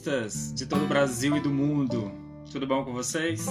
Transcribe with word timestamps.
naturistas 0.00 0.52
de 0.54 0.66
todo 0.66 0.84
o 0.84 0.86
Brasil 0.86 1.36
e 1.36 1.40
do 1.40 1.50
mundo. 1.50 2.10
Tudo 2.50 2.66
bom 2.66 2.84
com 2.84 2.92
vocês? 2.92 3.46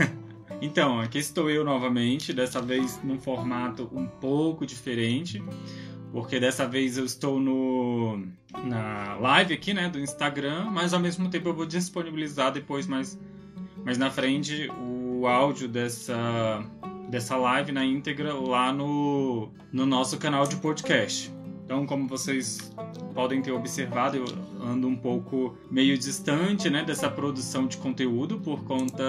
então, 0.60 1.00
aqui 1.00 1.18
estou 1.18 1.50
eu 1.50 1.64
novamente, 1.64 2.32
dessa 2.32 2.60
vez 2.60 3.00
num 3.02 3.18
formato 3.18 3.88
um 3.92 4.06
pouco 4.06 4.66
diferente, 4.66 5.42
porque 6.12 6.38
dessa 6.38 6.66
vez 6.68 6.98
eu 6.98 7.04
estou 7.04 7.40
no 7.40 8.22
na 8.64 9.16
live 9.16 9.54
aqui, 9.54 9.74
né, 9.74 9.88
do 9.88 9.98
Instagram, 9.98 10.66
mas 10.70 10.92
ao 10.92 11.00
mesmo 11.00 11.28
tempo 11.28 11.48
eu 11.48 11.54
vou 11.54 11.66
disponibilizar 11.66 12.52
depois 12.52 12.86
mais 12.86 13.18
mais 13.84 13.96
na 13.96 14.10
frente 14.10 14.68
o 14.78 15.26
áudio 15.26 15.68
dessa 15.68 16.62
dessa 17.08 17.36
live 17.36 17.72
na 17.72 17.84
íntegra 17.84 18.34
lá 18.34 18.72
no, 18.72 19.50
no 19.72 19.86
nosso 19.86 20.18
canal 20.18 20.46
de 20.46 20.56
podcast. 20.56 21.37
Então, 21.68 21.84
como 21.84 22.08
vocês 22.08 22.72
podem 23.12 23.42
ter 23.42 23.52
observado, 23.52 24.16
eu 24.16 24.24
ando 24.58 24.88
um 24.88 24.96
pouco 24.96 25.54
meio 25.70 25.98
distante 25.98 26.70
né, 26.70 26.82
dessa 26.82 27.10
produção 27.10 27.66
de 27.66 27.76
conteúdo 27.76 28.40
por 28.40 28.64
conta 28.64 29.04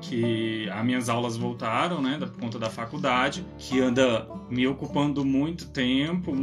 que 0.00 0.66
as 0.70 0.82
minhas 0.82 1.10
aulas 1.10 1.36
voltaram, 1.36 2.00
né, 2.00 2.16
por 2.18 2.40
conta 2.40 2.58
da 2.58 2.70
faculdade, 2.70 3.44
que 3.58 3.82
anda 3.82 4.26
me 4.48 4.66
ocupando 4.66 5.26
muito 5.26 5.68
tempo, 5.68 6.34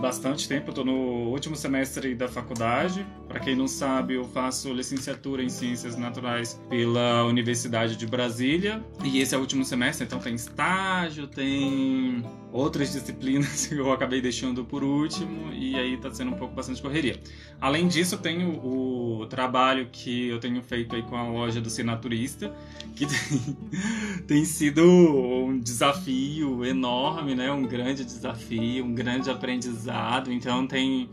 bastante 0.00 0.48
tempo. 0.48 0.70
Estou 0.70 0.84
no 0.84 1.28
último 1.28 1.54
semestre 1.54 2.14
da 2.14 2.26
faculdade. 2.26 3.06
Para 3.28 3.38
quem 3.38 3.54
não 3.54 3.68
sabe, 3.68 4.14
eu 4.14 4.24
faço 4.24 4.72
licenciatura 4.72 5.42
em 5.42 5.48
Ciências 5.48 5.96
Naturais 5.96 6.60
pela 6.68 7.24
Universidade 7.26 7.96
de 7.96 8.06
Brasília. 8.06 8.82
E 9.04 9.20
esse 9.20 9.34
é 9.34 9.38
o 9.38 9.40
último 9.40 9.64
semestre, 9.64 10.06
então 10.06 10.18
tem 10.18 10.34
estágio, 10.34 11.26
tem 11.26 12.24
outras 12.52 12.92
disciplinas 12.92 13.66
que 13.68 13.76
eu 13.76 13.92
acabei 13.92 14.20
deixando 14.20 14.64
por 14.64 14.82
último. 14.82 15.52
E 15.52 15.76
aí 15.76 15.94
está 15.94 16.10
sendo 16.10 16.32
um 16.32 16.36
pouco 16.36 16.54
bastante 16.54 16.80
correria. 16.80 17.20
Além 17.60 17.86
disso, 17.86 18.14
eu 18.14 18.18
tenho 18.18 18.58
o 18.64 19.26
trabalho 19.26 19.88
que 19.92 20.28
eu 20.28 20.40
tenho 20.40 20.62
feito 20.62 20.96
aí 20.96 21.02
com 21.02 21.16
a 21.16 21.28
loja 21.28 21.60
do 21.60 21.68
Senaturista, 21.68 22.52
que 22.96 23.06
tem, 23.06 23.54
tem 24.26 24.44
sido 24.44 24.82
um 24.82 25.58
desafio 25.58 26.64
enorme, 26.64 27.34
né? 27.34 27.52
Um 27.52 27.62
grande 27.62 28.04
desafio, 28.04 28.84
um 28.84 28.94
grande 28.94 29.30
aprendizado. 29.30 29.89
Então 30.32 30.66
tem 30.66 31.10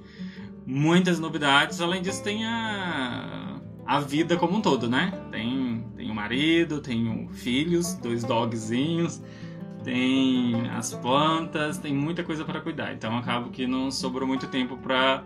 muitas 0.65 1.19
novidades. 1.19 1.81
Além 1.81 2.01
disso, 2.01 2.23
tem 2.23 2.45
a, 2.45 3.59
a 3.85 3.99
vida 3.99 4.35
como 4.37 4.57
um 4.57 4.61
todo, 4.61 4.89
né? 4.89 5.13
Tem, 5.31 5.85
tem 5.95 6.11
o 6.11 6.15
marido, 6.15 6.81
tenho 6.81 7.29
filhos, 7.29 7.93
dois 7.95 8.23
dogzinhos, 8.23 9.21
tem 9.83 10.69
as 10.71 10.93
plantas, 10.93 11.77
tem 11.77 11.93
muita 11.93 12.23
coisa 12.23 12.43
para 12.43 12.59
cuidar. 12.59 12.93
Então 12.93 13.17
acabo 13.17 13.49
que 13.49 13.65
não 13.65 13.89
sobrou 13.89 14.27
muito 14.27 14.47
tempo 14.47 14.77
para 14.77 15.23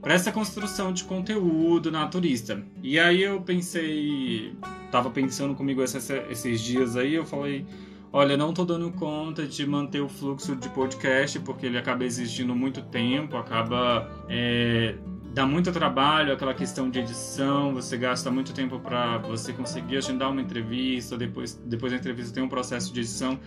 para 0.00 0.14
essa 0.14 0.30
construção 0.30 0.92
de 0.92 1.04
conteúdo 1.04 1.90
naturista. 1.90 2.62
E 2.82 2.98
aí 2.98 3.22
eu 3.22 3.40
pensei, 3.40 4.54
tava 4.90 5.10
pensando 5.10 5.54
comigo 5.54 5.82
esses, 5.82 6.08
esses 6.30 6.60
dias 6.60 6.96
aí, 6.96 7.14
eu 7.14 7.26
falei, 7.26 7.66
olha, 8.12 8.36
não 8.36 8.52
tô 8.52 8.64
dando 8.64 8.90
conta 8.92 9.46
de 9.46 9.66
manter 9.66 10.00
o 10.00 10.08
fluxo 10.08 10.56
de 10.56 10.68
podcast 10.70 11.38
porque 11.40 11.66
ele 11.66 11.78
acaba 11.78 12.04
exigindo 12.04 12.54
muito 12.54 12.82
tempo, 12.82 13.36
acaba 13.36 14.08
é, 14.28 14.94
dá 15.32 15.46
muito 15.46 15.70
trabalho 15.70 16.32
aquela 16.32 16.54
questão 16.54 16.90
de 16.90 16.98
edição, 16.98 17.74
você 17.74 17.96
gasta 17.96 18.30
muito 18.30 18.52
tempo 18.52 18.78
para 18.80 19.18
você 19.18 19.52
conseguir 19.52 19.98
agendar 19.98 20.30
uma 20.30 20.40
entrevista, 20.40 21.16
depois 21.16 21.54
depois 21.64 21.92
da 21.92 21.98
entrevista 21.98 22.34
tem 22.34 22.42
um 22.42 22.48
processo 22.48 22.92
de 22.92 23.00
edição 23.00 23.38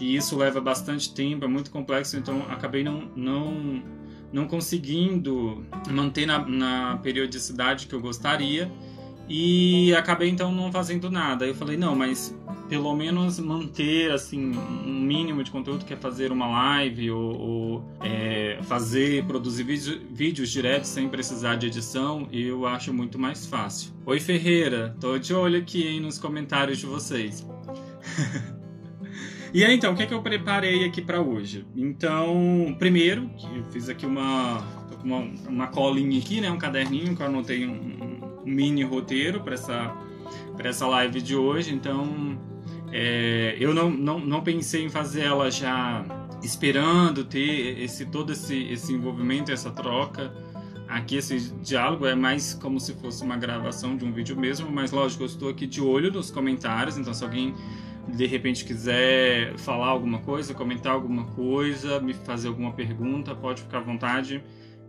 e 0.00 0.16
isso 0.16 0.36
leva 0.36 0.60
bastante 0.60 1.14
tempo, 1.14 1.44
é 1.44 1.48
muito 1.48 1.70
complexo, 1.70 2.16
então 2.16 2.42
acabei 2.50 2.82
não 2.82 3.10
não 3.14 3.82
não 4.32 4.46
conseguindo 4.46 5.64
manter 5.90 6.26
na, 6.26 6.38
na 6.46 6.96
periodicidade 6.98 7.86
que 7.86 7.94
eu 7.94 8.00
gostaria 8.00 8.70
e 9.28 9.94
acabei 9.94 10.28
então 10.28 10.52
não 10.52 10.70
fazendo 10.70 11.10
nada. 11.10 11.46
Eu 11.46 11.54
falei, 11.54 11.76
não, 11.76 11.94
mas 11.94 12.34
pelo 12.68 12.94
menos 12.94 13.38
manter 13.38 14.10
assim 14.10 14.52
um 14.56 15.00
mínimo 15.00 15.42
de 15.42 15.50
conteúdo 15.50 15.84
que 15.84 15.94
é 15.94 15.96
fazer 15.96 16.32
uma 16.32 16.46
live 16.48 17.10
ou, 17.10 17.38
ou 17.38 17.84
é, 18.02 18.58
fazer 18.62 19.24
produzir 19.24 19.62
vídeo, 19.62 20.00
vídeos 20.10 20.50
diretos 20.50 20.90
sem 20.90 21.08
precisar 21.08 21.54
de 21.56 21.66
edição 21.68 22.26
eu 22.32 22.66
acho 22.66 22.92
muito 22.92 23.20
mais 23.20 23.46
fácil 23.46 23.92
oi 24.04 24.18
Ferreira 24.18 24.96
tô 25.00 25.16
de 25.16 25.32
olho 25.32 25.60
aqui 25.60 25.86
hein, 25.86 26.00
nos 26.00 26.18
comentários 26.18 26.78
de 26.78 26.86
vocês 26.86 27.46
E 29.54 29.64
aí, 29.64 29.74
então, 29.74 29.94
o 29.94 29.96
que, 29.96 30.02
é 30.02 30.06
que 30.06 30.12
eu 30.12 30.20
preparei 30.20 30.84
aqui 30.84 31.00
para 31.00 31.18
hoje? 31.18 31.64
Então, 31.74 32.76
primeiro, 32.78 33.30
eu 33.54 33.64
fiz 33.70 33.88
aqui 33.88 34.04
uma, 34.04 34.58
uma, 35.02 35.18
uma 35.48 35.66
colinha 35.68 36.18
aqui, 36.18 36.42
né? 36.42 36.50
Um 36.50 36.58
caderninho 36.58 37.16
que 37.16 37.22
eu 37.22 37.26
anotei 37.26 37.66
um, 37.66 37.96
mini 38.46 38.82
roteiro 38.82 39.40
para 39.40 39.54
essa, 39.54 39.94
essa 40.58 40.86
live 40.86 41.20
de 41.20 41.36
hoje. 41.36 41.74
Então, 41.74 42.38
é, 42.92 43.56
eu 43.58 43.74
não, 43.74 43.90
não, 43.90 44.18
não 44.18 44.42
pensei 44.42 44.84
em 44.84 44.88
fazer 44.88 45.22
ela 45.22 45.50
já 45.50 46.04
esperando 46.42 47.24
ter 47.24 47.80
esse 47.82 48.06
todo 48.06 48.32
esse, 48.32 48.56
esse 48.64 48.92
envolvimento, 48.92 49.50
essa 49.50 49.70
troca. 49.70 50.32
Aqui 50.88 51.16
esse 51.16 51.52
diálogo 51.56 52.06
é 52.06 52.14
mais 52.14 52.54
como 52.54 52.78
se 52.78 52.94
fosse 52.94 53.22
uma 53.24 53.36
gravação 53.36 53.96
de 53.96 54.04
um 54.04 54.12
vídeo 54.12 54.36
mesmo, 54.36 54.70
mas 54.70 54.92
lógico, 54.92 55.24
eu 55.24 55.26
estou 55.26 55.48
aqui 55.48 55.66
de 55.66 55.80
olho 55.80 56.12
nos 56.12 56.30
comentários, 56.30 56.96
então 56.96 57.12
se 57.12 57.24
alguém 57.24 57.54
de 58.08 58.24
repente 58.24 58.64
quiser 58.64 59.56
falar 59.58 59.88
alguma 59.88 60.20
coisa, 60.20 60.54
comentar 60.54 60.92
alguma 60.92 61.24
coisa, 61.24 61.98
me 62.00 62.14
fazer 62.14 62.46
alguma 62.46 62.72
pergunta, 62.72 63.34
pode 63.34 63.62
ficar 63.62 63.78
à 63.78 63.80
vontade. 63.80 64.42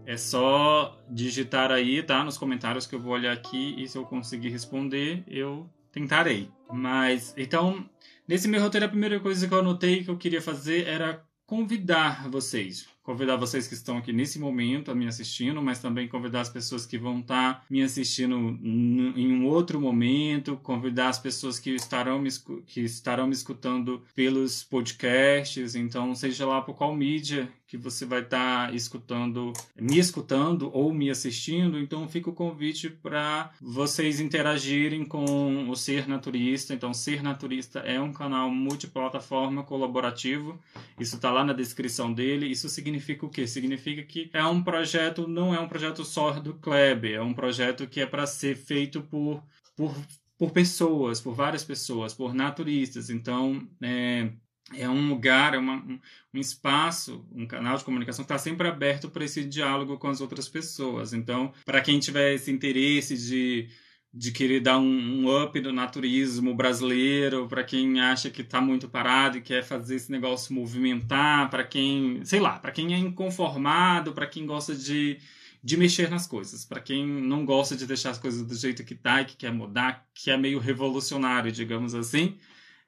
É 0.07 0.15
só 0.15 0.97
digitar 1.09 1.69
aí, 1.69 2.01
tá? 2.01 2.23
Nos 2.23 2.37
comentários 2.37 2.87
que 2.87 2.95
eu 2.95 2.99
vou 3.01 3.11
olhar 3.11 3.33
aqui 3.33 3.75
e 3.77 3.85
se 3.89 3.97
eu 3.97 4.05
conseguir 4.05 4.47
responder, 4.47 5.21
eu 5.27 5.69
tentarei. 5.91 6.49
Mas, 6.71 7.33
então, 7.35 7.83
nesse 8.25 8.47
meu 8.47 8.61
roteiro, 8.61 8.85
a 8.85 8.89
primeira 8.89 9.19
coisa 9.19 9.45
que 9.45 9.53
eu 9.53 9.59
anotei 9.59 10.05
que 10.05 10.09
eu 10.09 10.17
queria 10.17 10.41
fazer 10.41 10.87
era 10.87 11.21
convidar 11.45 12.29
vocês 12.29 12.87
convidar 13.07 13.37
vocês 13.37 13.69
que 13.69 13.73
estão 13.73 13.97
aqui 13.97 14.11
nesse 14.11 14.37
momento 14.37 14.91
a 14.91 14.95
me 14.95 15.07
assistindo, 15.07 15.61
mas 15.61 15.79
também 15.79 16.09
convidar 16.09 16.41
as 16.41 16.49
pessoas 16.49 16.85
que 16.85 16.97
vão 16.97 17.21
estar 17.21 17.53
tá 17.53 17.63
me 17.69 17.81
assistindo 17.81 18.35
em 18.61 19.31
um 19.31 19.45
outro 19.45 19.79
momento, 19.79 20.57
convidar 20.57 21.07
as 21.07 21.17
pessoas 21.17 21.57
que 21.57 21.69
estarão 21.69 22.19
me, 22.19 22.27
que 22.65 22.81
estarão 22.81 23.25
me 23.25 23.33
escutando 23.33 24.03
pelos 24.13 24.61
podcasts, 24.61 25.73
então 25.73 26.13
seja 26.13 26.45
lá 26.45 26.61
por 26.61 26.75
qual 26.75 26.93
mídia 26.93 27.49
que 27.67 27.77
você 27.77 28.05
vai 28.05 28.21
estar 28.21 28.69
tá 28.69 28.73
escutando, 28.73 29.51
me 29.75 29.99
escutando 29.99 30.71
ou 30.73 30.93
me 30.93 31.09
assistindo, 31.09 31.77
então 31.77 32.07
fica 32.07 32.29
o 32.29 32.33
convite 32.33 32.89
para 32.89 33.51
vocês 33.61 34.21
interagirem 34.21 35.03
com 35.03 35.69
o 35.69 35.75
Ser 35.75 36.07
Naturista. 36.07 36.73
Então, 36.73 36.93
Ser 36.93 37.21
Naturista 37.21 37.79
é 37.79 37.99
um 37.99 38.13
canal 38.13 38.49
multiplataforma 38.49 39.63
colaborativo. 39.63 40.57
Isso 40.97 41.17
está 41.17 41.29
lá 41.29 41.43
na 41.43 41.51
descrição 41.51 42.13
dele. 42.13 42.47
Isso 42.47 42.69
significa 42.69 42.96
significa 42.99 43.25
o 43.25 43.29
quê? 43.29 43.47
Significa 43.47 44.03
que 44.03 44.29
é 44.33 44.43
um 44.45 44.63
projeto, 44.63 45.27
não 45.27 45.53
é 45.53 45.59
um 45.59 45.67
projeto 45.67 46.03
só 46.03 46.31
do 46.31 46.55
Kleber, 46.55 47.15
é 47.15 47.21
um 47.21 47.33
projeto 47.33 47.87
que 47.87 48.01
é 48.01 48.05
para 48.05 48.25
ser 48.25 48.55
feito 48.55 49.01
por, 49.01 49.43
por, 49.75 49.95
por 50.37 50.51
pessoas, 50.51 51.21
por 51.21 51.33
várias 51.33 51.63
pessoas, 51.63 52.13
por 52.13 52.33
naturistas. 52.33 53.09
Então, 53.09 53.67
é, 53.81 54.31
é 54.75 54.89
um 54.89 55.09
lugar, 55.09 55.53
é 55.53 55.57
uma, 55.57 55.75
um, 55.75 55.99
um, 56.33 56.39
espaço, 56.39 57.25
um 57.31 57.45
canal 57.45 57.77
de 57.77 57.83
comunicação 57.83 58.25
que 58.25 58.31
está 58.31 58.37
sempre 58.37 58.67
aberto 58.67 59.09
para 59.09 59.23
esse 59.25 59.43
diálogo 59.43 59.97
com 59.97 60.07
as 60.07 60.21
outras 60.21 60.49
pessoas. 60.49 61.13
Então, 61.13 61.53
para 61.65 61.81
quem 61.81 61.99
tiver 61.99 62.33
esse 62.33 62.51
interesse 62.51 63.15
de 63.17 63.69
de 64.17 64.31
querer 64.31 64.61
dar 64.61 64.79
um, 64.79 64.83
um 65.25 65.43
up 65.43 65.61
no 65.61 65.71
naturismo 65.71 66.55
brasileiro, 66.55 67.47
para 67.47 67.63
quem 67.63 68.01
acha 68.01 68.31
que 68.31 68.41
está 68.41 68.59
muito 68.59 68.89
parado 68.89 69.37
e 69.37 69.41
quer 69.41 69.63
fazer 69.63 69.95
esse 69.95 70.11
negócio 70.11 70.55
movimentar, 70.55 71.49
para 71.51 71.63
quem, 71.63 72.25
sei 72.25 72.39
lá, 72.39 72.57
para 72.57 72.71
quem 72.71 72.95
é 72.95 72.97
inconformado, 72.97 74.13
para 74.13 74.25
quem 74.25 74.47
gosta 74.47 74.75
de, 74.75 75.19
de 75.63 75.77
mexer 75.77 76.09
nas 76.09 76.25
coisas, 76.25 76.65
para 76.65 76.81
quem 76.81 77.05
não 77.05 77.45
gosta 77.45 77.75
de 77.75 77.85
deixar 77.85 78.09
as 78.09 78.17
coisas 78.17 78.41
do 78.43 78.55
jeito 78.55 78.83
que 78.83 78.95
tá 78.95 79.21
e 79.21 79.25
que 79.25 79.37
quer 79.37 79.51
mudar, 79.53 80.07
que 80.15 80.31
é 80.31 80.37
meio 80.37 80.57
revolucionário, 80.57 81.51
digamos 81.51 81.93
assim. 81.93 82.37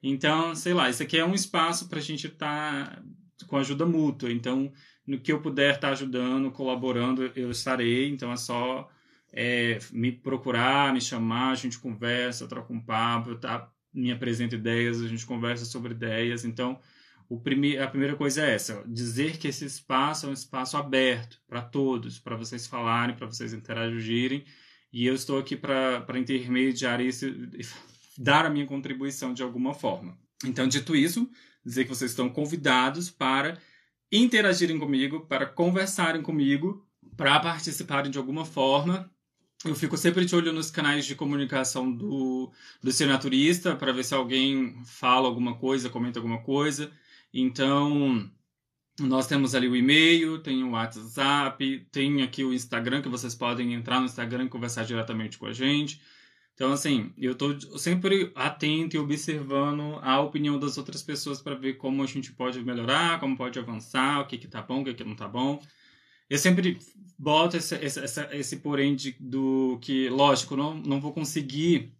Então, 0.02 0.56
sei 0.56 0.74
lá, 0.74 0.90
isso 0.90 1.04
aqui 1.04 1.18
é 1.18 1.26
um 1.26 1.36
espaço 1.36 1.88
para 1.88 2.00
a 2.00 2.02
gente 2.02 2.26
estar 2.26 2.90
tá 2.90 3.04
com 3.46 3.58
ajuda 3.58 3.86
mútua. 3.86 4.32
Então, 4.32 4.72
no 5.06 5.20
que 5.20 5.32
eu 5.32 5.42
puder 5.42 5.76
estar 5.76 5.90
tá 5.90 5.94
ajudando, 5.94 6.52
colaborando, 6.52 7.32
eu 7.36 7.52
estarei. 7.52 8.10
Então, 8.10 8.32
é 8.32 8.38
só 8.38 8.90
é, 9.32 9.80
me 9.92 10.12
procurar, 10.12 10.94
me 10.94 11.02
chamar, 11.02 11.52
a 11.52 11.56
gente 11.56 11.80
conversa, 11.80 12.48
troca 12.48 12.74
um 12.74 12.82
papo, 12.82 13.36
tá? 13.36 13.72
me 13.94 14.12
apresenta 14.12 14.56
ideias, 14.56 15.02
a 15.02 15.08
gente 15.08 15.26
conversa 15.26 15.66
sobre 15.66 15.94
ideias. 15.94 16.46
Então, 16.46 16.80
prime 17.44 17.78
a 17.78 17.88
primeira 17.88 18.16
coisa 18.16 18.46
é 18.46 18.54
essa: 18.54 18.84
dizer 18.88 19.38
que 19.38 19.48
esse 19.48 19.66
espaço 19.66 20.26
é 20.26 20.30
um 20.30 20.34
espaço 20.34 20.78
aberto 20.78 21.40
para 21.48 21.62
todos, 21.62 22.20
para 22.20 22.36
vocês 22.36 22.68
falarem, 22.68 23.16
para 23.16 23.28
vocês 23.28 23.54
interagirem. 23.54 24.44
E 24.92 25.06
eu 25.06 25.14
estou 25.14 25.38
aqui 25.38 25.56
para 25.56 26.18
intermediar 26.18 27.00
isso, 27.00 27.28
dar 28.18 28.46
a 28.46 28.50
minha 28.50 28.66
contribuição 28.66 29.34
de 29.34 29.44
alguma 29.44 29.74
forma. 29.74 30.18
Então, 30.44 30.68
dito 30.68 30.96
isso, 30.96 31.30
dizer 31.64 31.84
que 31.84 31.90
vocês 31.90 32.12
estão 32.12 32.30
convidados 32.30 33.12
para 33.12 33.60
interagirem 34.12 34.80
comigo, 34.80 35.28
para 35.28 35.46
conversarem 35.46 36.22
comigo, 36.22 36.88
para 37.16 37.40
participarem 37.40 38.10
de 38.10 38.18
alguma 38.18 38.46
forma 38.46 39.12
eu 39.66 39.76
fico 39.76 39.98
sempre 39.98 40.26
de 40.26 40.36
olho 40.36 40.54
nos 40.54 40.72
canais 40.72 41.06
de 41.06 41.16
comunicação 41.16 41.92
do, 41.92 42.52
do 42.82 42.92
ser 42.92 43.08
naturista 43.08 43.76
para 43.76 43.92
ver 43.92 44.04
se 44.06 44.14
alguém 44.14 44.82
fala 44.86 45.28
alguma 45.28 45.56
coisa, 45.58 45.90
comenta 45.90 46.20
alguma 46.20 46.42
coisa. 46.42 46.92
Então, 47.34 48.30
nós 49.00 49.28
temos 49.28 49.54
ali 49.56 49.68
o 49.68 49.76
e-mail, 49.76 50.40
tem 50.40 50.64
o 50.64 50.72
WhatsApp, 50.72 51.88
tem 51.92 52.24
aqui 52.24 52.44
o 52.44 52.54
Instagram, 52.54 53.02
que 53.02 53.10
vocês 53.10 53.36
podem 53.36 53.74
entrar 53.74 54.00
no 54.00 54.06
Instagram 54.06 54.46
e 54.46 54.50
conversar 54.50 54.86
diretamente 54.86 55.38
com 55.38 55.46
a 55.46 55.54
gente. 55.54 56.02
Então, 56.54 56.74
assim, 56.74 57.14
eu 57.18 57.34
estou 57.34 57.58
sempre 57.78 58.32
atento 58.36 58.96
e 58.96 59.00
observando 59.00 59.98
a 60.02 60.20
opinião 60.20 60.60
das 60.60 60.78
outras 60.78 61.02
pessoas 61.02 61.42
para 61.42 61.56
ver 61.56 61.76
como 61.76 62.04
a 62.04 62.06
gente 62.06 62.34
pode 62.34 62.62
melhorar, 62.62 63.20
como 63.20 63.38
pode 63.38 63.58
avançar, 63.58 64.22
o 64.22 64.28
que 64.28 64.38
que 64.38 64.48
tá 64.48 64.62
bom, 64.62 64.82
o 64.82 64.84
que 64.86 64.94
que 64.94 65.04
não 65.04 65.16
tá 65.16 65.28
bom. 65.28 65.62
Eu 66.30 66.38
sempre 66.38 66.78
boto 67.18 67.58
esse, 67.58 67.76
esse, 67.76 68.00
esse, 68.32 68.58
porém 68.58 68.96
de, 68.96 69.16
do 69.20 69.78
que, 69.82 70.10
lógico, 70.10 70.56
não, 70.56 70.76
não 70.76 71.02
vou 71.02 71.12
conseguir 71.12 71.92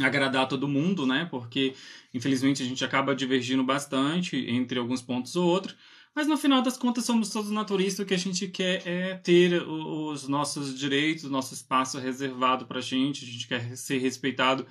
agradar 0.00 0.48
todo 0.48 0.68
mundo, 0.68 1.06
né? 1.06 1.26
Porque, 1.30 1.74
infelizmente, 2.14 2.62
a 2.62 2.66
gente 2.66 2.84
acaba 2.84 3.14
divergindo 3.14 3.62
bastante 3.62 4.36
entre 4.48 4.78
alguns 4.78 5.02
pontos 5.02 5.36
ou 5.36 5.46
outros. 5.46 5.76
Mas 6.14 6.26
no 6.26 6.36
final 6.36 6.60
das 6.60 6.76
contas 6.76 7.04
somos 7.04 7.30
todos 7.30 7.50
naturistas, 7.50 8.04
o 8.04 8.06
que 8.06 8.14
a 8.14 8.18
gente 8.18 8.48
quer 8.48 8.86
é 8.86 9.14
ter 9.14 9.62
os 9.62 10.26
nossos 10.26 10.76
direitos, 10.76 11.24
o 11.24 11.30
nosso 11.30 11.54
espaço 11.54 11.98
reservado 11.98 12.66
para 12.66 12.78
a 12.78 12.82
gente, 12.82 13.24
a 13.24 13.28
gente 13.28 13.46
quer 13.46 13.76
ser 13.76 13.98
respeitado 13.98 14.66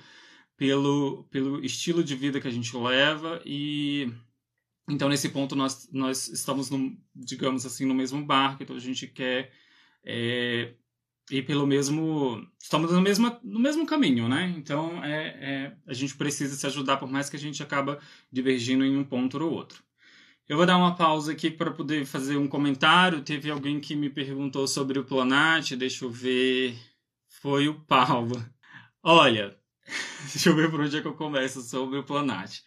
pelo, 0.56 1.24
pelo 1.30 1.64
estilo 1.64 2.04
de 2.04 2.14
vida 2.14 2.40
que 2.40 2.48
a 2.48 2.50
gente 2.50 2.76
leva 2.76 3.40
e 3.46 4.12
então 4.90 5.08
nesse 5.08 5.28
ponto 5.28 5.54
nós, 5.56 5.88
nós 5.92 6.28
estamos 6.28 6.70
no, 6.70 6.96
digamos 7.14 7.64
assim 7.64 7.84
no 7.84 7.94
mesmo 7.94 8.24
barco, 8.24 8.62
então 8.62 8.76
a 8.76 8.80
gente 8.80 9.06
quer 9.06 9.52
é, 10.04 10.74
ir 11.30 11.42
pelo 11.42 11.66
mesmo 11.66 12.46
estamos 12.58 12.92
no 12.92 13.00
mesmo, 13.00 13.38
no 13.42 13.60
mesmo 13.60 13.86
caminho, 13.86 14.28
né? 14.28 14.52
Então 14.56 15.02
é, 15.04 15.26
é, 15.40 15.76
a 15.86 15.94
gente 15.94 16.16
precisa 16.16 16.54
se 16.56 16.66
ajudar 16.66 16.96
por 16.96 17.10
mais 17.10 17.30
que 17.30 17.36
a 17.36 17.38
gente 17.38 17.62
acaba 17.62 17.98
divergindo 18.32 18.84
em 18.84 18.96
um 18.96 19.04
ponto 19.04 19.38
ou 19.42 19.52
outro. 19.52 19.82
Eu 20.50 20.56
vou 20.56 20.66
dar 20.66 20.76
uma 20.76 20.96
pausa 20.96 21.30
aqui 21.30 21.48
para 21.48 21.70
poder 21.70 22.04
fazer 22.04 22.36
um 22.36 22.48
comentário. 22.48 23.22
Teve 23.22 23.48
alguém 23.48 23.78
que 23.78 23.94
me 23.94 24.10
perguntou 24.10 24.66
sobre 24.66 24.98
o 24.98 25.04
Planat, 25.04 25.76
deixa 25.76 26.04
eu 26.04 26.10
ver. 26.10 26.76
Foi 27.40 27.68
o 27.68 27.74
Paulo. 27.82 28.34
Olha, 29.00 29.56
deixa 30.32 30.48
eu 30.48 30.56
ver 30.56 30.68
por 30.68 30.80
onde 30.80 30.96
é 30.96 31.00
que 31.00 31.06
eu 31.06 31.14
começo 31.14 31.62
sobre 31.62 32.00
o 32.00 32.02
Planat. 32.02 32.64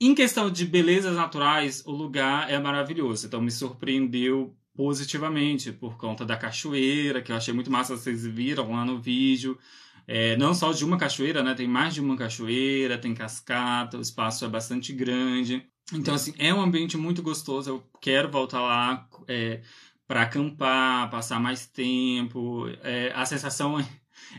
Em 0.00 0.14
questão 0.14 0.50
de 0.50 0.64
belezas 0.64 1.16
naturais, 1.16 1.82
o 1.84 1.90
lugar 1.90 2.50
é 2.50 2.58
maravilhoso. 2.58 3.26
Então 3.26 3.40
me 3.40 3.50
surpreendeu 3.50 4.56
positivamente 4.76 5.72
por 5.72 5.96
conta 5.96 6.24
da 6.24 6.36
cachoeira, 6.36 7.20
que 7.20 7.32
eu 7.32 7.36
achei 7.36 7.52
muito 7.52 7.70
massa, 7.70 7.96
vocês 7.96 8.24
viram 8.24 8.70
lá 8.70 8.84
no 8.84 9.00
vídeo. 9.00 9.58
É, 10.06 10.36
não 10.36 10.54
só 10.54 10.72
de 10.72 10.84
uma 10.84 10.96
cachoeira, 10.96 11.42
né? 11.42 11.54
Tem 11.54 11.66
mais 11.66 11.94
de 11.94 12.00
uma 12.00 12.16
cachoeira, 12.16 12.96
tem 12.96 13.12
cascata, 13.12 13.98
o 13.98 14.00
espaço 14.00 14.44
é 14.44 14.48
bastante 14.48 14.92
grande. 14.92 15.66
Então, 15.92 16.14
assim, 16.14 16.32
é 16.38 16.52
um 16.54 16.60
ambiente 16.60 16.96
muito 16.96 17.22
gostoso. 17.22 17.70
Eu 17.70 17.82
quero 18.00 18.30
voltar 18.30 18.60
lá 18.60 19.08
é, 19.26 19.62
para 20.06 20.22
acampar, 20.22 21.10
passar 21.10 21.40
mais 21.40 21.66
tempo. 21.66 22.66
É, 22.82 23.12
a 23.14 23.26
sensação 23.26 23.78
é, 23.78 23.86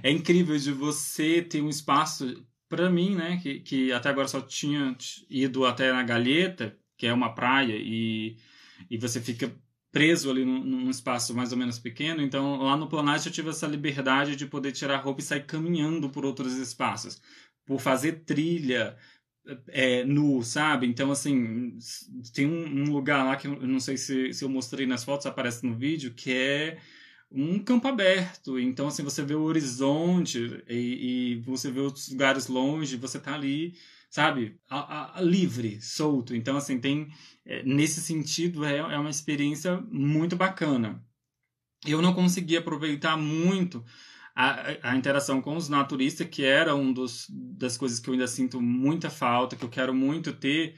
é, 0.03 0.11
incrível 0.11 0.57
de 0.57 0.71
você 0.71 1.41
ter 1.41 1.61
um 1.61 1.69
espaço, 1.69 2.43
para 2.69 2.89
mim, 2.89 3.15
né, 3.15 3.39
que, 3.41 3.59
que 3.59 3.91
até 3.91 4.09
agora 4.09 4.27
só 4.27 4.39
tinha 4.39 4.95
ido 5.29 5.65
até 5.65 5.91
na 5.91 6.03
Galheta, 6.03 6.77
que 6.95 7.07
é 7.07 7.13
uma 7.13 7.33
praia, 7.33 7.75
e, 7.75 8.37
e 8.89 8.97
você 8.97 9.19
fica 9.19 9.51
preso 9.91 10.29
ali 10.29 10.45
num, 10.45 10.63
num, 10.63 10.89
espaço 10.89 11.33
mais 11.33 11.51
ou 11.51 11.57
menos 11.57 11.79
pequeno. 11.79 12.21
Então, 12.21 12.61
lá 12.61 12.77
no 12.77 12.87
Planalto 12.87 13.27
eu 13.27 13.31
tive 13.31 13.49
essa 13.49 13.67
liberdade 13.67 14.35
de 14.35 14.45
poder 14.45 14.71
tirar 14.71 14.95
a 14.95 15.01
roupa 15.01 15.21
e 15.21 15.23
sair 15.23 15.45
caminhando 15.45 16.09
por 16.09 16.23
outros 16.25 16.53
espaços. 16.57 17.19
Por 17.65 17.79
fazer 17.79 18.23
trilha, 18.23 18.95
é, 19.67 20.03
nu, 20.03 20.43
sabe? 20.43 20.87
Então, 20.87 21.11
assim, 21.11 21.77
tem 22.33 22.45
um, 22.45 22.83
um, 22.83 22.91
lugar 22.91 23.25
lá 23.25 23.35
que 23.35 23.47
eu 23.47 23.67
não 23.67 23.79
sei 23.79 23.97
se, 23.97 24.33
se 24.33 24.43
eu 24.43 24.49
mostrei 24.49 24.85
nas 24.85 25.03
fotos, 25.03 25.25
aparece 25.25 25.65
no 25.65 25.75
vídeo, 25.75 26.13
que 26.13 26.31
é 26.31 26.79
um 27.31 27.59
campo 27.59 27.87
aberto. 27.87 28.59
Então, 28.59 28.87
assim, 28.87 29.03
você 29.03 29.23
vê 29.23 29.35
o 29.35 29.43
horizonte 29.43 30.63
e, 30.67 31.35
e 31.35 31.41
você 31.41 31.71
vê 31.71 31.79
outros 31.79 32.09
lugares 32.09 32.47
longe, 32.47 32.97
você 32.97 33.19
tá 33.19 33.33
ali, 33.33 33.75
sabe? 34.09 34.59
A, 34.69 35.19
a, 35.19 35.21
livre, 35.21 35.81
solto. 35.81 36.35
Então, 36.35 36.57
assim, 36.57 36.79
tem... 36.79 37.09
É, 37.45 37.63
nesse 37.63 38.01
sentido, 38.01 38.65
é, 38.65 38.77
é 38.77 38.97
uma 38.97 39.09
experiência 39.09 39.77
muito 39.89 40.35
bacana. 40.35 41.03
Eu 41.85 42.01
não 42.01 42.13
consegui 42.13 42.57
aproveitar 42.57 43.17
muito 43.17 43.83
a, 44.35 44.91
a 44.91 44.95
interação 44.95 45.41
com 45.41 45.55
os 45.55 45.69
naturistas, 45.69 46.27
que 46.27 46.43
era 46.43 46.75
um 46.75 46.93
dos, 46.93 47.27
das 47.29 47.77
coisas 47.77 47.99
que 47.99 48.09
eu 48.09 48.13
ainda 48.13 48.27
sinto 48.27 48.61
muita 48.61 49.09
falta, 49.09 49.55
que 49.55 49.63
eu 49.63 49.69
quero 49.69 49.93
muito 49.93 50.33
ter, 50.33 50.75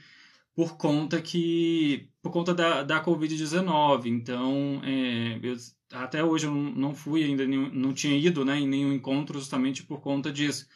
por 0.55 0.77
conta 0.77 1.21
que 1.21 2.09
por 2.21 2.31
conta 2.31 2.53
da, 2.53 2.83
da 2.83 3.03
Covid-19. 3.03 4.07
Então, 4.07 4.81
é, 4.83 5.39
eu, 5.43 5.55
até 5.91 6.23
hoje 6.23 6.47
eu 6.47 6.53
não 6.53 6.93
fui 6.93 7.23
ainda, 7.23 7.45
não 7.47 7.93
tinha 7.93 8.17
ido 8.17 8.45
né, 8.45 8.59
em 8.59 8.67
nenhum 8.67 8.93
encontro 8.93 9.39
justamente 9.39 9.83
por 9.83 10.01
conta 10.01 10.31
disso. 10.31 10.67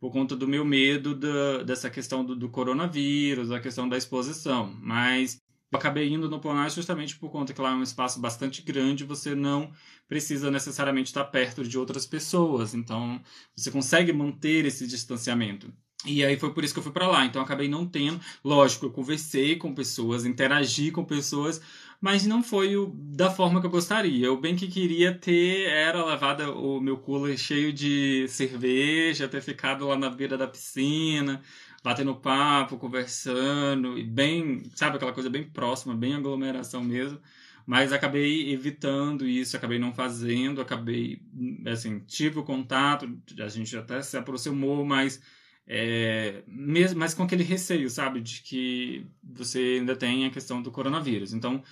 Por 0.00 0.12
conta 0.12 0.36
do 0.36 0.46
meu 0.46 0.64
medo 0.64 1.14
da, 1.14 1.64
dessa 1.64 1.90
questão 1.90 2.24
do, 2.24 2.36
do 2.36 2.48
coronavírus, 2.48 3.48
da 3.48 3.58
questão 3.58 3.88
da 3.88 3.96
exposição. 3.96 4.72
Mas 4.80 5.42
eu 5.70 5.78
acabei 5.78 6.08
indo 6.08 6.30
no 6.30 6.40
Planar 6.40 6.70
justamente 6.70 7.16
por 7.16 7.30
conta 7.30 7.52
que 7.52 7.60
lá 7.60 7.72
é 7.72 7.74
um 7.74 7.82
espaço 7.82 8.20
bastante 8.20 8.62
grande, 8.62 9.04
você 9.04 9.34
não 9.34 9.70
precisa 10.08 10.50
necessariamente 10.50 11.08
estar 11.08 11.24
perto 11.24 11.62
de 11.62 11.76
outras 11.76 12.06
pessoas, 12.06 12.74
então 12.74 13.20
você 13.54 13.70
consegue 13.70 14.12
manter 14.12 14.64
esse 14.64 14.86
distanciamento. 14.86 15.70
E 16.06 16.24
aí 16.24 16.38
foi 16.38 16.54
por 16.54 16.62
isso 16.62 16.72
que 16.72 16.78
eu 16.78 16.82
fui 16.84 16.92
para 16.92 17.08
lá. 17.08 17.24
Então 17.26 17.42
acabei 17.42 17.68
não 17.68 17.84
tendo, 17.84 18.20
lógico, 18.44 18.86
eu 18.86 18.90
conversei 18.90 19.56
com 19.56 19.74
pessoas, 19.74 20.24
interagi 20.24 20.90
com 20.92 21.04
pessoas, 21.04 21.60
mas 22.00 22.26
não 22.26 22.42
foi 22.42 22.76
o, 22.76 22.92
da 22.94 23.30
forma 23.30 23.60
que 23.60 23.66
eu 23.66 23.70
gostaria. 23.70 24.26
Eu 24.26 24.40
bem 24.40 24.54
que 24.56 24.68
queria 24.68 25.12
ter 25.12 25.68
era 25.68 26.04
levado 26.04 26.42
o 26.52 26.80
meu 26.80 26.98
cooler 26.98 27.36
cheio 27.36 27.72
de 27.72 28.26
cerveja, 28.28 29.28
ter 29.28 29.42
ficado 29.42 29.86
lá 29.88 29.96
na 29.96 30.08
beira 30.10 30.38
da 30.38 30.46
piscina, 30.46 31.42
batendo 31.82 32.14
papo, 32.14 32.78
conversando, 32.78 33.98
e 33.98 34.04
bem, 34.04 34.70
sabe, 34.74 34.96
aquela 34.96 35.12
coisa 35.12 35.30
bem 35.30 35.44
próxima, 35.44 35.94
bem 35.94 36.14
aglomeração 36.14 36.82
mesmo. 36.82 37.20
Mas 37.66 37.92
acabei 37.92 38.50
evitando 38.52 39.26
isso, 39.26 39.56
acabei 39.56 39.78
não 39.78 39.92
fazendo, 39.92 40.60
acabei, 40.60 41.20
assim, 41.66 42.00
tive 42.00 42.38
o 42.38 42.44
contato, 42.44 43.06
a 43.38 43.48
gente 43.48 43.76
até 43.76 44.00
se 44.02 44.16
aproximou, 44.16 44.84
mas 44.86 45.20
é, 45.66 46.42
mesmo, 46.46 46.98
mas 46.98 47.12
com 47.12 47.22
aquele 47.24 47.44
receio, 47.44 47.90
sabe, 47.90 48.22
de 48.22 48.40
que 48.42 49.06
você 49.22 49.78
ainda 49.80 49.94
tem 49.94 50.24
a 50.24 50.30
questão 50.30 50.62
do 50.62 50.70
coronavírus. 50.70 51.34
Então, 51.34 51.62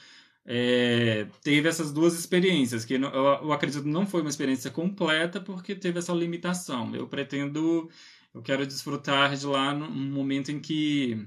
é, 0.47 1.27
teve 1.43 1.69
essas 1.69 1.93
duas 1.93 2.15
experiências, 2.15 2.85
que 2.85 2.95
eu, 2.95 3.03
eu 3.03 3.53
acredito 3.53 3.85
não 3.87 4.07
foi 4.07 4.21
uma 4.21 4.31
experiência 4.31 4.71
completa, 4.71 5.41
porque 5.41 5.75
teve 5.75 5.99
essa 5.99 6.13
limitação. 6.13 6.95
Eu 6.95 7.09
pretendo 7.09 7.91
eu 8.37 8.43
quero 8.43 8.67
desfrutar 8.67 9.35
de 9.35 9.47
lá 9.47 9.73
num 9.73 9.89
momento 9.91 10.53
em 10.53 10.61
que 10.61 11.27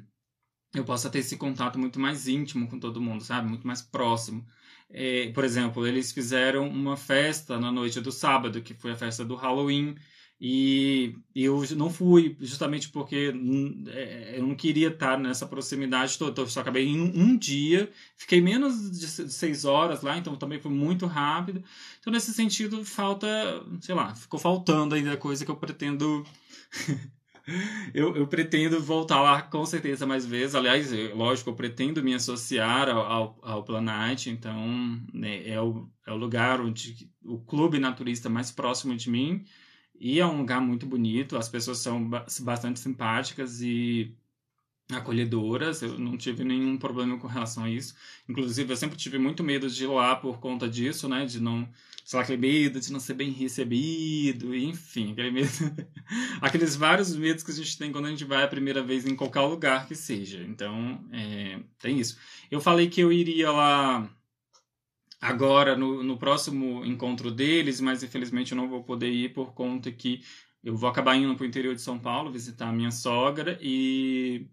eu 0.75 0.85
possa 0.85 1.09
ter 1.09 1.19
esse 1.19 1.38
contato 1.38 1.79
muito 1.79 1.99
mais 1.99 2.27
íntimo 2.27 2.67
com 2.67 2.79
todo 2.79 3.01
mundo, 3.01 3.23
sabe? 3.23 3.49
Muito 3.49 3.65
mais 3.65 3.81
próximo. 3.81 4.45
É, 4.89 5.31
por 5.31 5.43
exemplo, 5.43 5.88
eles 5.88 6.11
fizeram 6.11 6.69
uma 6.69 6.95
festa 6.95 7.59
na 7.59 7.71
noite 7.71 7.99
do 7.99 8.11
sábado, 8.11 8.61
que 8.61 8.75
foi 8.75 8.91
a 8.91 8.95
festa 8.95 9.25
do 9.25 9.33
Halloween, 9.35 9.95
e 10.41 11.15
eu 11.36 11.62
não 11.75 11.89
fui, 11.89 12.38
justamente 12.39 12.88
porque 12.89 13.34
é, 13.88 14.36
eu 14.38 14.48
não 14.48 14.55
queria 14.55 14.88
estar 14.88 15.19
nessa 15.19 15.46
proximidade 15.46 16.17
toda. 16.17 16.31
Então, 16.31 16.48
só 16.48 16.62
acabei 16.62 16.88
em 16.88 16.98
um 16.98 17.38
dia, 17.38 17.91
fiquei 18.15 18.39
menos 18.39 18.89
de 18.98 19.08
seis 19.08 19.65
horas 19.65 20.01
lá, 20.01 20.17
então 20.17 20.38
também 20.38 20.60
foi 20.60 20.72
muito 20.72 21.05
rápido. 21.05 21.62
Então, 22.00 22.13
nesse 22.13 22.34
sentido, 22.34 22.86
falta, 22.86 23.27
sei 23.81 23.93
lá, 23.93 24.15
ficou 24.15 24.39
faltando 24.39 24.96
ainda 24.96 25.17
coisa 25.17 25.43
que 25.43 25.51
eu 25.51 25.58
pretendo 25.58 26.25
eu, 27.93 28.15
eu, 28.15 28.27
pretendo 28.27 28.81
voltar 28.81 29.22
lá 29.22 29.41
com 29.41 29.65
certeza 29.65 30.05
mais 30.05 30.25
vezes. 30.25 30.55
Aliás, 30.55 30.89
lógico, 31.13 31.50
eu 31.50 31.55
pretendo 31.55 32.01
me 32.01 32.13
associar 32.13 32.88
ao, 32.88 33.00
ao, 33.00 33.39
ao 33.41 33.63
Planite, 33.63 34.29
então 34.29 35.01
né, 35.13 35.48
é, 35.48 35.60
o, 35.62 35.89
é 36.05 36.13
o 36.13 36.17
lugar 36.17 36.62
onde 36.62 37.10
o 37.24 37.39
clube 37.39 37.77
naturista 37.77 38.29
mais 38.29 38.51
próximo 38.51 38.96
de 38.96 39.10
mim. 39.10 39.43
E 39.99 40.19
é 40.19 40.25
um 40.25 40.37
lugar 40.37 40.61
muito 40.61 40.85
bonito, 40.85 41.37
as 41.37 41.49
pessoas 41.49 41.79
são 41.79 42.09
bastante 42.41 42.79
simpáticas 42.79 43.61
e 43.61 44.15
acolhedoras, 44.91 45.81
eu 45.81 45.99
não 45.99 46.17
tive 46.17 46.43
nenhum 46.43 46.77
problema 46.77 47.17
com 47.19 47.27
relação 47.27 47.63
a 47.65 47.69
isso. 47.69 47.93
Inclusive, 48.27 48.71
eu 48.73 48.77
sempre 48.77 48.97
tive 48.97 49.19
muito 49.19 49.43
medo 49.43 49.69
de 49.69 49.83
ir 49.83 49.87
lá 49.87 50.15
por 50.15 50.39
conta 50.39 50.67
disso, 50.67 51.07
né? 51.07 51.25
De 51.25 51.39
não, 51.39 51.69
sei 52.03 52.19
lá, 52.19 52.37
medo 52.37 52.79
de 52.79 52.91
não 52.91 52.99
ser 52.99 53.13
bem 53.13 53.29
recebido, 53.29 54.55
enfim, 54.55 55.11
aquele 55.11 55.31
medo. 55.31 55.49
Aqueles 56.41 56.75
vários 56.75 57.15
medos 57.15 57.43
que 57.43 57.51
a 57.51 57.53
gente 57.53 57.77
tem 57.77 57.91
quando 57.91 58.05
a 58.05 58.09
gente 58.09 58.25
vai 58.25 58.43
a 58.43 58.47
primeira 58.47 58.81
vez 58.81 59.05
em 59.05 59.15
qualquer 59.15 59.41
lugar 59.41 59.87
que 59.87 59.95
seja. 59.95 60.43
Então, 60.43 60.99
é, 61.11 61.59
tem 61.77 61.99
isso. 61.99 62.17
Eu 62.49 62.59
falei 62.59 62.89
que 62.89 63.01
eu 63.01 63.11
iria 63.11 63.51
lá 63.51 64.09
agora 65.21 65.75
no, 65.75 66.03
no 66.03 66.17
próximo 66.17 66.83
encontro 66.85 67.31
deles, 67.31 67.81
mas 67.81 68.03
infelizmente 68.03 68.51
eu 68.51 68.57
não 68.57 68.69
vou 68.69 68.83
poder 68.83 69.11
ir 69.11 69.33
por 69.33 69.53
conta 69.53 69.91
que 69.91 70.21
eu 70.63 70.75
vou 70.75 70.89
acabar 70.89 71.15
indo 71.15 71.35
para 71.35 71.43
o 71.43 71.47
interior 71.47 71.75
de 71.75 71.81
São 71.81 71.99
Paulo 71.99 72.31
visitar 72.31 72.69
a 72.69 72.73
minha 72.73 72.91
sogra 72.91 73.57
e, 73.61 74.47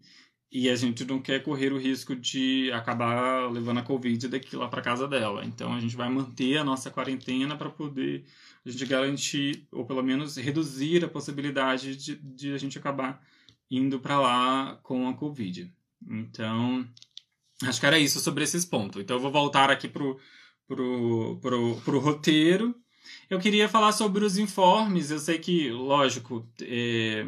e 0.50 0.68
a 0.68 0.76
gente 0.76 1.04
não 1.04 1.20
quer 1.20 1.42
correr 1.42 1.72
o 1.72 1.78
risco 1.78 2.14
de 2.14 2.70
acabar 2.72 3.50
levando 3.50 3.78
a 3.78 3.82
Covid 3.82 4.28
daqui 4.28 4.56
lá 4.56 4.68
para 4.68 4.82
casa 4.82 5.08
dela. 5.08 5.44
Então 5.44 5.72
a 5.72 5.80
gente 5.80 5.96
vai 5.96 6.08
manter 6.08 6.58
a 6.58 6.64
nossa 6.64 6.90
quarentena 6.90 7.56
para 7.56 7.70
poder 7.70 8.24
a 8.64 8.70
gente 8.70 8.86
garantir, 8.86 9.66
ou 9.70 9.84
pelo 9.84 10.02
menos 10.02 10.36
reduzir 10.36 11.04
a 11.04 11.08
possibilidade 11.08 11.96
de, 11.96 12.16
de 12.16 12.52
a 12.52 12.58
gente 12.58 12.78
acabar 12.78 13.22
indo 13.70 14.00
para 14.00 14.20
lá 14.20 14.78
com 14.82 15.08
a 15.08 15.14
Covid. 15.14 15.72
Então, 16.08 16.86
acho 17.62 17.80
que 17.80 17.86
era 17.86 17.98
isso 17.98 18.20
sobre 18.20 18.44
esses 18.44 18.64
pontos. 18.64 19.00
Então 19.00 19.16
eu 19.16 19.20
vou 19.20 19.30
voltar 19.30 19.70
aqui 19.70 19.88
pro, 19.88 20.18
pro, 20.66 21.38
pro, 21.40 21.76
pro 21.84 21.98
roteiro 21.98 22.74
eu 23.28 23.38
queria 23.38 23.68
falar 23.68 23.92
sobre 23.92 24.24
os 24.24 24.38
informes. 24.38 25.10
Eu 25.10 25.18
sei 25.18 25.38
que, 25.38 25.70
lógico, 25.70 26.46
é... 26.62 27.26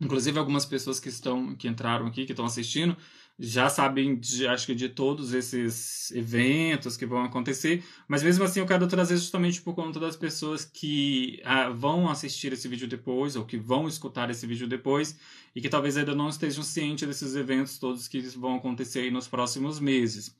inclusive 0.00 0.38
algumas 0.38 0.64
pessoas 0.64 1.00
que 1.00 1.08
estão 1.08 1.54
que 1.54 1.68
entraram 1.68 2.06
aqui, 2.06 2.24
que 2.26 2.32
estão 2.32 2.44
assistindo, 2.44 2.96
já 3.38 3.68
sabem, 3.70 4.16
de, 4.16 4.46
acho 4.46 4.66
que 4.66 4.74
de 4.74 4.88
todos 4.88 5.32
esses 5.32 6.10
eventos 6.12 6.96
que 6.96 7.06
vão 7.06 7.24
acontecer, 7.24 7.82
mas 8.06 8.22
mesmo 8.22 8.44
assim 8.44 8.60
eu 8.60 8.66
quero 8.66 8.86
trazer 8.86 9.16
justamente 9.16 9.62
por 9.62 9.74
conta 9.74 9.98
das 9.98 10.14
pessoas 10.14 10.64
que 10.64 11.40
ah, 11.44 11.70
vão 11.70 12.08
assistir 12.10 12.52
esse 12.52 12.68
vídeo 12.68 12.86
depois 12.86 13.36
ou 13.36 13.46
que 13.46 13.56
vão 13.56 13.88
escutar 13.88 14.30
esse 14.30 14.46
vídeo 14.46 14.68
depois 14.68 15.18
e 15.54 15.60
que 15.60 15.70
talvez 15.70 15.96
ainda 15.96 16.14
não 16.14 16.28
estejam 16.28 16.62
cientes 16.62 17.08
desses 17.08 17.34
eventos 17.34 17.78
todos 17.78 18.06
que 18.08 18.20
vão 18.20 18.56
acontecer 18.56 19.10
nos 19.10 19.26
próximos 19.26 19.80
meses. 19.80 20.36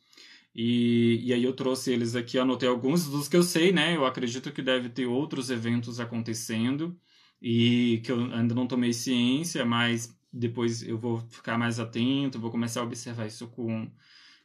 E, 0.55 1.21
e 1.23 1.33
aí 1.33 1.45
eu 1.45 1.53
trouxe 1.53 1.93
eles 1.93 2.17
aqui, 2.17 2.39
anotei 2.39 2.69
alguns 2.69 3.07
dos 3.09 3.29
que 3.29 3.37
eu 3.37 3.43
sei, 3.43 3.73
né? 3.73 3.97
Eu 3.97 4.05
acredito 4.05 4.53
que 4.53 4.63
deve 4.63 4.89
ter 4.89 5.07
outros 5.07 5.51
eventos 5.51 6.01
acontecendo 6.01 6.99
e 7.41 8.01
que 8.05 8.13
eu 8.13 8.21
ainda 8.33 8.55
não 8.55 8.67
tomei 8.67 8.93
ciência, 8.93 9.65
mas 9.65 10.15
depois 10.33 10.83
eu 10.83 10.99
vou 10.99 11.19
ficar 11.31 11.59
mais 11.59 11.79
atento, 11.81 12.39
vou 12.39 12.51
começar 12.51 12.81
a 12.81 12.85
observar 12.85 13.27
isso 13.27 13.49
com, 13.49 13.91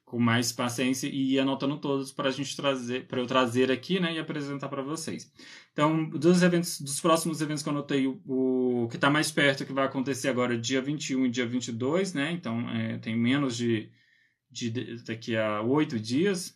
com 0.06 0.20
mais 0.20 0.52
paciência 0.52 1.08
e 1.08 1.34
ir 1.34 1.40
anotando 1.40 1.78
todos 1.78 2.12
para 2.12 2.30
a 2.30 2.32
gente 2.32 2.56
trazer, 2.56 3.08
para 3.08 3.20
eu 3.20 3.28
trazer 3.28 3.72
aqui, 3.72 4.00
né, 4.00 4.14
e 4.14 4.20
apresentar 4.20 4.70
para 4.70 4.82
vocês. 4.82 5.32
Então, 5.74 6.08
dos 6.10 6.42
eventos, 6.42 6.80
dos 6.82 7.02
próximos 7.02 7.42
eventos 7.42 7.64
que 7.64 7.70
eu 7.70 7.74
anotei, 7.74 8.08
o, 8.08 8.22
o 8.26 8.88
que 8.90 8.96
está 8.96 9.10
mais 9.10 9.32
perto, 9.32 9.66
que 9.66 9.74
vai 9.74 9.86
acontecer 9.86 10.30
agora 10.30 10.58
dia 10.58 10.82
21 10.82 11.26
e 11.26 11.30
dia 11.30 11.46
22, 11.46 12.14
né, 12.14 12.32
então 12.32 12.70
é, 12.70 12.98
tem 13.00 13.16
menos 13.16 13.58
de 13.58 13.90
de, 14.56 15.04
daqui 15.04 15.36
a 15.36 15.62
oito 15.62 16.00
dias, 16.00 16.56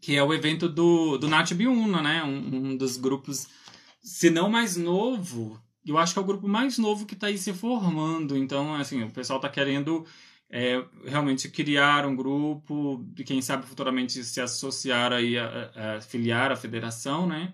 que 0.00 0.16
é 0.16 0.22
o 0.22 0.34
evento 0.34 0.68
do, 0.68 1.16
do 1.18 1.28
Nath 1.28 1.52
Biuna, 1.52 2.02
né? 2.02 2.24
Um, 2.24 2.72
um, 2.72 2.76
dos 2.76 2.96
grupos, 2.96 3.48
se 4.02 4.30
não 4.30 4.48
mais 4.50 4.76
novo, 4.76 5.60
eu 5.86 5.96
acho 5.98 6.12
que 6.12 6.18
é 6.18 6.22
o 6.22 6.26
grupo 6.26 6.48
mais 6.48 6.78
novo 6.78 7.06
que 7.06 7.14
está 7.14 7.28
aí 7.28 7.38
se 7.38 7.52
formando. 7.52 8.36
Então, 8.36 8.74
assim, 8.74 9.02
o 9.04 9.10
pessoal 9.10 9.38
está 9.38 9.48
querendo 9.48 10.04
é, 10.50 10.84
realmente 11.04 11.48
criar 11.48 12.06
um 12.06 12.16
grupo, 12.16 13.04
e 13.18 13.24
quem 13.24 13.40
sabe 13.40 13.66
futuramente 13.66 14.22
se 14.24 14.40
associar 14.40 15.12
aí, 15.12 15.38
a, 15.38 15.72
a, 15.74 15.96
a 15.96 16.00
filiar 16.00 16.52
à 16.52 16.56
federação, 16.56 17.26
né? 17.26 17.52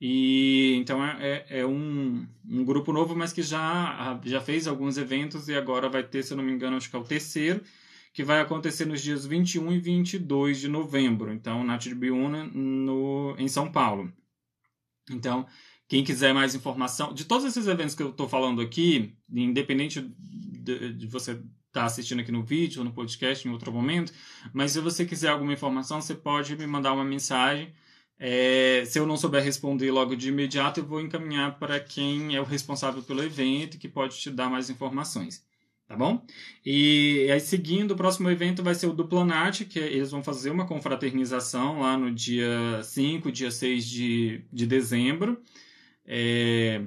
E 0.00 0.74
então 0.80 1.04
é, 1.04 1.44
é, 1.48 1.60
é, 1.60 1.66
um, 1.66 2.26
um 2.44 2.64
grupo 2.64 2.92
novo, 2.92 3.14
mas 3.14 3.32
que 3.32 3.42
já, 3.42 4.20
já 4.24 4.40
fez 4.40 4.66
alguns 4.66 4.98
eventos 4.98 5.48
e 5.48 5.54
agora 5.54 5.88
vai 5.88 6.02
ter, 6.02 6.24
se 6.24 6.32
eu 6.32 6.36
não 6.36 6.42
me 6.42 6.50
engano, 6.50 6.76
acho 6.76 6.90
que 6.90 6.96
é 6.96 6.98
o 6.98 7.04
terceiro 7.04 7.62
que 8.12 8.22
vai 8.22 8.40
acontecer 8.40 8.84
nos 8.84 9.02
dias 9.02 9.24
21 9.24 9.72
e 9.72 9.78
22 9.78 10.60
de 10.60 10.68
novembro. 10.68 11.32
Então, 11.32 11.64
na 11.64 11.78
Tribuna, 11.78 12.44
no, 12.44 13.34
em 13.38 13.48
São 13.48 13.72
Paulo. 13.72 14.12
Então, 15.10 15.46
quem 15.88 16.04
quiser 16.04 16.34
mais 16.34 16.54
informação, 16.54 17.12
de 17.12 17.24
todos 17.24 17.44
esses 17.44 17.66
eventos 17.66 17.94
que 17.94 18.02
eu 18.02 18.10
estou 18.10 18.28
falando 18.28 18.60
aqui, 18.60 19.16
independente 19.30 20.00
de, 20.00 20.92
de 20.92 21.06
você 21.06 21.32
estar 21.32 21.42
tá 21.72 21.84
assistindo 21.84 22.20
aqui 22.20 22.30
no 22.30 22.42
vídeo 22.42 22.80
ou 22.80 22.84
no 22.84 22.92
podcast 22.92 23.46
em 23.46 23.50
outro 23.50 23.72
momento, 23.72 24.12
mas 24.52 24.72
se 24.72 24.80
você 24.80 25.04
quiser 25.06 25.28
alguma 25.30 25.52
informação, 25.52 26.00
você 26.00 26.14
pode 26.14 26.54
me 26.56 26.66
mandar 26.66 26.92
uma 26.92 27.04
mensagem. 27.04 27.72
É, 28.18 28.84
se 28.86 28.98
eu 28.98 29.06
não 29.06 29.16
souber 29.16 29.42
responder 29.42 29.90
logo 29.90 30.14
de 30.14 30.28
imediato, 30.28 30.80
eu 30.80 30.86
vou 30.86 31.00
encaminhar 31.00 31.58
para 31.58 31.80
quem 31.80 32.36
é 32.36 32.40
o 32.40 32.44
responsável 32.44 33.02
pelo 33.02 33.22
evento, 33.22 33.78
que 33.78 33.88
pode 33.88 34.18
te 34.18 34.30
dar 34.30 34.48
mais 34.48 34.70
informações 34.70 35.42
tá 35.92 35.96
bom? 35.98 36.24
E 36.64 37.28
aí, 37.30 37.38
seguindo, 37.38 37.90
o 37.90 37.96
próximo 37.96 38.30
evento 38.30 38.62
vai 38.62 38.74
ser 38.74 38.86
o 38.86 38.94
do 38.94 39.06
Planat, 39.06 39.66
que 39.66 39.78
eles 39.78 40.10
vão 40.10 40.22
fazer 40.24 40.48
uma 40.50 40.66
confraternização 40.66 41.80
lá 41.80 41.98
no 41.98 42.10
dia 42.10 42.82
5, 42.82 43.30
dia 43.30 43.50
6 43.50 43.84
de, 43.84 44.42
de 44.50 44.66
dezembro. 44.66 45.42
É, 46.06 46.80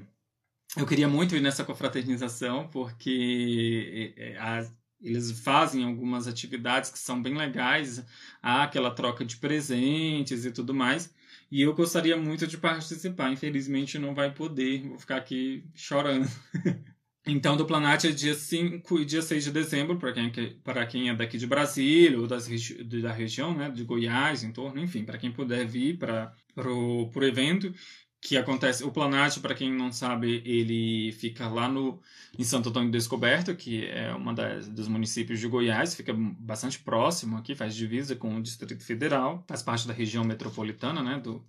eu 0.75 0.87
queria 0.87 1.07
muito 1.07 1.35
ir 1.35 1.41
nessa 1.41 1.63
confraternização, 1.63 2.67
porque 2.69 4.13
é, 4.17 4.31
é, 4.39 4.71
eles 4.99 5.39
fazem 5.41 5.83
algumas 5.83 6.27
atividades 6.27 6.89
que 6.89 6.97
são 6.97 7.21
bem 7.21 7.35
legais, 7.37 8.03
há 8.41 8.63
aquela 8.63 8.89
troca 8.89 9.23
de 9.23 9.37
presentes 9.37 10.45
e 10.45 10.51
tudo 10.51 10.73
mais. 10.73 11.13
E 11.51 11.61
eu 11.61 11.75
gostaria 11.75 12.17
muito 12.17 12.47
de 12.47 12.57
participar, 12.57 13.31
infelizmente 13.31 13.99
não 13.99 14.15
vai 14.15 14.33
poder, 14.33 14.81
vou 14.87 14.97
ficar 14.97 15.17
aqui 15.17 15.63
chorando. 15.75 16.27
Então, 17.27 17.57
do 17.57 17.65
Planat 17.65 18.05
é 18.05 18.11
dia 18.11 18.35
5 18.35 18.99
e 18.99 19.05
dia 19.05 19.21
6 19.21 19.45
de 19.45 19.51
dezembro, 19.51 19.97
para 19.97 20.13
quem, 20.13 20.31
para 20.63 20.85
quem 20.85 21.09
é 21.09 21.15
daqui 21.15 21.39
de 21.39 21.47
Brasília 21.47 22.19
ou 22.19 22.27
das, 22.27 22.47
da 22.47 23.11
região, 23.11 23.55
né, 23.57 23.69
de 23.69 23.83
Goiás, 23.83 24.43
em 24.43 24.51
torno, 24.51 24.79
enfim, 24.79 25.03
para 25.03 25.17
quem 25.17 25.31
puder 25.31 25.65
vir 25.65 25.97
para 25.97 26.31
o 26.55 27.11
evento, 27.23 27.73
que 28.21 28.37
acontece. 28.37 28.83
O 28.83 28.91
Planat, 28.91 29.39
para 29.39 29.55
quem 29.55 29.73
não 29.73 29.91
sabe, 29.91 30.43
ele 30.45 31.11
fica 31.13 31.47
lá 31.47 31.67
no, 31.67 31.99
em 32.37 32.43
Santo 32.43 32.69
Antônio 32.69 32.91
Descoberto, 32.91 33.55
que 33.55 33.85
é 33.85 34.13
uma 34.13 34.33
das, 34.33 34.67
dos 34.69 34.87
municípios 34.87 35.39
de 35.39 35.47
Goiás, 35.47 35.95
fica 35.95 36.13
bastante 36.13 36.79
próximo 36.79 37.37
aqui, 37.37 37.55
faz 37.55 37.75
divisa 37.75 38.15
com 38.15 38.35
o 38.35 38.41
Distrito 38.41 38.83
Federal, 38.83 39.43
faz 39.47 39.63
parte 39.63 39.87
da 39.87 39.93
região 39.93 40.23
metropolitana 40.23 41.01
né, 41.01 41.19
do, 41.19 41.43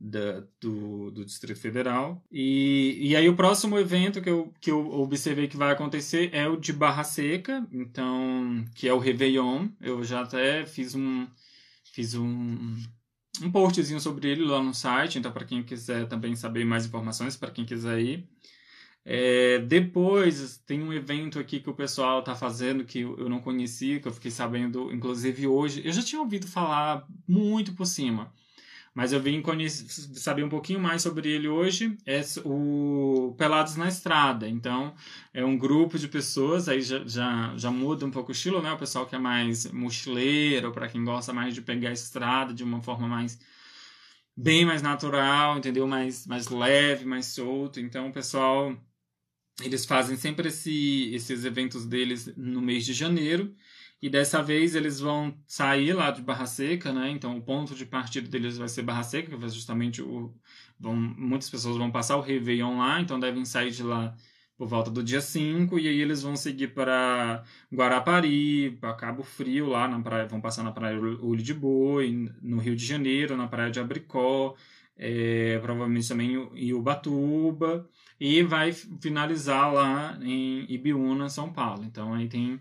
da, 0.00 0.44
do, 0.60 1.10
do 1.10 1.24
Distrito 1.24 1.58
Federal. 1.58 2.22
E, 2.30 2.98
e 3.00 3.16
aí 3.16 3.28
o 3.28 3.36
próximo 3.36 3.78
evento 3.78 4.22
que 4.22 4.30
eu, 4.30 4.52
que 4.60 4.70
eu 4.70 4.92
observei 4.92 5.48
que 5.48 5.56
vai 5.56 5.72
acontecer 5.72 6.30
é 6.32 6.48
o 6.48 6.56
de 6.56 6.72
Barra 6.72 7.04
Seca, 7.04 7.66
então, 7.72 8.64
que 8.74 8.88
é 8.88 8.92
o 8.92 8.98
Réveillon. 8.98 9.68
Eu 9.80 10.04
já 10.04 10.22
até 10.22 10.64
fiz 10.64 10.94
um, 10.94 11.26
fiz 11.92 12.14
um, 12.14 12.76
um 13.42 13.50
postzinho 13.50 14.00
sobre 14.00 14.28
ele 14.28 14.44
lá 14.44 14.62
no 14.62 14.74
site, 14.74 15.18
então 15.18 15.32
para 15.32 15.44
quem 15.44 15.62
quiser 15.62 16.06
também 16.06 16.36
saber 16.36 16.64
mais 16.64 16.86
informações, 16.86 17.36
para 17.36 17.50
quem 17.50 17.64
quiser 17.64 18.00
ir. 18.00 18.28
É, 19.04 19.58
depois 19.60 20.58
tem 20.66 20.82
um 20.82 20.92
evento 20.92 21.38
aqui 21.38 21.60
que 21.60 21.70
o 21.70 21.74
pessoal 21.74 22.20
está 22.20 22.34
fazendo 22.34 22.84
que 22.84 23.00
eu 23.00 23.28
não 23.28 23.40
conhecia, 23.40 23.98
que 24.00 24.06
eu 24.06 24.12
fiquei 24.12 24.30
sabendo, 24.30 24.92
inclusive 24.92 25.46
hoje. 25.46 25.80
Eu 25.84 25.92
já 25.92 26.02
tinha 26.02 26.20
ouvido 26.20 26.46
falar 26.46 27.06
muito 27.26 27.72
por 27.72 27.86
cima, 27.86 28.30
mas 28.98 29.12
eu 29.12 29.20
vim 29.20 29.40
saber 30.16 30.42
um 30.42 30.48
pouquinho 30.48 30.80
mais 30.80 31.02
sobre 31.02 31.30
ele 31.30 31.46
hoje. 31.46 31.96
É 32.04 32.20
o 32.44 33.32
Pelados 33.38 33.76
na 33.76 33.86
Estrada. 33.86 34.48
Então, 34.48 34.92
é 35.32 35.44
um 35.44 35.56
grupo 35.56 35.96
de 35.96 36.08
pessoas, 36.08 36.68
aí 36.68 36.82
já, 36.82 37.06
já, 37.06 37.56
já 37.56 37.70
muda 37.70 38.04
um 38.04 38.10
pouco 38.10 38.30
o 38.30 38.32
estilo, 38.32 38.60
né? 38.60 38.72
O 38.72 38.76
pessoal 38.76 39.06
que 39.06 39.14
é 39.14 39.18
mais 39.20 39.70
mochileiro, 39.70 40.72
para 40.72 40.88
quem 40.88 41.04
gosta 41.04 41.32
mais 41.32 41.54
de 41.54 41.62
pegar 41.62 41.90
a 41.90 41.92
estrada 41.92 42.52
de 42.52 42.64
uma 42.64 42.82
forma 42.82 43.06
mais 43.06 43.38
bem 44.36 44.64
mais 44.64 44.82
natural, 44.82 45.58
entendeu? 45.58 45.86
Mais, 45.86 46.26
mais 46.26 46.48
leve, 46.48 47.04
mais 47.04 47.26
solto. 47.26 47.78
Então, 47.78 48.08
o 48.08 48.12
pessoal, 48.12 48.76
eles 49.62 49.86
fazem 49.86 50.16
sempre 50.16 50.48
esse, 50.48 51.14
esses 51.14 51.44
eventos 51.44 51.86
deles 51.86 52.32
no 52.36 52.60
mês 52.60 52.84
de 52.84 52.94
janeiro. 52.94 53.54
E 54.00 54.08
dessa 54.08 54.42
vez 54.42 54.74
eles 54.76 55.00
vão 55.00 55.36
sair 55.46 55.92
lá 55.92 56.10
de 56.10 56.22
Barra 56.22 56.46
Seca, 56.46 56.92
né? 56.92 57.10
Então 57.10 57.36
o 57.36 57.42
ponto 57.42 57.74
de 57.74 57.84
partida 57.84 58.28
deles 58.28 58.56
vai 58.56 58.68
ser 58.68 58.82
Barra 58.82 59.02
Seca, 59.02 59.30
que 59.30 59.36
vai 59.36 59.48
justamente 59.48 60.00
o. 60.02 60.32
Vão, 60.78 60.94
muitas 60.94 61.50
pessoas 61.50 61.76
vão 61.76 61.90
passar 61.90 62.16
o 62.16 62.20
Réveillon 62.20 62.78
lá, 62.78 63.00
então 63.00 63.18
devem 63.18 63.44
sair 63.44 63.70
de 63.72 63.82
lá 63.82 64.14
por 64.58 64.66
volta 64.66 64.90
do 64.90 65.04
dia 65.04 65.20
5, 65.20 65.78
e 65.78 65.88
aí 65.88 66.00
eles 66.00 66.22
vão 66.22 66.34
seguir 66.34 66.68
para 66.74 67.44
Guarapari, 67.72 68.72
para 68.80 68.92
Cabo 68.94 69.22
Frio, 69.22 69.68
lá 69.68 69.86
na 69.86 70.00
praia, 70.00 70.26
vão 70.26 70.40
passar 70.40 70.64
na 70.64 70.72
praia 70.72 70.98
Olho 70.98 71.42
de 71.42 71.54
Boi, 71.54 72.28
no 72.42 72.58
Rio 72.58 72.74
de 72.74 72.84
Janeiro, 72.84 73.36
na 73.36 73.46
praia 73.46 73.70
de 73.70 73.78
Abricó, 73.78 74.56
é, 74.96 75.58
provavelmente 75.60 76.08
também 76.08 76.32
em 76.54 76.72
Ubatuba, 76.72 77.88
e 78.18 78.42
vai 78.42 78.72
finalizar 78.72 79.72
lá 79.72 80.18
em 80.20 80.66
Ibiúna, 80.68 81.28
São 81.28 81.52
Paulo. 81.52 81.84
Então 81.84 82.12
aí 82.12 82.28
tem 82.28 82.60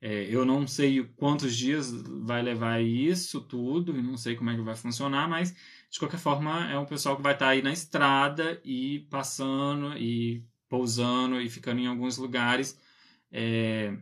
é, 0.00 0.24
eu 0.24 0.44
não 0.44 0.66
sei 0.66 1.02
quantos 1.16 1.56
dias 1.56 1.90
vai 2.24 2.42
levar 2.42 2.82
isso 2.82 3.40
tudo, 3.40 3.96
e 3.96 4.02
não 4.02 4.16
sei 4.16 4.36
como 4.36 4.50
é 4.50 4.54
que 4.54 4.62
vai 4.62 4.76
funcionar, 4.76 5.28
mas 5.28 5.54
de 5.90 5.98
qualquer 5.98 6.18
forma 6.18 6.70
é 6.70 6.78
um 6.78 6.86
pessoal 6.86 7.16
que 7.16 7.22
vai 7.22 7.32
estar 7.32 7.48
aí 7.48 7.62
na 7.62 7.72
estrada 7.72 8.60
e 8.64 9.00
passando 9.10 9.96
e 9.96 10.44
pousando 10.68 11.40
e 11.40 11.48
ficando 11.48 11.80
em 11.80 11.86
alguns 11.86 12.18
lugares 12.18 12.78
é, 13.32 13.96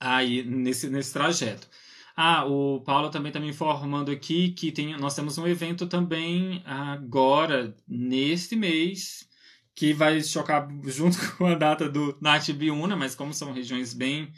aí 0.00 0.42
nesse, 0.44 0.88
nesse 0.88 1.12
trajeto. 1.12 1.68
Ah, 2.16 2.44
o 2.46 2.80
Paulo 2.80 3.10
também 3.10 3.30
está 3.30 3.38
me 3.40 3.48
informando 3.48 4.10
aqui 4.10 4.50
que 4.50 4.72
tem, 4.72 4.96
nós 4.96 5.14
temos 5.14 5.38
um 5.38 5.46
evento 5.46 5.86
também 5.86 6.62
agora, 6.66 7.76
neste 7.86 8.56
mês, 8.56 9.28
que 9.74 9.92
vai 9.92 10.20
chocar 10.22 10.68
junto 10.84 11.16
com 11.38 11.46
a 11.46 11.54
data 11.54 11.88
do 11.88 12.18
Nath 12.20 12.50
Biúna, 12.50 12.96
mas 12.96 13.14
como 13.14 13.32
são 13.32 13.52
regiões 13.52 13.94
bem 13.94 14.32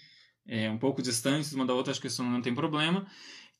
é, 0.50 0.70
um 0.70 0.76
pouco 0.76 1.00
distantes 1.00 1.52
uma 1.52 1.64
da 1.64 1.72
outra, 1.72 1.92
acho 1.92 2.00
que 2.00 2.08
isso 2.08 2.22
não 2.22 2.42
tem 2.42 2.54
problema 2.54 3.06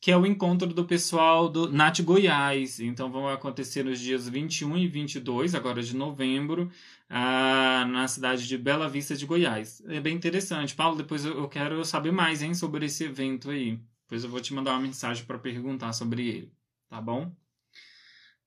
que 0.01 0.11
é 0.11 0.17
o 0.17 0.25
encontro 0.25 0.73
do 0.73 0.85
pessoal 0.87 1.49
do 1.49 1.71
NAT 1.71 2.01
Goiás. 2.01 2.81
Então, 2.81 3.13
vão 3.13 3.29
acontecer 3.29 3.85
nos 3.85 4.01
dias 4.01 4.27
21 4.27 4.79
e 4.79 4.89
22, 4.89 5.55
agora 5.55 5.83
de 5.83 5.95
novembro, 5.95 6.71
ah, 7.09 7.85
na 7.87 8.09
cidade 8.09 8.49
de 8.49 8.57
Bela 8.57 8.89
Vista 8.89 9.15
de 9.15 9.27
Goiás. 9.27 9.83
É 9.87 10.01
bem 10.01 10.17
interessante. 10.17 10.75
Paulo, 10.75 10.97
depois 10.97 11.25
eu 11.27 11.47
quero 11.49 11.85
saber 11.85 12.13
mais 12.13 12.41
hein, 12.41 12.55
sobre 12.55 12.87
esse 12.87 13.05
evento 13.05 13.51
aí. 13.51 13.79
Depois 14.05 14.25
eu 14.25 14.31
vou 14.31 14.41
te 14.41 14.55
mandar 14.55 14.73
uma 14.73 14.81
mensagem 14.81 15.25
para 15.27 15.39
perguntar 15.39 15.93
sobre 15.93 16.27
ele, 16.27 16.53
tá 16.89 17.01
bom? 17.01 17.31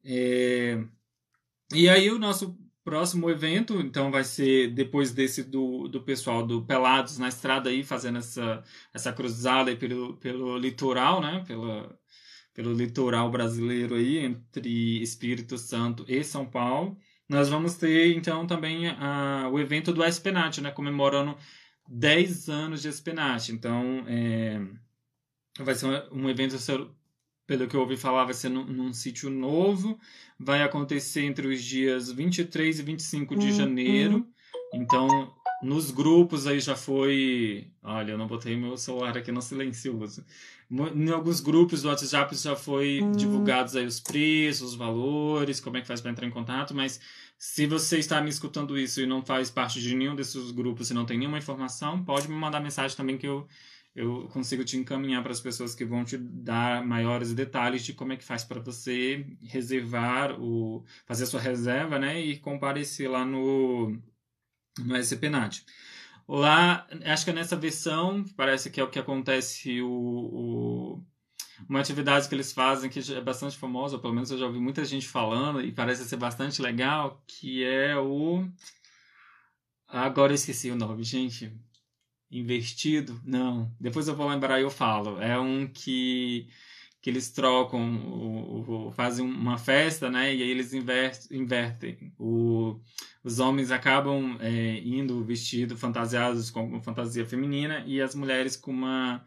É... 0.03 0.83
E 1.71 1.87
aí, 1.87 2.09
o 2.09 2.19
nosso 2.19 2.57
Próximo 2.83 3.29
evento, 3.29 3.79
então, 3.79 4.11
vai 4.11 4.25
ser 4.25 4.73
depois 4.73 5.13
desse 5.13 5.41
do, 5.43 5.87
do 5.87 6.03
pessoal 6.03 6.45
do 6.45 6.65
Pelados 6.65 7.17
na 7.17 7.29
estrada 7.29 7.69
aí, 7.69 7.81
fazendo 7.81 8.17
essa, 8.17 8.61
essa 8.93 9.13
cruzada 9.13 9.69
aí 9.69 9.77
pelo, 9.77 10.17
pelo 10.17 10.57
litoral, 10.57 11.21
né? 11.21 11.41
Pela, 11.47 11.97
pelo 12.53 12.73
litoral 12.73 13.31
brasileiro 13.31 13.95
aí, 13.95 14.17
entre 14.17 15.01
Espírito 15.01 15.57
Santo 15.57 16.03
e 16.09 16.23
São 16.25 16.45
Paulo. 16.45 16.97
Nós 17.29 17.47
vamos 17.47 17.75
ter, 17.75 18.13
então, 18.17 18.45
também 18.45 18.89
a, 18.89 19.49
o 19.49 19.59
evento 19.59 19.93
do 19.93 20.03
Espenate, 20.03 20.59
né? 20.59 20.69
Comemorando 20.69 21.37
10 21.87 22.49
anos 22.49 22.81
de 22.81 22.89
Espenate. 22.89 23.53
Então, 23.53 24.03
é, 24.07 24.59
vai 25.59 25.73
ser 25.73 25.85
um, 25.85 26.23
um 26.23 26.29
evento 26.29 26.59
pelo 27.45 27.67
que 27.67 27.75
eu 27.75 27.81
ouvi 27.81 27.97
falar, 27.97 28.25
vai 28.25 28.33
ser 28.33 28.49
num, 28.49 28.65
num 28.65 28.93
sítio 28.93 29.29
novo. 29.29 29.99
Vai 30.39 30.63
acontecer 30.63 31.23
entre 31.23 31.47
os 31.47 31.63
dias 31.63 32.11
23 32.11 32.79
e 32.79 32.83
25 32.83 33.35
de 33.35 33.47
uhum. 33.47 33.53
janeiro. 33.53 34.27
Então, 34.73 35.33
nos 35.61 35.91
grupos 35.91 36.45
aí 36.47 36.59
já 36.59 36.75
foi. 36.75 37.67
Olha, 37.81 38.11
eu 38.11 38.17
não 38.17 38.27
botei 38.27 38.55
meu 38.55 38.75
celular 38.77 39.17
aqui 39.17 39.31
no 39.31 39.41
silencioso. 39.41 40.25
Em 40.71 41.11
alguns 41.11 41.39
grupos 41.39 41.81
do 41.81 41.89
WhatsApp 41.89 42.35
já 42.35 42.55
foi 42.55 42.99
uhum. 43.01 43.11
divulgados 43.11 43.75
aí 43.75 43.85
os 43.85 43.99
preços, 43.99 44.69
os 44.69 44.75
valores, 44.75 45.59
como 45.59 45.77
é 45.77 45.81
que 45.81 45.87
faz 45.87 46.01
para 46.01 46.11
entrar 46.11 46.25
em 46.25 46.31
contato, 46.31 46.73
mas 46.73 46.99
se 47.37 47.67
você 47.67 47.99
está 47.99 48.19
me 48.21 48.29
escutando 48.29 48.77
isso 48.77 49.01
e 49.01 49.05
não 49.05 49.23
faz 49.23 49.51
parte 49.51 49.79
de 49.79 49.93
nenhum 49.93 50.15
desses 50.15 50.49
grupos 50.49 50.89
e 50.89 50.93
não 50.93 51.05
tem 51.05 51.17
nenhuma 51.17 51.37
informação, 51.37 52.03
pode 52.03 52.27
me 52.27 52.35
mandar 52.35 52.59
mensagem 52.59 52.97
também 52.97 53.17
que 53.17 53.27
eu 53.27 53.47
eu 53.95 54.27
consigo 54.29 54.63
te 54.63 54.77
encaminhar 54.77 55.21
para 55.21 55.31
as 55.31 55.41
pessoas 55.41 55.75
que 55.75 55.85
vão 55.85 56.03
te 56.03 56.17
dar 56.17 56.85
maiores 56.85 57.33
detalhes 57.33 57.83
de 57.85 57.93
como 57.93 58.13
é 58.13 58.17
que 58.17 58.23
faz 58.23 58.43
para 58.43 58.59
você 58.59 59.25
reservar 59.41 60.39
o 60.41 60.83
fazer 61.05 61.25
a 61.25 61.27
sua 61.27 61.39
reserva, 61.39 61.99
né, 61.99 62.19
e 62.19 62.39
comparecer 62.39 63.09
lá 63.09 63.23
no 63.25 63.95
no 64.79 64.97
SPNAT. 64.97 65.63
Lá, 66.27 66.87
acho 67.05 67.25
que 67.25 67.31
é 67.31 67.33
nessa 67.33 67.55
versão, 67.55 68.23
parece 68.37 68.69
que 68.71 68.79
é 68.79 68.83
o 68.83 68.89
que 68.89 68.99
acontece 68.99 69.81
o, 69.81 69.89
o 69.89 71.03
uma 71.69 71.79
atividade 71.79 72.27
que 72.27 72.35
eles 72.35 72.51
fazem 72.51 72.89
que 72.89 72.99
é 73.13 73.21
bastante 73.21 73.57
famosa, 73.57 73.99
pelo 73.99 74.13
menos 74.13 74.31
eu 74.31 74.37
já 74.39 74.47
ouvi 74.47 74.59
muita 74.59 74.83
gente 74.85 75.07
falando 75.07 75.61
e 75.61 75.71
parece 75.71 76.05
ser 76.05 76.17
bastante 76.17 76.61
legal, 76.61 77.23
que 77.27 77.63
é 77.63 77.97
o 77.97 78.47
Agora 79.87 80.31
eu 80.31 80.35
esqueci 80.35 80.71
o 80.71 80.75
nome, 80.75 81.03
gente 81.03 81.53
investido? 82.39 83.19
Não. 83.23 83.71
Depois 83.79 84.07
eu 84.07 84.15
vou 84.15 84.27
lembrar 84.27 84.59
e 84.59 84.63
eu 84.63 84.69
falo. 84.69 85.21
É 85.21 85.39
um 85.39 85.67
que, 85.67 86.47
que 87.01 87.09
eles 87.09 87.31
trocam, 87.31 87.81
o, 87.97 88.87
o, 88.87 88.91
fazem 88.91 89.25
uma 89.25 89.57
festa, 89.57 90.09
né? 90.09 90.33
E 90.33 90.41
aí 90.41 90.49
eles 90.49 90.73
invertem. 90.73 91.39
invertem. 91.39 92.13
O, 92.17 92.79
os 93.23 93.39
homens 93.39 93.71
acabam 93.71 94.37
é, 94.39 94.79
indo 94.79 95.23
vestidos, 95.23 95.79
fantasiados 95.79 96.49
com 96.49 96.81
fantasia 96.81 97.25
feminina 97.25 97.83
e 97.85 98.01
as 98.01 98.15
mulheres 98.15 98.55
com 98.55 98.71
uma 98.71 99.23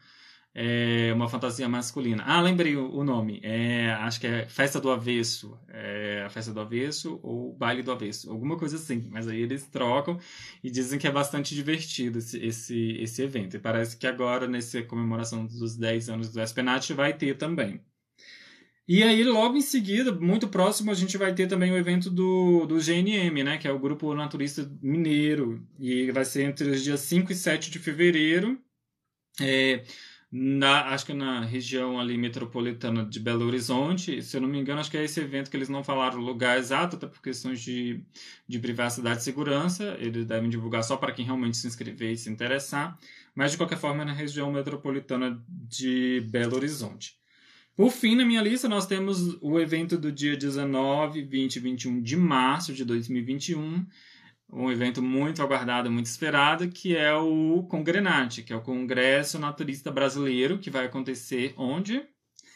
é 0.59 1.13
uma 1.13 1.29
fantasia 1.29 1.69
masculina. 1.69 2.25
Ah, 2.27 2.41
lembrei 2.41 2.75
o, 2.77 3.05
nome. 3.05 3.41
É, 3.43 3.91
acho 4.01 4.19
que 4.19 4.27
é 4.27 4.47
Festa 4.47 4.81
do 4.81 4.91
Avesso. 4.91 5.55
É 5.69 6.23
a 6.25 6.31
Festa 6.31 6.51
do 6.51 6.61
Avesso 6.61 7.21
ou 7.23 7.53
Baile 7.53 7.83
do 7.83 7.93
Avesso. 7.93 8.31
Alguma 8.31 8.57
coisa 8.57 8.77
assim. 8.77 9.07
Mas 9.11 9.29
aí 9.29 9.39
eles 9.39 9.67
trocam 9.67 10.19
e 10.65 10.71
dizem 10.71 10.99
que 10.99 11.07
é 11.07 11.11
bastante 11.11 11.55
divertido 11.55 12.21
esse, 12.21 12.43
esse, 12.43 12.97
esse 12.99 13.23
evento. 13.23 13.55
E 13.55 13.61
parece 13.61 13.99
que 13.99 14.07
agora, 14.07 14.49
nessa 14.49 14.83
comemoração 14.83 15.45
dos 15.45 15.77
10 15.77 16.09
anos 16.09 16.33
do 16.33 16.41
Espenat, 16.41 16.91
vai 16.95 17.13
ter 17.13 17.37
também. 17.37 17.79
E 18.89 19.03
aí, 19.03 19.25
logo 19.25 19.59
em 19.59 19.61
seguida, 19.61 20.11
muito 20.11 20.49
próximo, 20.49 20.91
a 20.91 20.95
gente 20.95 21.19
vai 21.19 21.35
ter 21.35 21.47
também 21.49 21.71
o 21.71 21.77
evento 21.77 22.09
do, 22.09 22.65
do 22.65 22.79
GNM, 22.79 23.45
né? 23.45 23.59
Que 23.59 23.69
é 23.69 23.73
o 23.73 23.79
Grupo 23.79 24.15
Naturista 24.15 24.67
Mineiro. 24.81 25.63
E 25.79 26.11
vai 26.13 26.25
ser 26.25 26.45
entre 26.45 26.71
os 26.71 26.83
dias 26.83 27.01
5 27.01 27.31
e 27.31 27.35
7 27.35 27.71
de 27.71 27.79
fevereiro. 27.79 28.59
É, 29.39 29.83
na, 30.39 30.89
acho 30.89 31.07
que 31.07 31.15
na 31.15 31.41
região 31.47 31.99
ali 31.99 32.19
metropolitana 32.19 33.07
de 33.07 33.19
Belo 33.19 33.47
Horizonte, 33.47 34.23
se 34.23 34.37
eu 34.37 34.41
não 34.43 34.49
me 34.49 34.59
engano, 34.59 34.81
acho 34.81 34.91
que 34.91 34.99
é 34.99 35.05
esse 35.05 35.19
evento 35.19 35.51
que 35.51 35.57
eles 35.57 35.71
não 35.71 35.83
falaram 35.83 36.19
o 36.19 36.23
lugar 36.23 36.59
exato, 36.59 36.97
até 36.97 37.07
por 37.07 37.23
questões 37.23 37.63
de, 37.63 38.03
de 38.47 38.59
privacidade 38.59 39.21
e 39.21 39.25
segurança, 39.25 39.97
eles 39.99 40.27
devem 40.27 40.51
divulgar 40.51 40.85
só 40.85 40.99
para 40.99 41.13
quem 41.13 41.25
realmente 41.25 41.57
se 41.57 41.67
inscrever 41.67 42.13
e 42.13 42.19
se 42.19 42.29
interessar, 42.29 42.99
mas 43.35 43.53
de 43.53 43.57
qualquer 43.57 43.79
forma 43.79 44.03
é 44.03 44.05
na 44.05 44.13
região 44.13 44.53
metropolitana 44.53 45.43
de 45.49 46.23
Belo 46.29 46.57
Horizonte. 46.57 47.17
Por 47.75 47.91
fim, 47.91 48.15
na 48.15 48.25
minha 48.25 48.43
lista, 48.43 48.69
nós 48.69 48.87
temos 48.87 49.39
o 49.41 49.59
evento 49.59 49.97
do 49.97 50.13
dia 50.13 50.37
19, 50.37 51.23
20 51.23 51.57
e 51.57 51.61
21 51.61 52.03
de 52.03 52.17
março 52.17 52.75
de 52.75 52.85
2021, 52.85 53.87
um 54.53 54.71
evento 54.71 55.03
muito 55.03 55.43
aguardado, 55.43 55.91
muito 55.91 56.07
esperado, 56.07 56.69
que 56.69 56.97
é 56.97 57.15
o 57.15 57.65
Congrenate, 57.65 58.43
que 58.43 58.53
é 58.53 58.57
o 58.57 58.63
Congresso 58.63 59.39
Naturista 59.39 59.91
Brasileiro, 59.91 60.59
que 60.59 60.71
vai 60.71 60.87
acontecer 60.87 61.53
onde? 61.57 62.03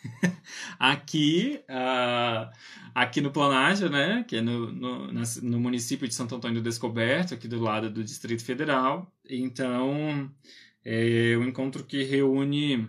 aqui, 0.79 1.61
uh, 1.69 2.51
aqui 2.95 3.21
no 3.21 3.31
Planágio, 3.31 3.91
né, 3.91 4.25
que 4.27 4.37
é 4.37 4.41
no, 4.41 4.73
no, 4.73 5.13
no, 5.13 5.61
município 5.61 6.09
de 6.09 6.15
Santo 6.15 6.35
Antônio 6.35 6.61
do 6.61 6.65
Descoberto, 6.65 7.35
aqui 7.35 7.47
do 7.47 7.61
lado 7.61 7.91
do 7.91 8.03
Distrito 8.03 8.45
Federal. 8.45 9.13
Então, 9.29 10.31
é 10.85 11.37
um 11.37 11.45
encontro 11.45 11.85
que 11.85 12.03
reúne 12.05 12.89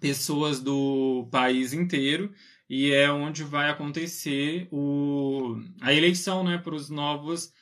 pessoas 0.00 0.60
do 0.60 1.28
país 1.30 1.72
inteiro 1.72 2.32
e 2.68 2.92
é 2.92 3.10
onde 3.10 3.42
vai 3.42 3.68
acontecer 3.68 4.68
o, 4.70 5.56
a 5.80 5.92
eleição 5.92 6.44
né, 6.44 6.58
para 6.58 6.74
os 6.74 6.88
novos 6.88 7.52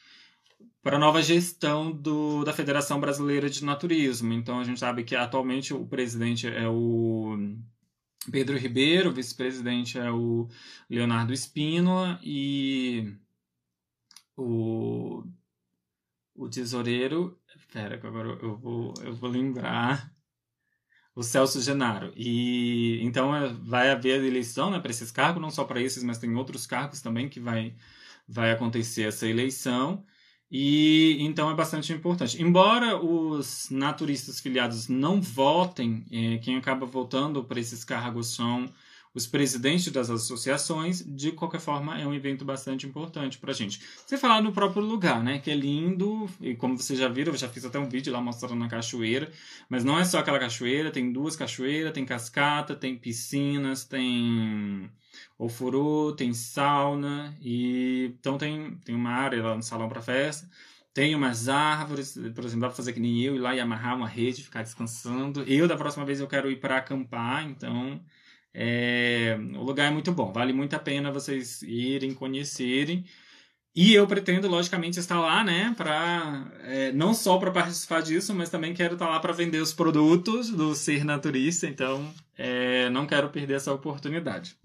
para 0.82 0.96
a 0.96 0.98
nova 1.00 1.22
gestão 1.22 1.92
do, 1.92 2.44
da 2.44 2.52
Federação 2.52 3.00
Brasileira 3.00 3.50
de 3.50 3.64
Naturismo. 3.64 4.32
Então, 4.32 4.60
a 4.60 4.64
gente 4.64 4.80
sabe 4.80 5.04
que 5.04 5.14
atualmente 5.14 5.74
o 5.74 5.86
presidente 5.86 6.46
é 6.46 6.68
o 6.68 7.36
Pedro 8.30 8.56
Ribeiro, 8.56 9.12
vice-presidente 9.12 9.98
é 9.98 10.10
o 10.10 10.48
Leonardo 10.88 11.32
Espínola 11.32 12.18
e 12.22 13.14
o, 14.36 15.22
o 16.34 16.48
tesoureiro. 16.48 17.38
Espera, 17.56 17.98
que 17.98 18.06
agora 18.06 18.38
eu 18.42 18.56
vou, 18.56 18.94
eu 19.02 19.14
vou 19.14 19.30
lembrar. 19.30 20.12
O 21.14 21.22
Celso 21.22 21.60
Genaro. 21.60 22.12
E 22.16 23.00
então 23.02 23.34
é, 23.34 23.52
vai 23.52 23.90
haver 23.90 24.24
eleição 24.24 24.70
né, 24.70 24.78
para 24.78 24.90
esses 24.90 25.10
cargos, 25.10 25.42
não 25.42 25.50
só 25.50 25.64
para 25.64 25.82
esses, 25.82 26.02
mas 26.04 26.18
tem 26.18 26.34
outros 26.36 26.66
cargos 26.66 27.02
também 27.02 27.28
que 27.28 27.40
vai, 27.40 27.76
vai 28.26 28.52
acontecer 28.52 29.02
essa 29.02 29.26
eleição. 29.26 30.04
E 30.50 31.16
então 31.20 31.50
é 31.50 31.54
bastante 31.54 31.92
importante. 31.92 32.42
Embora 32.42 32.96
os 32.96 33.68
naturistas 33.70 34.40
filiados 34.40 34.88
não 34.88 35.20
votem, 35.20 36.04
é, 36.10 36.38
quem 36.38 36.56
acaba 36.56 36.84
votando 36.84 37.44
para 37.44 37.60
esses 37.60 37.84
cargos 37.84 38.34
são 38.34 38.68
os 39.14 39.26
presidentes 39.26 39.90
das 39.90 40.08
associações, 40.08 41.04
de 41.04 41.32
qualquer 41.32 41.60
forma 41.60 42.00
é 42.00 42.06
um 42.06 42.14
evento 42.14 42.44
bastante 42.44 42.86
importante 42.86 43.38
para 43.38 43.50
a 43.50 43.54
gente. 43.54 43.80
Você 44.06 44.16
falar 44.16 44.40
no 44.40 44.52
próprio 44.52 44.82
lugar, 44.82 45.22
né, 45.22 45.38
que 45.38 45.50
é 45.50 45.54
lindo, 45.54 46.28
e 46.40 46.54
como 46.54 46.76
vocês 46.76 46.98
já 46.98 47.08
viram, 47.08 47.32
eu 47.32 47.38
já 47.38 47.48
fiz 47.48 47.64
até 47.64 47.78
um 47.78 47.88
vídeo 47.88 48.12
lá 48.12 48.20
mostrando 48.20 48.62
a 48.62 48.68
cachoeira, 48.68 49.30
mas 49.68 49.82
não 49.82 49.98
é 49.98 50.04
só 50.04 50.18
aquela 50.18 50.38
cachoeira, 50.38 50.90
tem 50.90 51.12
duas 51.12 51.34
cachoeiras, 51.34 51.92
tem 51.92 52.04
cascata, 52.04 52.76
tem 52.76 52.96
piscinas, 52.96 53.84
tem 53.84 54.90
ofurô, 55.36 56.12
tem 56.12 56.32
sauna, 56.32 57.36
e 57.40 58.14
então 58.20 58.38
tem, 58.38 58.76
tem 58.84 58.94
uma 58.94 59.10
área 59.10 59.42
lá 59.42 59.56
no 59.56 59.62
salão 59.62 59.88
para 59.88 60.00
festa, 60.00 60.48
tem 60.94 61.14
umas 61.14 61.48
árvores, 61.48 62.14
por 62.34 62.44
exemplo, 62.44 62.60
dá 62.60 62.66
para 62.68 62.76
fazer 62.76 62.92
que 62.92 63.00
nem 63.00 63.22
eu, 63.22 63.34
ir 63.34 63.38
lá 63.38 63.54
e 63.54 63.60
amarrar 63.60 63.96
uma 63.96 64.08
rede, 64.08 64.42
ficar 64.42 64.62
descansando. 64.62 65.42
Eu, 65.44 65.68
da 65.68 65.76
próxima 65.76 66.04
vez, 66.04 66.20
eu 66.20 66.26
quero 66.26 66.50
ir 66.50 66.60
para 66.60 66.78
acampar, 66.78 67.44
então 67.48 68.00
é, 68.54 69.36
o 69.56 69.62
lugar 69.62 69.88
é 69.88 69.90
muito 69.90 70.12
bom, 70.12 70.32
vale 70.32 70.52
muito 70.52 70.74
a 70.74 70.78
pena 70.78 71.12
vocês 71.12 71.62
irem, 71.62 72.14
conhecerem. 72.14 73.04
e 73.74 73.94
eu 73.94 74.06
pretendo, 74.06 74.48
logicamente, 74.48 74.98
estar 74.98 75.20
lá, 75.20 75.44
né, 75.44 75.74
para 75.76 76.50
é, 76.62 76.92
não 76.92 77.14
só 77.14 77.38
para 77.38 77.50
participar 77.52 78.02
disso, 78.02 78.34
mas 78.34 78.50
também 78.50 78.74
quero 78.74 78.94
estar 78.94 79.08
lá 79.08 79.20
para 79.20 79.32
vender 79.32 79.60
os 79.60 79.72
produtos 79.72 80.50
do 80.50 80.74
Ser 80.74 81.04
Naturista, 81.04 81.66
então 81.66 82.12
é, 82.36 82.90
não 82.90 83.06
quero 83.06 83.30
perder 83.30 83.54
essa 83.54 83.72
oportunidade. 83.72 84.56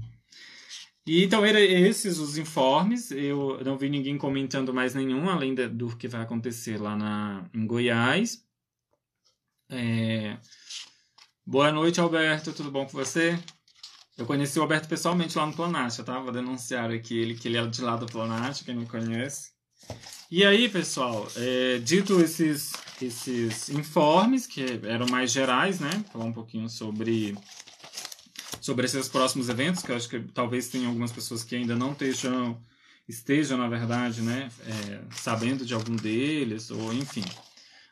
E 1.07 1.23
então 1.23 1.45
eram 1.45 1.59
esses 1.59 2.17
os 2.17 2.37
informes. 2.37 3.11
Eu 3.11 3.61
não 3.63 3.77
vi 3.77 3.89
ninguém 3.89 4.17
comentando 4.17 4.73
mais 4.73 4.95
nenhum, 4.95 5.29
além 5.29 5.53
de, 5.53 5.67
do 5.67 5.95
que 5.95 6.07
vai 6.07 6.21
acontecer 6.21 6.81
lá 6.81 6.95
na, 6.95 7.47
em 7.53 7.65
Goiás. 7.67 8.43
É... 9.69 10.37
Boa 11.45 11.71
noite, 11.71 11.99
Alberto. 12.01 12.53
Tudo 12.53 12.71
bom 12.71 12.85
com 12.85 12.93
você? 12.93 13.37
Eu 14.17 14.25
conheci 14.25 14.57
o 14.57 14.61
Alberto 14.61 14.87
pessoalmente 14.87 15.37
lá 15.37 15.45
no 15.45 15.53
Planat, 15.53 16.01
tá? 16.03 16.19
Vou 16.19 16.31
denunciar 16.31 16.89
aqui 16.89 17.17
ele, 17.17 17.35
que 17.35 17.47
ele 17.47 17.57
é 17.57 17.67
de 17.67 17.81
lá 17.81 17.97
do 17.97 18.05
Planat, 18.05 18.63
quem 18.63 18.75
não 18.75 18.85
conhece. 18.85 19.51
E 20.31 20.43
aí, 20.45 20.69
pessoal, 20.69 21.27
é, 21.35 21.79
dito 21.79 22.19
esses, 22.21 22.71
esses 23.01 23.69
informes, 23.69 24.47
que 24.47 24.79
eram 24.83 25.05
mais 25.11 25.31
gerais, 25.31 25.79
né? 25.79 25.89
Falar 26.11 26.25
um 26.25 26.33
pouquinho 26.33 26.69
sobre 26.69 27.35
sobre 28.65 28.85
esses 28.85 29.07
próximos 29.07 29.47
eventos, 29.47 29.83
que 29.83 29.91
eu 29.91 29.95
acho 29.95 30.09
que 30.09 30.19
talvez 30.33 30.69
tenha 30.69 30.87
algumas 30.87 31.11
pessoas 31.11 31.43
que 31.43 31.55
ainda 31.55 31.75
não 31.75 31.91
estejam, 31.91 32.59
estejam 33.07 33.59
na 33.59 33.67
verdade, 33.67 34.23
né, 34.23 34.49
é, 34.65 35.01
sabendo 35.11 35.63
de 35.63 35.75
algum 35.75 35.95
deles, 35.95 36.71
ou 36.71 36.91
enfim. 36.91 37.23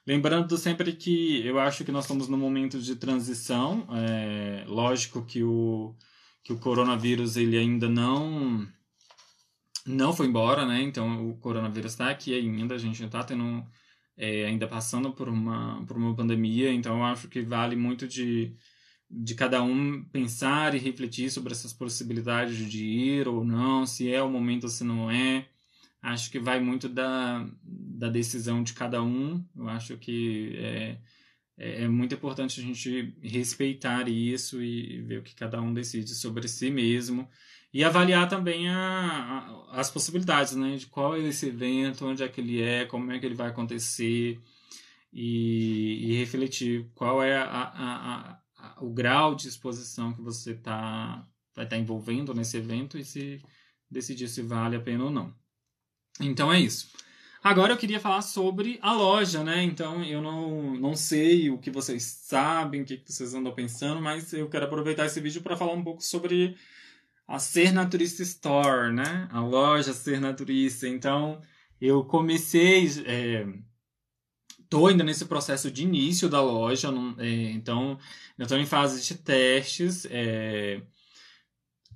Lembrando 0.05 0.57
sempre 0.57 0.91
que 0.93 1.45
eu 1.45 1.59
acho 1.59 1.85
que 1.85 1.91
nós 1.91 2.05
estamos 2.05 2.27
num 2.27 2.39
momento 2.39 2.79
de 2.81 2.95
transição. 2.95 3.87
É, 3.91 4.63
lógico 4.65 5.23
que 5.23 5.43
o, 5.43 5.95
que 6.43 6.53
o 6.53 6.59
coronavírus 6.59 7.37
ele 7.37 7.57
ainda 7.57 7.89
não 7.89 8.67
não 9.85 10.13
foi 10.13 10.27
embora, 10.27 10.65
né? 10.65 10.81
Então 10.81 11.29
o 11.29 11.37
coronavírus 11.37 11.93
está 11.93 12.09
aqui 12.09 12.33
ainda, 12.33 12.75
a 12.75 12.77
gente 12.77 13.03
está 13.03 13.23
tendo 13.23 13.65
é, 14.17 14.45
ainda 14.45 14.67
passando 14.67 15.11
por 15.11 15.29
uma 15.29 15.83
por 15.85 15.97
uma 15.97 16.15
pandemia, 16.15 16.71
então 16.71 16.97
eu 16.99 17.05
acho 17.05 17.27
que 17.29 17.41
vale 17.41 17.75
muito 17.75 18.07
de 18.07 18.55
de 19.09 19.35
cada 19.35 19.61
um 19.61 20.03
pensar 20.05 20.73
e 20.73 20.79
refletir 20.79 21.29
sobre 21.29 21.53
essas 21.53 21.71
possibilidades 21.71 22.57
de 22.69 22.83
ir 22.83 23.27
ou 23.27 23.45
não, 23.45 23.85
se 23.85 24.11
é 24.11 24.21
o 24.23 24.29
momento 24.29 24.63
ou 24.65 24.69
se 24.69 24.83
não 24.83 25.11
é. 25.11 25.47
Acho 26.01 26.31
que 26.31 26.39
vai 26.39 26.59
muito 26.59 26.89
da, 26.89 27.47
da 27.63 28.09
decisão 28.09 28.63
de 28.63 28.73
cada 28.73 29.01
um. 29.03 29.43
Eu 29.55 29.69
acho 29.69 29.97
que 29.97 30.53
é, 30.57 30.97
é, 31.57 31.83
é 31.83 31.87
muito 31.87 32.15
importante 32.15 32.59
a 32.59 32.63
gente 32.63 33.13
respeitar 33.21 34.07
isso 34.07 34.61
e 34.61 35.01
ver 35.01 35.19
o 35.19 35.23
que 35.23 35.35
cada 35.35 35.61
um 35.61 35.73
decide 35.73 36.13
sobre 36.15 36.47
si 36.47 36.69
mesmo 36.69 37.29
e 37.73 37.83
avaliar 37.83 38.29
também 38.29 38.69
a, 38.69 39.67
a, 39.71 39.79
as 39.79 39.89
possibilidades, 39.89 40.53
né? 40.55 40.75
De 40.75 40.85
qual 40.85 41.15
é 41.15 41.19
esse 41.19 41.47
evento, 41.47 42.05
onde 42.05 42.23
é 42.23 42.27
que 42.27 42.39
ele 42.39 42.61
é, 42.61 42.85
como 42.85 43.11
é 43.11 43.19
que 43.19 43.25
ele 43.25 43.35
vai 43.35 43.49
acontecer 43.49 44.39
e, 45.11 46.11
e 46.11 46.17
refletir 46.17 46.89
qual 46.93 47.23
é 47.23 47.37
a, 47.37 48.39
o 48.79 48.89
grau 48.91 49.35
de 49.35 49.47
exposição 49.47 50.13
que 50.13 50.21
você 50.21 50.53
tá, 50.53 51.27
vai 51.55 51.65
estar 51.65 51.75
tá 51.75 51.81
envolvendo 51.81 52.33
nesse 52.33 52.57
evento 52.57 52.97
e 52.97 53.03
se 53.03 53.41
decidir 53.89 54.27
se 54.27 54.41
vale 54.41 54.75
a 54.75 54.81
pena 54.81 55.05
ou 55.05 55.11
não. 55.11 55.33
Então 56.19 56.53
é 56.53 56.59
isso. 56.59 56.91
Agora 57.43 57.73
eu 57.73 57.77
queria 57.77 57.99
falar 57.99 58.21
sobre 58.21 58.79
a 58.81 58.93
loja, 58.93 59.43
né? 59.43 59.61
Então 59.63 60.01
eu 60.03 60.21
não, 60.21 60.75
não 60.75 60.95
sei 60.95 61.49
o 61.49 61.57
que 61.57 61.69
vocês 61.69 62.03
sabem, 62.03 62.81
o 62.81 62.85
que 62.85 63.03
vocês 63.05 63.33
andam 63.33 63.53
pensando, 63.53 64.01
mas 64.01 64.31
eu 64.31 64.49
quero 64.49 64.65
aproveitar 64.65 65.05
esse 65.05 65.19
vídeo 65.19 65.41
para 65.41 65.57
falar 65.57 65.73
um 65.73 65.83
pouco 65.83 66.01
sobre 66.01 66.55
a 67.27 67.39
Ser 67.39 67.73
Naturista 67.73 68.23
Store, 68.23 68.93
né? 68.93 69.27
A 69.31 69.41
loja 69.41 69.93
Ser 69.93 70.21
Naturista. 70.21 70.87
Então 70.87 71.41
eu 71.81 72.05
comecei. 72.05 72.87
É, 73.05 73.45
Estou 74.73 74.87
ainda 74.87 75.03
nesse 75.03 75.25
processo 75.25 75.69
de 75.69 75.83
início 75.83 76.27
da 76.27 76.41
loja, 76.41 76.91
não, 76.91 77.15
é, 77.19 77.51
então 77.51 77.95
eu 78.39 78.43
estou 78.43 78.57
em 78.57 78.65
fase 78.65 79.03
de 79.03 79.15
testes. 79.15 80.07
É, 80.09 80.81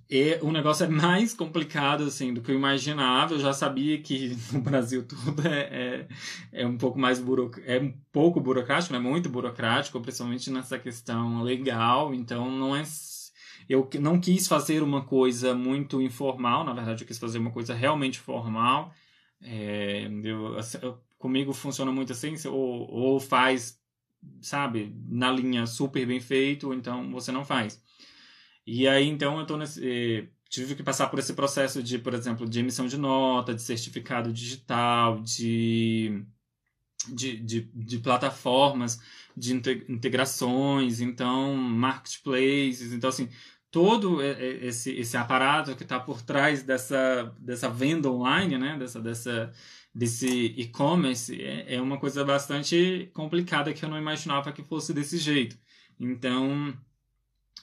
e 0.09 0.37
o 0.41 0.51
negócio 0.51 0.85
é 0.85 0.87
mais 0.87 1.33
complicado 1.33 2.03
assim 2.05 2.33
do 2.33 2.41
que 2.41 2.51
eu 2.51 2.55
imaginava. 2.55 3.33
Eu 3.33 3.39
já 3.39 3.51
sabia 3.53 4.01
que 4.01 4.37
no 4.53 4.61
Brasil 4.61 5.03
tudo 5.05 5.45
é, 5.47 6.07
é, 6.51 6.61
é 6.61 6.67
um 6.67 6.77
pouco 6.77 6.97
mais 6.97 7.19
buroc... 7.19 7.57
é 7.65 7.79
um 7.79 7.91
pouco 8.11 8.39
burocrático, 8.39 8.95
é 8.95 8.99
muito 8.99 9.29
burocrático, 9.29 9.99
principalmente 9.99 10.49
nessa 10.49 10.79
questão 10.79 11.43
legal. 11.43 12.13
Então 12.13 12.49
não 12.49 12.75
é 12.75 12.83
eu 13.69 13.89
não 13.99 14.19
quis 14.19 14.47
fazer 14.47 14.81
uma 14.81 15.03
coisa 15.03 15.53
muito 15.53 16.01
informal, 16.01 16.63
na 16.63 16.73
verdade 16.73 17.03
eu 17.03 17.07
quis 17.07 17.17
fazer 17.17 17.37
uma 17.37 17.51
coisa 17.51 17.73
realmente 17.73 18.19
formal. 18.19 18.93
É, 19.41 20.07
eu, 20.23 20.57
eu 20.81 20.97
comigo 21.17 21.53
funciona 21.53 21.91
muito 21.91 22.13
assim, 22.13 22.35
ou, 22.47 22.89
ou 22.89 23.19
faz, 23.19 23.79
sabe, 24.41 24.95
na 25.09 25.31
linha 25.31 25.65
super 25.65 26.05
bem 26.05 26.19
feito, 26.19 26.67
ou 26.67 26.73
então 26.73 27.11
você 27.11 27.31
não 27.31 27.43
faz. 27.43 27.81
E 28.67 28.85
aí, 28.87 29.07
então, 29.07 29.39
eu 29.39 29.45
tô 29.45 29.55
nesse, 29.57 29.81
eh, 29.87 30.27
tive 30.49 30.75
que 30.75 30.83
passar 30.83 31.07
por 31.09 31.19
esse 31.19 31.33
processo 31.33 31.81
de, 31.81 31.97
por 31.99 32.13
exemplo, 32.13 32.47
de 32.47 32.59
emissão 32.59 32.85
de 32.85 32.97
nota, 32.97 33.55
de 33.55 33.61
certificado 33.61 34.31
digital, 34.33 35.21
de, 35.21 36.25
de, 37.07 37.37
de, 37.37 37.61
de 37.73 37.99
plataformas, 37.99 38.99
de 39.37 39.53
integrações, 39.53 40.99
então, 40.99 41.55
marketplaces, 41.55 42.91
então, 42.93 43.09
assim, 43.09 43.29
todo 43.71 44.21
esse, 44.21 44.91
esse 44.91 45.15
aparato 45.17 45.75
que 45.75 45.83
está 45.83 45.99
por 45.99 46.21
trás 46.21 46.63
dessa, 46.63 47.33
dessa 47.39 47.69
venda 47.69 48.09
online, 48.11 48.57
né, 48.57 48.77
dessa, 48.77 49.01
dessa, 49.01 49.53
desse 49.95 50.27
e-commerce 50.57 51.41
é, 51.41 51.75
é 51.75 51.81
uma 51.81 51.99
coisa 51.99 52.25
bastante 52.25 53.09
complicada 53.13 53.73
que 53.73 53.83
eu 53.85 53.89
não 53.89 53.97
imaginava 53.97 54.51
que 54.51 54.63
fosse 54.63 54.93
desse 54.93 55.17
jeito. 55.17 55.57
Então, 55.99 56.77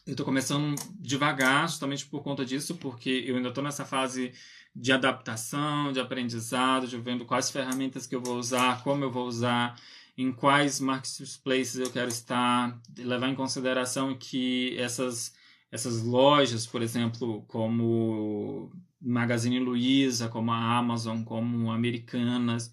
eu 0.07 0.13
estou 0.13 0.27
começando 0.27 0.75
devagar, 0.99 1.69
justamente 1.69 2.07
por 2.07 2.23
conta 2.23 2.45
disso, 2.45 2.75
porque 2.77 3.25
eu 3.27 3.37
ainda 3.37 3.49
estou 3.49 3.65
nessa 3.65 3.85
fase 3.85 4.33
de 4.75 4.93
adaptação, 4.93 5.93
de 5.93 6.01
aprendizado, 6.01 6.87
de 6.87 6.99
vendo 6.99 7.25
quais 7.25 7.51
ferramentas 7.51 8.07
que 8.07 8.15
eu 8.15 8.21
vou 8.21 8.37
usar, 8.37 8.83
como 8.83 9.05
eu 9.05 9.11
vou 9.11 9.27
usar, 9.27 9.79
em 10.17 10.33
quais 10.33 10.81
marketplaces 10.81 11.77
eu 11.77 11.91
quero 11.91 12.09
estar, 12.09 12.81
levar 12.99 13.29
em 13.29 13.35
consideração 13.35 14.17
que 14.17 14.77
essas, 14.79 15.35
essas 15.71 16.03
lojas, 16.03 16.67
por 16.67 16.83
exemplo, 16.83 17.43
como 17.49 18.73
Magazine 19.01 19.59
Luiza, 19.61 20.29
como 20.29 20.53
a 20.53 20.79
Amazon, 20.79 21.23
como 21.23 21.71
Americanas, 21.71 22.73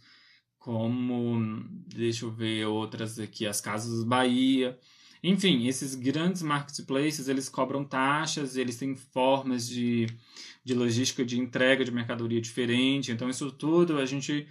como, 0.57 1.63
deixa 1.87 2.25
eu 2.25 2.31
ver 2.31 2.65
outras 2.67 3.19
aqui, 3.19 3.47
as 3.47 3.59
Casas 3.59 4.03
Bahia. 4.03 4.77
Enfim, 5.23 5.67
esses 5.67 5.93
grandes 5.93 6.41
marketplaces, 6.41 7.27
eles 7.27 7.47
cobram 7.47 7.83
taxas, 7.83 8.57
eles 8.57 8.77
têm 8.77 8.95
formas 8.95 9.67
de, 9.67 10.07
de 10.63 10.73
logística 10.73 11.23
de 11.23 11.39
entrega 11.39 11.85
de 11.85 11.91
mercadoria 11.91 12.41
diferente. 12.41 13.11
Então, 13.11 13.29
isso 13.29 13.51
tudo 13.51 13.99
a 13.99 14.05
gente 14.05 14.47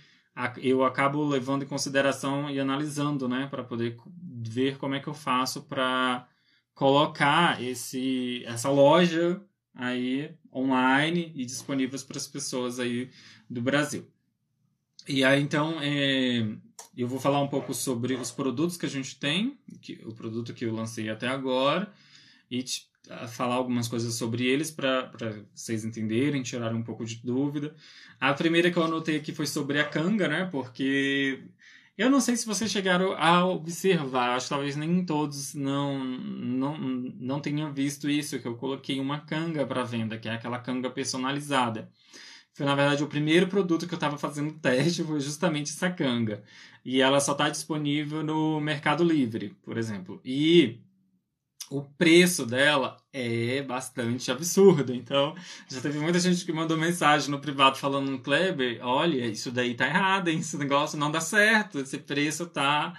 eu 0.62 0.84
acabo 0.84 1.26
levando 1.26 1.64
em 1.64 1.68
consideração 1.68 2.48
e 2.48 2.60
analisando, 2.60 3.28
né, 3.28 3.46
para 3.50 3.64
poder 3.64 3.96
ver 4.16 4.78
como 4.78 4.94
é 4.94 5.00
que 5.00 5.08
eu 5.08 5.14
faço 5.14 5.62
para 5.62 6.26
colocar 6.74 7.62
esse 7.62 8.42
essa 8.46 8.70
loja 8.70 9.42
aí 9.74 10.34
online 10.52 11.32
e 11.34 11.44
disponíveis 11.44 12.02
para 12.02 12.16
as 12.16 12.26
pessoas 12.26 12.78
aí 12.78 13.10
do 13.48 13.60
Brasil. 13.60 14.06
E 15.08 15.24
aí 15.24 15.42
então 15.42 15.78
é, 15.80 16.46
eu 16.96 17.08
vou 17.08 17.20
falar 17.20 17.40
um 17.40 17.48
pouco 17.48 17.72
sobre 17.72 18.14
os 18.14 18.30
produtos 18.30 18.76
que 18.76 18.86
a 18.86 18.88
gente 18.88 19.18
tem, 19.18 19.58
que, 19.80 20.00
o 20.04 20.12
produto 20.12 20.52
que 20.52 20.64
eu 20.64 20.74
lancei 20.74 21.08
até 21.08 21.28
agora, 21.28 21.92
e 22.50 22.62
te, 22.62 22.90
falar 23.28 23.54
algumas 23.54 23.88
coisas 23.88 24.14
sobre 24.14 24.44
eles 24.46 24.70
para 24.70 25.10
vocês 25.54 25.84
entenderem, 25.84 26.42
tirarem 26.42 26.76
um 26.76 26.82
pouco 26.82 27.04
de 27.04 27.16
dúvida. 27.16 27.74
A 28.20 28.34
primeira 28.34 28.70
que 28.70 28.76
eu 28.76 28.84
anotei 28.84 29.16
aqui 29.16 29.32
foi 29.32 29.46
sobre 29.46 29.80
a 29.80 29.84
canga, 29.84 30.28
né? 30.28 30.48
Porque 30.50 31.42
eu 31.96 32.10
não 32.10 32.20
sei 32.20 32.36
se 32.36 32.46
vocês 32.46 32.70
chegaram 32.70 33.12
a 33.12 33.44
observar, 33.44 34.36
acho 34.36 34.46
que 34.46 34.50
talvez 34.50 34.76
nem 34.76 35.04
todos 35.04 35.54
não, 35.54 36.02
não, 36.02 36.78
não 36.78 37.40
tenham 37.40 37.72
visto 37.72 38.08
isso, 38.08 38.38
que 38.38 38.48
eu 38.48 38.56
coloquei 38.56 38.98
uma 39.00 39.20
canga 39.20 39.66
para 39.66 39.84
venda, 39.84 40.18
que 40.18 40.28
é 40.28 40.32
aquela 40.32 40.58
canga 40.58 40.90
personalizada. 40.90 41.90
Foi, 42.54 42.66
na 42.66 42.74
verdade, 42.74 43.02
o 43.02 43.08
primeiro 43.08 43.46
produto 43.48 43.86
que 43.86 43.94
eu 43.94 43.96
estava 43.96 44.18
fazendo 44.18 44.52
teste 44.54 45.04
foi 45.04 45.20
justamente 45.20 45.70
essa 45.70 45.90
canga. 45.90 46.42
E 46.84 47.00
ela 47.00 47.20
só 47.20 47.32
está 47.32 47.48
disponível 47.48 48.22
no 48.22 48.60
Mercado 48.60 49.04
Livre, 49.04 49.56
por 49.62 49.78
exemplo. 49.78 50.20
E 50.24 50.80
o 51.70 51.82
preço 51.82 52.44
dela 52.44 52.96
é 53.12 53.62
bastante 53.62 54.30
absurdo. 54.30 54.92
Então, 54.92 55.34
já 55.68 55.80
teve 55.80 55.98
muita 56.00 56.18
gente 56.18 56.44
que 56.44 56.52
mandou 56.52 56.76
mensagem 56.76 57.30
no 57.30 57.40
privado 57.40 57.78
falando 57.78 58.18
Kleber, 58.18 58.80
olha, 58.82 59.26
isso 59.26 59.52
daí 59.52 59.74
tá 59.74 59.86
errado, 59.86 60.28
hein? 60.28 60.40
esse 60.40 60.58
negócio 60.58 60.98
não 60.98 61.10
dá 61.10 61.20
certo, 61.20 61.78
esse 61.78 61.98
preço 61.98 62.46
tá 62.46 62.92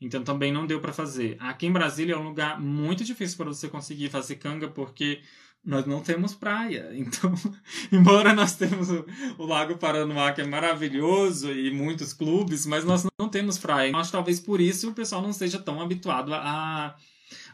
Então 0.00 0.22
também 0.22 0.52
não 0.52 0.66
deu 0.66 0.80
para 0.80 0.92
fazer. 0.92 1.36
Aqui 1.40 1.66
em 1.66 1.72
Brasília 1.72 2.14
é 2.14 2.18
um 2.18 2.28
lugar 2.28 2.60
muito 2.60 3.04
difícil 3.04 3.36
para 3.36 3.46
você 3.46 3.68
conseguir 3.68 4.10
fazer 4.10 4.36
canga 4.36 4.68
porque 4.68 5.22
nós 5.66 5.84
não 5.84 6.00
temos 6.00 6.34
praia. 6.34 6.90
Então, 6.96 7.34
embora 7.90 8.32
nós 8.32 8.54
temos 8.54 8.88
o, 8.90 9.04
o, 9.38 9.44
Lago 9.44 9.76
Paranoá, 9.76 10.32
que 10.32 10.40
é 10.40 10.46
maravilhoso, 10.46 11.50
e 11.52 11.70
muitos 11.70 12.12
clubes, 12.12 12.64
mas 12.64 12.84
nós 12.84 13.04
não 13.18 13.28
temos 13.28 13.58
praia. 13.58 13.90
Eu 13.90 13.96
acho 13.96 14.12
talvez 14.12 14.40
por 14.40 14.60
isso 14.60 14.90
o 14.90 14.94
pessoal 14.94 15.20
não 15.20 15.32
seja 15.32 15.58
tão 15.58 15.80
habituado 15.80 16.32
a, 16.32 16.96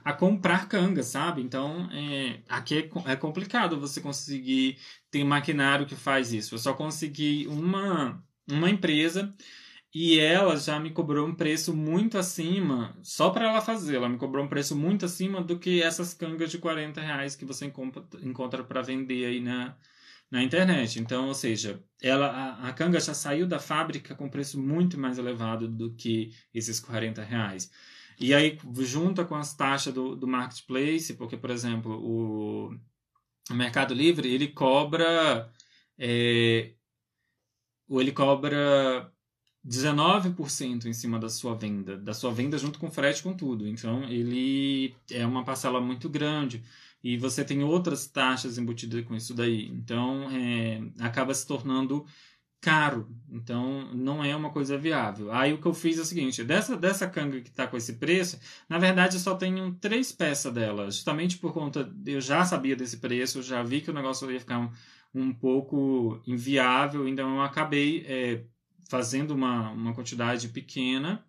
a 0.04 0.12
comprar 0.12 0.68
canga, 0.68 1.02
sabe? 1.02 1.42
Então, 1.42 1.88
é, 1.92 2.40
aqui 2.48 2.90
é, 3.06 3.12
é 3.12 3.16
complicado 3.16 3.80
você 3.80 4.00
conseguir 4.00 4.78
ter 5.10 5.24
maquinário 5.24 5.86
que 5.86 5.96
faz 5.96 6.32
isso. 6.32 6.54
Eu 6.54 6.58
só 6.58 6.74
consegui 6.74 7.46
uma, 7.48 8.22
uma 8.50 8.70
empresa 8.70 9.34
e 9.94 10.18
ela 10.18 10.56
já 10.56 10.80
me 10.80 10.90
cobrou 10.90 11.26
um 11.26 11.34
preço 11.34 11.76
muito 11.76 12.16
acima, 12.16 12.98
só 13.02 13.30
para 13.30 13.48
ela 13.50 13.60
fazer, 13.60 13.96
ela 13.96 14.08
me 14.08 14.16
cobrou 14.16 14.44
um 14.44 14.48
preço 14.48 14.74
muito 14.74 15.04
acima 15.04 15.42
do 15.42 15.58
que 15.58 15.82
essas 15.82 16.14
cangas 16.14 16.50
de 16.50 16.58
40 16.58 17.00
reais 17.00 17.36
que 17.36 17.44
você 17.44 17.70
encontra 18.22 18.64
para 18.64 18.80
vender 18.80 19.26
aí 19.26 19.40
na, 19.40 19.76
na 20.30 20.42
internet. 20.42 20.98
Então, 20.98 21.28
ou 21.28 21.34
seja, 21.34 21.84
ela, 22.00 22.26
a, 22.28 22.68
a 22.70 22.72
canga 22.72 22.98
já 22.98 23.12
saiu 23.12 23.46
da 23.46 23.58
fábrica 23.58 24.14
com 24.14 24.30
preço 24.30 24.58
muito 24.58 24.98
mais 24.98 25.18
elevado 25.18 25.68
do 25.68 25.94
que 25.94 26.32
esses 26.54 26.80
40 26.80 27.22
reais. 27.22 27.70
E 28.18 28.32
aí, 28.32 28.58
junta 28.80 29.24
com 29.26 29.34
as 29.34 29.54
taxas 29.54 29.92
do, 29.92 30.16
do 30.16 30.26
marketplace, 30.26 31.14
porque, 31.14 31.36
por 31.36 31.50
exemplo, 31.50 31.92
o, 32.02 32.74
Mercado 33.50 33.92
Livre, 33.92 34.32
ele 34.32 34.48
cobra... 34.48 35.50
É, 35.98 36.72
ele 37.90 38.12
cobra 38.12 39.11
19% 39.66 40.86
em 40.86 40.92
cima 40.92 41.18
da 41.18 41.28
sua 41.28 41.54
venda, 41.54 41.96
da 41.96 42.12
sua 42.12 42.32
venda 42.32 42.58
junto 42.58 42.78
com 42.78 42.90
frete 42.90 43.22
com 43.22 43.32
tudo. 43.32 43.66
Então 43.66 44.04
ele 44.04 44.94
é 45.10 45.24
uma 45.26 45.44
parcela 45.44 45.80
muito 45.80 46.08
grande 46.08 46.62
e 47.02 47.16
você 47.16 47.44
tem 47.44 47.62
outras 47.62 48.06
taxas 48.06 48.58
embutidas 48.58 49.04
com 49.04 49.14
isso 49.14 49.34
daí. 49.34 49.68
Então 49.68 50.28
é, 50.30 50.82
acaba 51.00 51.32
se 51.34 51.46
tornando 51.46 52.04
caro. 52.60 53.08
Então 53.30 53.92
não 53.94 54.24
é 54.24 54.34
uma 54.34 54.50
coisa 54.50 54.78
viável. 54.78 55.32
Aí 55.32 55.52
o 55.52 55.60
que 55.60 55.66
eu 55.66 55.74
fiz 55.74 55.98
é 55.98 56.02
o 56.02 56.04
seguinte: 56.04 56.42
dessa, 56.44 56.76
dessa 56.76 57.08
canga 57.08 57.40
que 57.40 57.50
está 57.50 57.66
com 57.66 57.76
esse 57.76 57.94
preço, 57.94 58.40
na 58.68 58.78
verdade 58.78 59.16
eu 59.16 59.20
só 59.20 59.34
tenho 59.34 59.74
três 59.74 60.12
peças 60.12 60.52
dela, 60.54 60.86
justamente 60.86 61.38
por 61.38 61.52
conta. 61.52 61.92
Eu 62.06 62.20
já 62.20 62.44
sabia 62.44 62.76
desse 62.76 62.98
preço, 62.98 63.38
eu 63.38 63.42
já 63.42 63.62
vi 63.62 63.80
que 63.80 63.90
o 63.90 63.94
negócio 63.94 64.30
ia 64.30 64.40
ficar 64.40 64.58
um, 64.60 64.70
um 65.14 65.34
pouco 65.34 66.20
inviável, 66.26 67.06
então 67.06 67.36
eu 67.36 67.42
acabei. 67.42 68.04
É, 68.06 68.44
fazendo 68.88 69.32
uma, 69.32 69.70
uma 69.70 69.94
quantidade 69.94 70.48
pequena. 70.48 71.24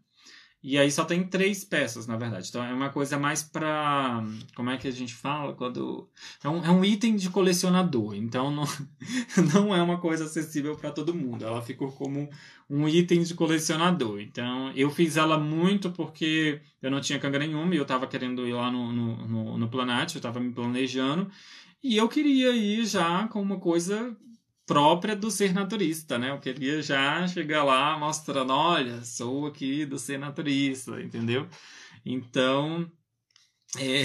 E 0.64 0.78
aí 0.78 0.90
só 0.90 1.04
tem 1.04 1.26
três 1.26 1.66
peças, 1.66 2.08
na 2.08 2.16
verdade. 2.16 2.48
Então 2.48 2.64
é 2.64 2.74
uma 2.74 2.90
coisa 2.90 3.20
mais 3.20 3.44
para. 3.44 4.24
Como 4.56 4.70
é 4.70 4.78
que 4.78 4.88
a 4.88 4.92
gente 4.92 5.14
fala? 5.14 5.54
Quando. 5.54 6.10
É 6.42 6.48
um, 6.48 6.64
é 6.64 6.72
um 6.72 6.86
item 6.86 7.18
de 7.18 7.30
colecionador. 7.30 8.16
Então 8.16 8.50
não, 8.50 8.64
não 9.54 9.76
é 9.76 9.82
uma 9.82 10.00
coisa 10.00 10.24
acessível 10.24 10.78
para 10.78 10.90
todo 10.90 11.14
mundo. 11.14 11.44
Ela 11.44 11.62
ficou 11.62 11.92
como 11.92 12.30
um 12.70 12.88
item 12.88 13.24
de 13.24 13.34
colecionador. 13.34 14.22
Então 14.22 14.72
eu 14.74 14.90
fiz 14.90 15.18
ela 15.18 15.38
muito 15.38 15.92
porque 15.92 16.62
eu 16.82 16.90
não 16.90 17.02
tinha 17.02 17.20
canga 17.20 17.40
nenhuma 17.40 17.76
e 17.76 17.78
eu 17.78 17.84
estava 17.84 18.08
querendo 18.08 18.48
ir 18.48 18.54
lá 18.54 18.72
no, 18.72 18.94
no, 18.94 19.28
no, 19.28 19.58
no 19.58 19.70
Planat, 19.70 20.16
eu 20.16 20.20
estava 20.20 20.40
me 20.40 20.54
planejando. 20.54 21.30
E 21.84 21.98
eu 21.98 22.08
queria 22.08 22.56
ir 22.56 22.86
já 22.86 23.28
com 23.28 23.42
uma 23.42 23.60
coisa 23.60 24.16
própria 24.66 25.16
do 25.16 25.30
ser 25.30 25.54
naturista, 25.54 26.18
né? 26.18 26.30
Eu 26.32 26.40
queria 26.40 26.82
já 26.82 27.28
chegar 27.28 27.64
lá 27.64 27.98
mostrando, 27.98 28.54
olha, 28.54 29.04
sou 29.04 29.48
aqui 29.48 29.86
do 29.86 30.00
ser 30.00 30.18
naturista, 30.18 31.02
entendeu? 31.02 31.48
Então, 32.06 32.90
é... 33.78 34.04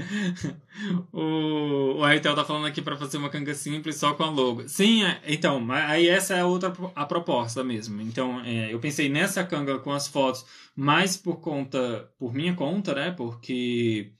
o, 1.12 1.98
o 1.98 2.04
Airtel 2.04 2.34
tá 2.34 2.44
falando 2.44 2.66
aqui 2.66 2.80
para 2.80 2.96
fazer 2.96 3.18
uma 3.18 3.28
canga 3.28 3.54
simples 3.54 3.96
só 3.96 4.14
com 4.14 4.22
a 4.22 4.30
logo. 4.30 4.68
Sim, 4.68 5.04
é, 5.04 5.20
então, 5.26 5.66
aí 5.70 6.08
essa 6.08 6.34
é 6.34 6.40
a 6.40 6.46
outra 6.46 6.72
a 6.94 7.04
proposta 7.04 7.62
mesmo. 7.62 8.00
Então, 8.00 8.40
é, 8.40 8.72
eu 8.72 8.80
pensei 8.80 9.08
nessa 9.08 9.44
canga 9.44 9.78
com 9.78 9.92
as 9.92 10.08
fotos 10.08 10.44
mais 10.74 11.16
por 11.16 11.40
conta, 11.40 12.10
por 12.18 12.32
minha 12.34 12.54
conta, 12.54 12.94
né? 12.94 13.10
Porque 13.10 14.12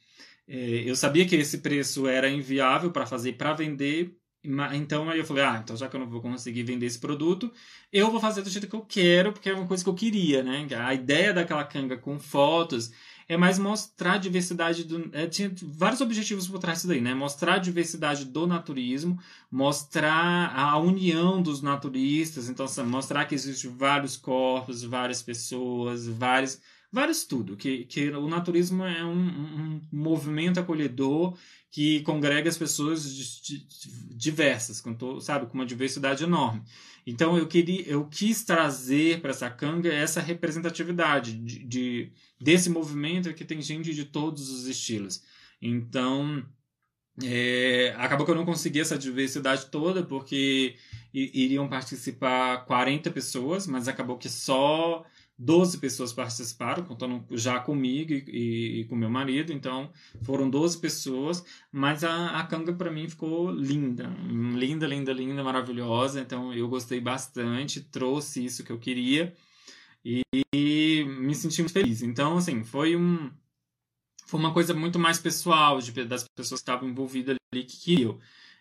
é, 0.48 0.82
eu 0.86 0.96
sabia 0.96 1.26
que 1.26 1.36
esse 1.36 1.58
preço 1.58 2.06
era 2.06 2.28
inviável 2.28 2.90
para 2.90 3.06
fazer 3.06 3.34
para 3.34 3.52
vender 3.54 4.19
então 4.74 5.08
aí 5.10 5.18
eu 5.18 5.24
falei, 5.24 5.44
ah, 5.44 5.60
então 5.62 5.76
já 5.76 5.88
que 5.88 5.96
eu 5.96 6.00
não 6.00 6.08
vou 6.08 6.20
conseguir 6.20 6.62
vender 6.62 6.86
esse 6.86 6.98
produto, 6.98 7.52
eu 7.92 8.10
vou 8.10 8.20
fazer 8.20 8.42
do 8.42 8.50
jeito 8.50 8.66
que 8.66 8.74
eu 8.74 8.80
quero, 8.80 9.32
porque 9.32 9.50
é 9.50 9.54
uma 9.54 9.66
coisa 9.66 9.84
que 9.84 9.90
eu 9.90 9.94
queria, 9.94 10.42
né? 10.42 10.66
A 10.78 10.94
ideia 10.94 11.32
daquela 11.34 11.64
canga 11.64 11.96
com 11.96 12.18
fotos 12.18 12.90
é 13.28 13.36
mais 13.36 13.58
mostrar 13.60 14.14
a 14.14 14.18
diversidade 14.18 14.82
do. 14.82 15.08
É, 15.12 15.26
tinha 15.26 15.52
vários 15.62 16.00
objetivos 16.00 16.48
por 16.48 16.58
trás 16.58 16.78
disso 16.78 16.88
daí, 16.88 17.00
né? 17.00 17.14
Mostrar 17.14 17.54
a 17.54 17.58
diversidade 17.58 18.24
do 18.24 18.44
naturismo, 18.46 19.18
mostrar 19.48 20.52
a 20.52 20.76
união 20.78 21.40
dos 21.40 21.62
naturistas, 21.62 22.48
então 22.48 22.66
mostrar 22.86 23.26
que 23.26 23.34
existem 23.36 23.70
vários 23.70 24.16
corpos, 24.16 24.82
várias 24.82 25.22
pessoas, 25.22 26.08
vários 26.08 26.60
vários 26.92 27.24
tudo, 27.24 27.56
que, 27.56 27.84
que 27.84 28.10
o 28.10 28.26
naturismo 28.26 28.84
é 28.84 29.04
um, 29.04 29.12
um 29.12 29.80
movimento 29.92 30.58
acolhedor 30.58 31.36
que 31.70 32.00
congrega 32.00 32.48
as 32.48 32.58
pessoas 32.58 33.04
diversas, 34.10 34.80
com, 34.80 35.20
sabe, 35.20 35.46
com 35.46 35.54
uma 35.54 35.66
diversidade 35.66 36.24
enorme. 36.24 36.62
Então 37.06 37.38
eu 37.38 37.46
queria, 37.46 37.82
eu 37.88 38.06
quis 38.06 38.42
trazer 38.44 39.20
para 39.20 39.30
essa 39.30 39.48
canga 39.48 39.92
essa 39.92 40.20
representatividade 40.20 41.32
de, 41.38 41.64
de, 41.64 42.12
desse 42.40 42.68
movimento 42.68 43.32
que 43.34 43.44
tem 43.44 43.62
gente 43.62 43.94
de 43.94 44.04
todos 44.04 44.50
os 44.50 44.66
estilos. 44.66 45.22
Então 45.62 46.44
é, 47.22 47.94
acabou 47.98 48.24
que 48.24 48.32
eu 48.32 48.36
não 48.36 48.44
consegui 48.44 48.80
essa 48.80 48.98
diversidade 48.98 49.66
toda 49.66 50.02
porque 50.02 50.76
iriam 51.12 51.68
participar 51.68 52.64
40 52.66 53.10
pessoas, 53.10 53.66
mas 53.66 53.88
acabou 53.88 54.18
que 54.18 54.28
só 54.28 55.04
12 55.42 55.78
pessoas 55.78 56.12
participaram, 56.12 56.84
contando 56.84 57.24
já 57.30 57.58
comigo 57.58 58.12
e, 58.12 58.80
e, 58.80 58.84
com 58.84 58.94
meu 58.94 59.08
marido, 59.08 59.54
então 59.54 59.90
foram 60.20 60.50
12 60.50 60.76
pessoas, 60.78 61.42
mas 61.72 62.04
a, 62.04 62.38
a 62.38 62.44
canga 62.44 62.74
para 62.74 62.90
mim 62.90 63.08
ficou 63.08 63.50
linda, 63.50 64.06
linda, 64.28 64.86
linda, 64.86 65.12
linda, 65.14 65.42
maravilhosa, 65.42 66.20
então 66.20 66.52
eu 66.52 66.68
gostei 66.68 67.00
bastante, 67.00 67.80
trouxe 67.80 68.44
isso 68.44 68.62
que 68.62 68.70
eu 68.70 68.78
queria 68.78 69.34
e, 70.04 70.20
e 70.54 71.06
me 71.06 71.34
senti 71.34 71.62
muito 71.62 71.72
feliz. 71.72 72.02
Então, 72.02 72.36
assim, 72.36 72.62
foi 72.62 72.94
um 72.94 73.30
foi 74.26 74.38
uma 74.38 74.52
coisa 74.52 74.74
muito 74.74 74.98
mais 74.98 75.18
pessoal 75.18 75.80
de, 75.80 75.90
das 76.04 76.24
pessoas 76.36 76.60
que 76.60 76.62
estavam 76.62 76.86
envolvidas 76.86 77.36
ali 77.50 77.64
que 77.64 77.78
queriam. 77.78 78.18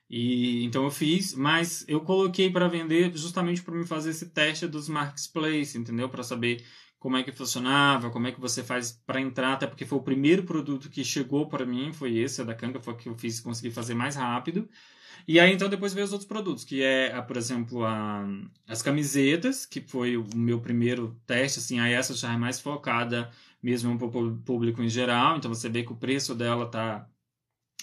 E 0.10 0.64
então 0.66 0.86
eu 0.86 0.92
fiz, 0.92 1.36
mas 1.36 1.86
eu 1.88 2.02
coloquei 2.02 2.50
para 2.52 2.68
vender 2.68 3.16
justamente 3.16 3.62
para 3.62 3.76
me 3.76 3.86
fazer 3.86 4.10
esse 4.10 4.30
teste 4.32 4.68
dos 4.68 4.90
marketplace, 4.90 5.78
entendeu? 5.78 6.10
Para 6.10 6.24
saber 6.24 6.66
como 6.98 7.16
é 7.16 7.24
que 7.24 7.32
funcionava, 7.32 8.10
como 8.10 8.28
é 8.28 8.32
que 8.32 8.42
você 8.42 8.64
faz 8.64 8.92
para 9.06 9.22
entrar, 9.22 9.54
até 9.54 9.68
porque 9.68 9.86
foi 9.86 10.00
o 10.00 10.02
primeiro 10.04 10.44
produto 10.44 10.90
que 10.90 11.04
chegou 11.04 11.48
para 11.48 11.66
mim, 11.66 11.94
foi 11.94 12.18
esse, 12.18 12.42
a 12.42 12.44
da 12.44 12.56
Kanga, 12.56 12.80
foi 12.80 12.96
que 12.96 13.08
eu 13.08 13.16
fiz 13.16 13.40
consegui 13.40 13.72
fazer 13.72 13.94
mais 13.94 14.16
rápido. 14.16 14.68
E 15.28 15.40
aí 15.40 15.54
então 15.54 15.70
depois 15.70 15.94
veio 15.94 16.06
os 16.06 16.12
outros 16.12 16.28
produtos, 16.28 16.64
que 16.66 16.82
é, 16.82 17.22
por 17.22 17.38
exemplo, 17.38 17.86
a, 17.86 18.26
as 18.68 18.82
camisetas, 18.82 19.66
que 19.66 19.82
foi 19.82 20.18
o 20.18 20.26
meu 20.36 20.60
primeiro 20.60 21.20
teste, 21.28 21.60
assim, 21.60 21.80
aí 21.80 21.94
essa 21.94 22.14
já 22.16 22.34
é 22.34 22.38
mais 22.38 22.60
focada 22.60 23.32
mesmo 23.62 23.98
para 23.98 24.08
o 24.08 24.38
público 24.38 24.82
em 24.82 24.90
geral, 24.90 25.38
então 25.38 25.54
você 25.54 25.70
vê 25.70 25.84
que 25.84 25.92
o 25.94 25.96
preço 25.96 26.34
dela 26.34 26.66
tá 26.66 27.08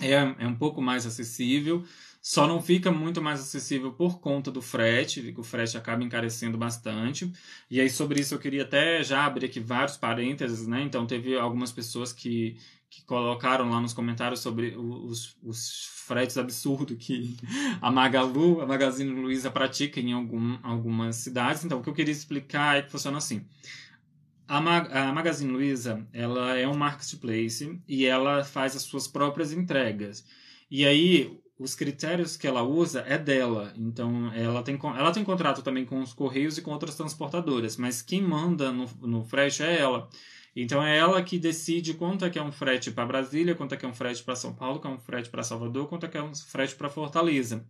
é, 0.01 0.13
é 0.15 0.47
um 0.47 0.57
pouco 0.57 0.83
mais 0.83 1.07
acessível. 1.07 1.85
Só 2.29 2.45
não 2.45 2.61
fica 2.61 2.91
muito 2.91 3.23
mais 3.23 3.39
acessível 3.39 3.93
por 3.93 4.19
conta 4.19 4.51
do 4.51 4.61
frete, 4.61 5.33
que 5.33 5.39
o 5.39 5.45
frete 5.45 5.79
acaba 5.79 6.03
encarecendo 6.03 6.59
bastante. 6.59 7.33
E 7.71 7.81
aí, 7.81 7.89
sobre 7.89 8.19
isso, 8.19 8.35
eu 8.35 8.41
queria 8.41 8.63
até 8.63 9.01
já 9.05 9.25
abrir 9.25 9.47
aqui 9.47 9.61
vários 9.61 9.97
parênteses, 9.97 10.67
né? 10.67 10.83
Então, 10.83 11.07
teve 11.07 11.39
algumas 11.39 11.71
pessoas 11.71 12.13
que, 12.13 12.57
que 12.91 13.05
colocaram 13.05 13.71
lá 13.71 13.81
nos 13.81 13.93
comentários 13.93 14.41
sobre 14.41 14.75
os, 14.77 15.37
os 15.41 15.85
fretes 16.05 16.37
absurdos 16.37 16.97
que 16.99 17.37
a 17.81 17.93
Magalu, 17.93 18.61
a 18.61 18.67
Magazine 18.67 19.09
Luiza 19.09 19.49
pratica 19.49 20.01
em 20.01 20.13
algum, 20.13 20.59
algumas 20.65 21.15
cidades. 21.15 21.65
Então, 21.65 21.79
o 21.79 21.83
que 21.83 21.89
eu 21.89 21.95
queria 21.95 22.11
explicar 22.11 22.77
é 22.77 22.83
que 22.83 22.91
funciona 22.91 23.19
assim. 23.19 23.47
A, 24.49 24.59
a 24.59 25.13
Magazine 25.13 25.53
Luiza, 25.53 26.05
ela 26.13 26.57
é 26.57 26.67
um 26.67 26.77
marketplace 26.77 27.81
e 27.87 28.05
ela 28.05 28.43
faz 28.43 28.75
as 28.75 28.83
suas 28.83 29.07
próprias 29.07 29.53
entregas. 29.53 30.25
E 30.69 30.85
aí, 30.85 31.39
os 31.59 31.75
critérios 31.75 32.37
que 32.37 32.47
ela 32.47 32.63
usa 32.63 33.01
é 33.07 33.17
dela. 33.17 33.73
Então, 33.77 34.33
ela 34.35 34.63
tem, 34.63 34.79
ela 34.97 35.13
tem 35.13 35.25
contrato 35.25 35.63
também 35.63 35.85
com 35.85 36.01
os 36.01 36.13
Correios 36.13 36.59
e 36.59 36.63
com 36.63 36.71
outras 36.71 36.95
transportadoras, 36.95 37.77
mas 37.77 38.03
quem 38.03 38.21
manda 38.21 38.71
no, 38.73 38.87
no 39.03 39.25
frete 39.25 39.63
é 39.63 39.79
ela. 39.79 40.09
Então, 40.55 40.83
é 40.83 40.97
ela 40.97 41.23
que 41.23 41.39
decide 41.39 41.95
quanto 41.95 42.25
é 42.25 42.31
que 42.31 42.39
é 42.39 42.43
um 42.43 42.53
frete 42.53 42.91
para 42.91 43.07
Brasília, 43.07 43.55
quanto 43.55 43.75
é 43.75 43.77
que 43.77 43.85
é 43.85 43.89
um 43.89 43.95
frete 43.95 44.23
para 44.23 44.37
São 44.37 44.55
Paulo, 44.55 44.81
quanto 44.81 44.95
é 44.95 44.97
um 44.97 45.01
frete 45.01 45.29
para 45.29 45.43
Salvador, 45.43 45.87
quanto 45.89 46.07
é 46.07 46.09
que 46.09 46.17
é 46.17 46.23
um 46.23 46.35
frete 46.35 46.75
para 46.75 46.89
Fortaleza. 46.89 47.67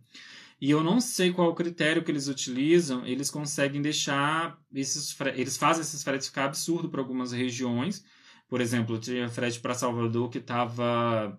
E 0.59 0.71
eu 0.71 0.83
não 0.83 0.99
sei 0.99 1.31
qual 1.31 1.49
o 1.49 1.55
critério 1.55 2.03
que 2.03 2.09
eles 2.09 2.27
utilizam, 2.27 3.05
eles 3.05 3.29
conseguem 3.29 3.81
deixar 3.81 4.59
esses 4.73 5.15
eles 5.35 5.55
fazem 5.55 5.81
esses 5.81 6.03
fretes 6.03 6.27
ficar 6.27 6.45
absurdo 6.45 6.89
para 6.89 6.99
algumas 6.99 7.31
regiões. 7.31 8.03
Por 8.49 8.59
exemplo, 8.59 8.97
tinha 8.97 9.29
frete 9.29 9.59
para 9.59 9.75
Salvador 9.75 10.29
que 10.29 10.39
estava 10.39 11.37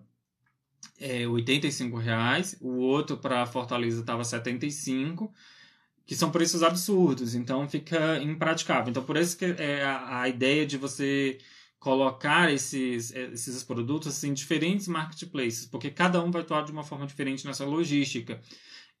é, 0.99 1.27
85 1.27 1.97
reais, 1.97 2.57
o 2.59 2.77
outro 2.77 3.17
para 3.17 3.45
Fortaleza 3.45 4.01
estava 4.01 4.23
75, 4.23 5.31
que 6.05 6.15
são 6.15 6.31
preços 6.31 6.63
absurdos, 6.63 7.35
então 7.35 7.67
fica 7.69 8.17
impraticável. 8.21 8.89
Então 8.89 9.03
por 9.03 9.17
isso 9.17 9.37
que 9.37 9.45
é 9.45 9.83
a, 9.83 10.21
a 10.21 10.29
ideia 10.29 10.65
de 10.65 10.77
você 10.77 11.37
colocar 11.79 12.51
esses, 12.51 13.11
esses 13.11 13.63
produtos 13.63 14.09
assim, 14.09 14.29
em 14.29 14.33
diferentes 14.33 14.87
marketplaces, 14.87 15.65
porque 15.65 15.89
cada 15.89 16.21
um 16.21 16.29
vai 16.29 16.41
atuar 16.41 16.65
de 16.65 16.71
uma 16.71 16.83
forma 16.83 17.07
diferente 17.07 17.45
nessa 17.45 17.65
logística. 17.65 18.41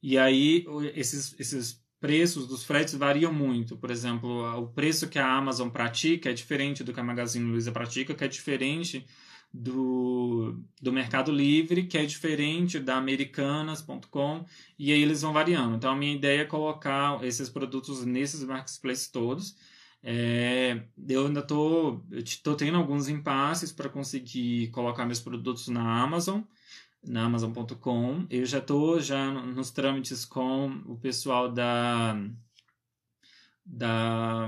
E 0.01 0.17
aí 0.17 0.65
esses, 0.95 1.35
esses 1.37 1.83
preços 1.99 2.47
dos 2.47 2.63
fretes 2.63 2.93
variam 2.93 3.33
muito. 3.33 3.75
Por 3.75 3.91
exemplo, 3.91 4.57
o 4.57 4.67
preço 4.67 5.09
que 5.09 5.19
a 5.19 5.29
Amazon 5.29 5.69
pratica 5.69 6.29
é 6.29 6.33
diferente 6.33 6.83
do 6.83 6.93
que 6.93 6.99
a 6.99 7.03
Magazine 7.03 7.51
Luiza 7.51 7.71
pratica, 7.71 8.13
que 8.13 8.23
é 8.23 8.27
diferente 8.27 9.05
do, 9.53 10.63
do 10.81 10.93
Mercado 10.93 11.31
Livre, 11.31 11.87
que 11.87 11.97
é 11.97 12.05
diferente 12.05 12.79
da 12.79 12.97
Americanas.com, 12.97 14.45
e 14.77 14.93
aí 14.93 15.01
eles 15.01 15.21
vão 15.21 15.33
variando. 15.33 15.75
Então, 15.75 15.91
a 15.91 15.95
minha 15.95 16.15
ideia 16.15 16.41
é 16.41 16.45
colocar 16.45 17.23
esses 17.23 17.49
produtos 17.49 18.05
nesses 18.05 18.43
marketplaces 18.43 19.07
todos. 19.07 19.55
É, 20.01 20.81
eu 21.07 21.27
ainda 21.27 21.41
estou 21.41 21.99
tô, 21.99 22.51
tô 22.51 22.55
tendo 22.55 22.77
alguns 22.77 23.09
impasses 23.09 23.71
para 23.71 23.89
conseguir 23.89 24.69
colocar 24.69 25.05
meus 25.05 25.19
produtos 25.19 25.67
na 25.67 26.01
Amazon, 26.03 26.41
na 27.03 27.25
Amazon.com. 27.25 28.25
Eu 28.29 28.45
já 28.45 28.59
estou 28.59 28.99
já 29.01 29.31
nos 29.31 29.71
trâmites 29.71 30.25
com 30.25 30.67
o 30.85 30.97
pessoal 30.97 31.51
da 31.51 32.15
da 33.65 34.47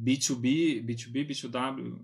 B2B, 0.00 0.84
B2B, 0.84 1.26
B2W, 1.26 1.98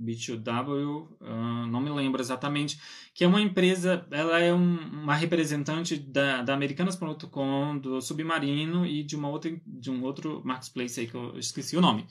B2W, 0.00 1.08
uh, 1.20 1.66
não 1.66 1.80
me 1.80 1.90
lembro 1.90 2.20
exatamente, 2.20 2.80
que 3.14 3.24
é 3.24 3.28
uma 3.28 3.40
empresa, 3.40 4.06
ela 4.10 4.38
é 4.38 4.52
um, 4.52 4.76
uma 5.02 5.14
representante 5.14 5.96
da, 5.96 6.42
da 6.42 6.54
Americanas.com, 6.54 7.78
do 7.78 8.00
Submarino 8.00 8.86
e 8.86 9.02
de, 9.02 9.16
uma 9.16 9.28
outra, 9.28 9.50
de 9.66 9.90
um 9.90 10.02
outro 10.02 10.42
marketplace 10.44 11.00
aí 11.00 11.06
que 11.06 11.14
eu 11.14 11.38
esqueci 11.38 11.76
o 11.76 11.80
nome. 11.80 12.06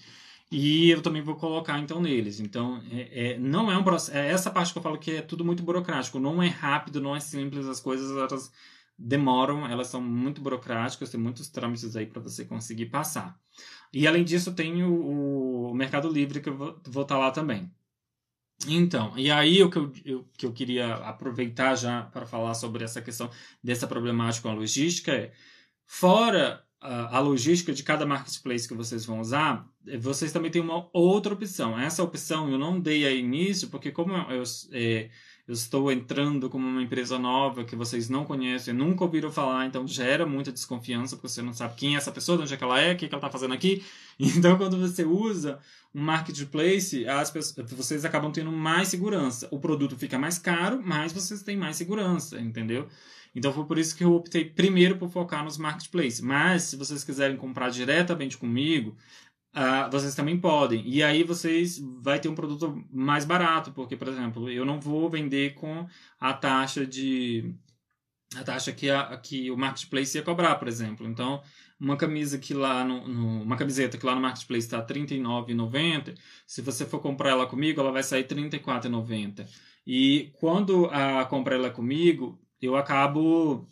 E 0.51 0.89
eu 0.89 1.01
também 1.01 1.21
vou 1.21 1.35
colocar 1.35 1.77
então 1.79 2.01
neles. 2.01 2.39
Então, 2.39 2.81
é, 2.89 3.31
é, 3.31 3.37
não 3.37 3.69
é 3.71 3.77
um 3.77 3.83
processo. 3.83 4.17
É 4.17 4.29
essa 4.29 4.49
parte 4.49 4.71
que 4.71 4.77
eu 4.79 4.83
falo 4.83 4.97
que 4.97 5.11
é 5.11 5.21
tudo 5.21 5.43
muito 5.43 5.61
burocrático. 5.61 6.19
Não 6.19 6.41
é 6.41 6.47
rápido, 6.47 7.01
não 7.01 7.15
é 7.15 7.19
simples. 7.19 7.67
As 7.67 7.81
coisas 7.81 8.11
elas 8.11 8.51
demoram, 8.97 9.67
elas 9.67 9.87
são 9.87 10.01
muito 10.01 10.41
burocráticas, 10.41 11.11
tem 11.11 11.19
muitos 11.19 11.49
trâmites 11.49 11.95
aí 11.95 12.05
para 12.05 12.21
você 12.21 12.45
conseguir 12.45 12.87
passar. 12.87 13.39
E 13.93 14.07
além 14.07 14.23
disso, 14.23 14.53
tem 14.53 14.83
o, 14.83 15.69
o 15.69 15.73
Mercado 15.75 16.09
Livre 16.09 16.41
que 16.41 16.49
eu 16.49 16.57
vou, 16.57 16.81
vou 16.87 17.03
estar 17.03 17.15
tá 17.15 17.19
lá 17.19 17.31
também. 17.31 17.71
Então, 18.65 19.13
e 19.17 19.29
aí 19.29 19.61
o 19.61 19.69
que 19.69 19.77
eu, 19.77 19.93
eu, 20.03 20.27
que 20.35 20.45
eu 20.45 20.51
queria 20.51 20.95
aproveitar 20.95 21.75
já 21.75 22.03
para 22.03 22.25
falar 22.25 22.55
sobre 22.55 22.83
essa 22.83 23.01
questão 23.01 23.29
dessa 23.63 23.85
problemática 23.85 24.47
com 24.47 24.49
a 24.49 24.57
logística 24.57 25.11
é, 25.11 25.31
fora 25.85 26.63
a, 26.81 27.17
a, 27.17 27.19
logística 27.19 27.71
de 27.71 27.83
cada 27.83 28.05
marketplace 28.05 28.67
que 28.67 28.73
vocês 28.73 29.05
vão 29.05 29.19
usar, 29.19 29.67
vocês 29.99 30.31
também 30.31 30.49
têm 30.49 30.61
uma 30.61 30.89
outra 30.91 31.33
opção. 31.33 31.79
Essa 31.79 32.03
opção 32.03 32.49
eu 32.49 32.57
não 32.57 32.79
dei 32.79 33.05
aí 33.05 33.19
início, 33.19 33.69
porque 33.69 33.91
como 33.91 34.13
eu, 34.31 34.43
é, 34.71 35.09
eu 35.47 35.53
estou 35.53 35.89
entrando 35.91 36.49
como 36.49 36.67
uma 36.67 36.81
empresa 36.81 37.17
nova 37.17 37.63
que 37.63 37.75
vocês 37.75 38.09
não 38.09 38.25
conhecem, 38.25 38.73
nunca 38.73 39.05
ouviram 39.05 39.31
falar, 39.31 39.65
então 39.65 39.87
gera 39.87 40.25
muita 40.25 40.51
desconfiança, 40.51 41.15
porque 41.15 41.29
você 41.29 41.41
não 41.41 41.53
sabe 41.53 41.75
quem 41.75 41.95
é 41.95 41.97
essa 41.97 42.11
pessoa, 42.11 42.37
de 42.37 42.43
onde 42.43 42.53
é 42.53 42.57
que 42.57 42.63
ela 42.63 42.79
é, 42.79 42.93
o 42.93 42.97
que, 42.97 43.05
é 43.05 43.07
que 43.07 43.15
ela 43.15 43.25
está 43.25 43.29
fazendo 43.29 43.53
aqui. 43.53 43.83
Então, 44.19 44.57
quando 44.57 44.79
você 44.79 45.03
usa 45.05 45.59
um 45.93 46.01
marketplace, 46.01 47.07
as 47.07 47.29
pessoas, 47.29 47.71
vocês 47.71 48.03
acabam 48.03 48.31
tendo 48.31 48.51
mais 48.51 48.87
segurança. 48.87 49.47
O 49.51 49.59
produto 49.59 49.95
fica 49.95 50.17
mais 50.17 50.39
caro, 50.39 50.81
mas 50.83 51.13
vocês 51.13 51.43
têm 51.43 51.55
mais 51.55 51.75
segurança, 51.75 52.41
entendeu? 52.41 52.87
Então 53.35 53.53
foi 53.53 53.65
por 53.65 53.77
isso 53.77 53.95
que 53.95 54.03
eu 54.03 54.13
optei 54.13 54.43
primeiro 54.43 54.97
por 54.97 55.11
focar 55.11 55.43
nos 55.43 55.59
marketplaces. 55.59 56.19
Mas 56.19 56.63
se 56.63 56.75
vocês 56.75 57.03
quiserem 57.03 57.37
comprar 57.37 57.69
diretamente 57.69 58.35
comigo, 58.35 58.95
Uh, 59.57 59.89
vocês 59.89 60.13
também 60.13 60.39
podem. 60.39 60.87
E 60.87 61.01
aí 61.01 61.23
vocês 61.23 61.79
vai 61.99 62.19
ter 62.19 62.29
um 62.29 62.35
produto 62.35 62.85
mais 62.93 63.25
barato, 63.25 63.71
porque, 63.71 63.97
por 63.97 64.07
exemplo, 64.07 64.51
eu 64.51 64.63
não 64.63 64.79
vou 64.79 65.09
vender 65.09 65.55
com 65.55 65.87
a 66.19 66.31
taxa 66.31 66.85
de 66.85 67.55
a 68.35 68.43
taxa 68.43 68.71
que, 68.71 68.87
a, 68.87 69.17
que 69.17 69.49
o 69.49 69.57
marketplace 69.57 70.15
ia 70.15 70.23
cobrar, 70.23 70.55
por 70.57 70.67
exemplo. 70.67 71.07
Então, 71.07 71.41
uma 71.79 71.97
camisa 71.97 72.37
que 72.37 72.53
lá 72.53 72.83
no, 72.83 73.07
no 73.07 73.41
uma 73.41 73.57
camiseta 73.57 73.97
que 73.97 74.05
lá 74.05 74.13
no 74.13 74.21
marketplace 74.21 74.67
está 74.67 74.77
R$ 74.77 74.85
39,90, 74.85 76.15
se 76.45 76.61
você 76.61 76.85
for 76.85 76.99
comprar 76.99 77.31
ela 77.31 77.47
comigo, 77.47 77.81
ela 77.81 77.91
vai 77.91 78.03
sair 78.03 78.27
R$ 78.29 78.35
34,90. 78.35 79.47
E 79.87 80.31
quando 80.39 80.85
a 80.87 81.25
compra 81.25 81.55
ela 81.55 81.71
comigo, 81.71 82.39
eu 82.61 82.75
acabo 82.75 83.67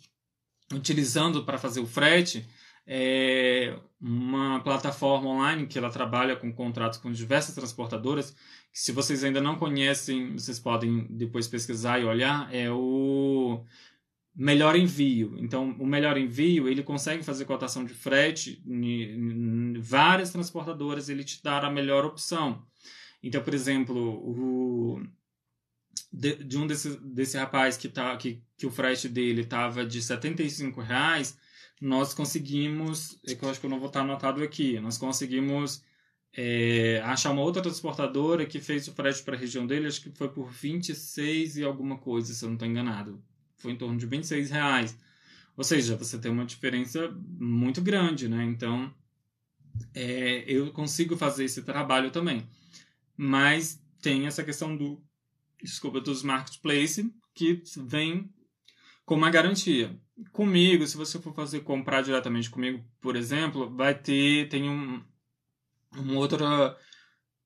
utilizando 0.72 1.44
para 1.44 1.58
fazer 1.58 1.78
o 1.78 1.86
frete 1.86 2.44
é 2.86 3.76
uma 4.00 4.60
plataforma 4.60 5.28
online 5.28 5.66
que 5.66 5.76
ela 5.76 5.90
trabalha 5.90 6.36
com 6.36 6.52
contratos 6.52 6.98
com 6.98 7.10
diversas 7.10 7.54
transportadoras. 7.54 8.30
Que 8.72 8.78
se 8.80 8.92
vocês 8.92 9.24
ainda 9.24 9.40
não 9.40 9.56
conhecem, 9.56 10.34
vocês 10.34 10.60
podem 10.60 11.06
depois 11.10 11.48
pesquisar 11.48 11.98
e 11.98 12.04
olhar. 12.04 12.52
É 12.54 12.70
o 12.70 13.64
Melhor 14.34 14.76
Envio. 14.76 15.34
Então, 15.38 15.70
o 15.80 15.86
Melhor 15.86 16.16
Envio 16.16 16.68
ele 16.68 16.82
consegue 16.82 17.24
fazer 17.24 17.44
cotação 17.44 17.84
de 17.84 17.94
frete 17.94 18.62
em, 18.66 19.74
várias 19.80 20.30
transportadoras. 20.30 21.08
Ele 21.08 21.24
te 21.24 21.42
dá 21.42 21.58
a 21.58 21.70
melhor 21.70 22.04
opção. 22.04 22.64
Então, 23.22 23.42
por 23.42 23.54
exemplo, 23.54 23.96
o 23.96 25.02
de, 26.12 26.36
de 26.44 26.56
um 26.56 26.66
desse, 26.66 27.00
desse 27.00 27.36
rapaz 27.36 27.76
que, 27.76 27.88
tá, 27.88 28.16
que, 28.16 28.42
que 28.56 28.66
o 28.66 28.70
frete 28.70 29.08
dele 29.08 29.40
estava 29.40 29.84
de 29.84 30.00
75 30.00 30.80
reais 30.80 31.36
nós 31.80 32.14
conseguimos, 32.14 33.18
é 33.26 33.34
que 33.34 33.44
eu 33.44 33.50
acho 33.50 33.60
que 33.60 33.66
eu 33.66 33.70
não 33.70 33.78
vou 33.78 33.88
estar 33.88 34.00
anotado 34.00 34.42
aqui, 34.42 34.80
nós 34.80 34.96
conseguimos 34.96 35.82
é, 36.36 37.00
achar 37.04 37.30
uma 37.30 37.42
outra 37.42 37.62
transportadora 37.62 38.46
que 38.46 38.60
fez 38.60 38.86
o 38.88 38.92
frete 38.92 39.22
para 39.22 39.36
a 39.36 39.38
região 39.38 39.66
dele, 39.66 39.86
acho 39.86 40.02
que 40.02 40.10
foi 40.10 40.28
por 40.28 40.50
26 40.50 41.56
e 41.56 41.64
alguma 41.64 41.98
coisa, 41.98 42.32
se 42.32 42.44
eu 42.44 42.48
não 42.48 42.56
estou 42.56 42.68
enganado. 42.68 43.22
Foi 43.56 43.72
em 43.72 43.76
torno 43.76 43.98
de 43.98 44.06
26 44.06 44.50
reais. 44.50 44.98
Ou 45.56 45.64
seja, 45.64 45.96
você 45.96 46.18
tem 46.18 46.30
uma 46.30 46.44
diferença 46.44 47.08
muito 47.38 47.80
grande, 47.80 48.28
né? 48.28 48.44
Então, 48.44 48.92
é, 49.94 50.44
eu 50.46 50.70
consigo 50.72 51.16
fazer 51.16 51.44
esse 51.44 51.62
trabalho 51.62 52.10
também. 52.10 52.46
Mas 53.16 53.82
tem 54.02 54.26
essa 54.26 54.44
questão 54.44 54.76
do, 54.76 55.02
desculpa, 55.62 56.00
dos 56.00 56.22
marketplace 56.22 57.10
que 57.34 57.62
vem 57.86 58.30
com 59.06 59.14
uma 59.14 59.30
garantia. 59.30 59.98
Comigo, 60.32 60.86
se 60.86 60.96
você 60.96 61.18
for 61.20 61.34
fazer 61.34 61.60
comprar 61.60 62.02
diretamente 62.02 62.48
comigo, 62.48 62.82
por 63.00 63.16
exemplo, 63.16 63.68
vai 63.74 63.94
ter 63.94 64.48
tem 64.48 64.68
um 64.68 65.02
um 65.96 66.16
outro 66.16 66.44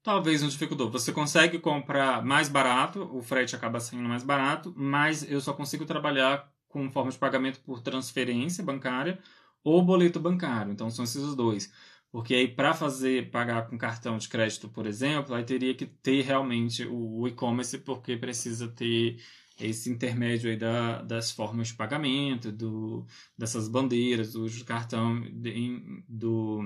talvez 0.03 0.43
um 0.43 0.49
dificultou. 0.49 0.91
Você 0.91 1.13
consegue 1.13 1.59
comprar 1.59 2.25
mais 2.25 2.49
barato, 2.49 3.03
o 3.15 3.23
frete 3.23 3.55
acaba 3.57 3.81
saindo 3.81 4.09
mais 4.09 4.23
barato, 4.23 4.73
mas 4.77 5.29
eu 5.31 5.41
só 5.41 5.53
consigo 5.53 5.85
trabalhar 5.87 6.51
com 6.69 6.91
forma 6.91 7.11
de 7.11 7.19
pagamento 7.19 7.61
por 7.61 7.81
transferência 7.81 8.65
bancária 8.65 9.19
ou 9.65 9.83
boleto 9.85 10.21
bancário. 10.21 10.73
Então 10.73 10.91
são 10.91 11.05
esses 11.05 11.35
dois. 11.35 11.73
Porque 12.11 12.35
aí 12.35 12.49
para 12.49 12.75
fazer 12.75 13.31
pagar 13.31 13.69
com 13.69 13.79
cartão 13.79 14.19
de 14.19 14.29
crédito, 14.29 14.69
por 14.69 14.87
exemplo, 14.87 15.35
aí 15.35 15.45
teria 15.45 15.75
que 15.75 15.87
ter 15.87 16.23
realmente 16.23 16.87
o 16.87 17.27
e-commerce 17.29 17.79
porque 17.79 18.17
precisa 18.17 18.69
ter 18.69 19.19
esse 19.61 19.91
intermédio 19.91 20.51
aí 20.51 20.57
da, 20.57 21.03
das 21.03 21.31
formas 21.31 21.69
de 21.69 21.75
pagamento, 21.75 22.51
do, 22.53 23.07
dessas 23.37 23.69
bandeiras, 23.69 24.33
do 24.33 24.47
cartão, 24.65 25.21
de, 25.33 26.05
do 26.09 26.63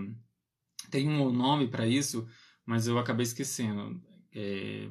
tem 0.91 1.09
um 1.09 1.33
nome 1.33 1.67
para 1.69 1.87
isso, 1.87 2.27
mas 2.65 2.87
eu 2.87 2.99
acabei 2.99 3.25
esquecendo. 3.25 4.01
É... 4.33 4.89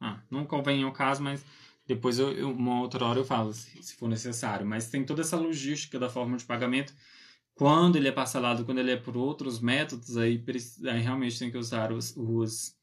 Ah, 0.00 0.20
não 0.30 0.44
convém 0.44 0.82
ao 0.82 0.92
caso, 0.92 1.22
mas 1.22 1.44
depois 1.86 2.18
eu, 2.18 2.32
eu, 2.32 2.50
uma 2.50 2.80
outra 2.80 3.04
hora 3.04 3.20
eu 3.20 3.24
falo, 3.24 3.52
se, 3.52 3.82
se, 3.82 3.94
for 3.94 4.08
necessário. 4.08 4.66
Mas 4.66 4.90
tem 4.90 5.04
toda 5.04 5.22
essa 5.22 5.36
logística 5.36 5.98
da 5.98 6.08
forma 6.08 6.36
de 6.36 6.44
pagamento. 6.44 6.94
Quando 7.54 7.96
ele 7.96 8.08
é 8.08 8.12
parcelado, 8.12 8.64
quando 8.64 8.78
ele 8.78 8.92
é 8.92 8.96
por 8.96 9.16
outros 9.16 9.60
métodos, 9.60 10.16
aí, 10.16 10.42
aí 10.86 11.00
realmente 11.00 11.38
tem 11.38 11.50
que 11.50 11.58
usar 11.58 11.92
os, 11.92 12.16
os, 12.16 12.74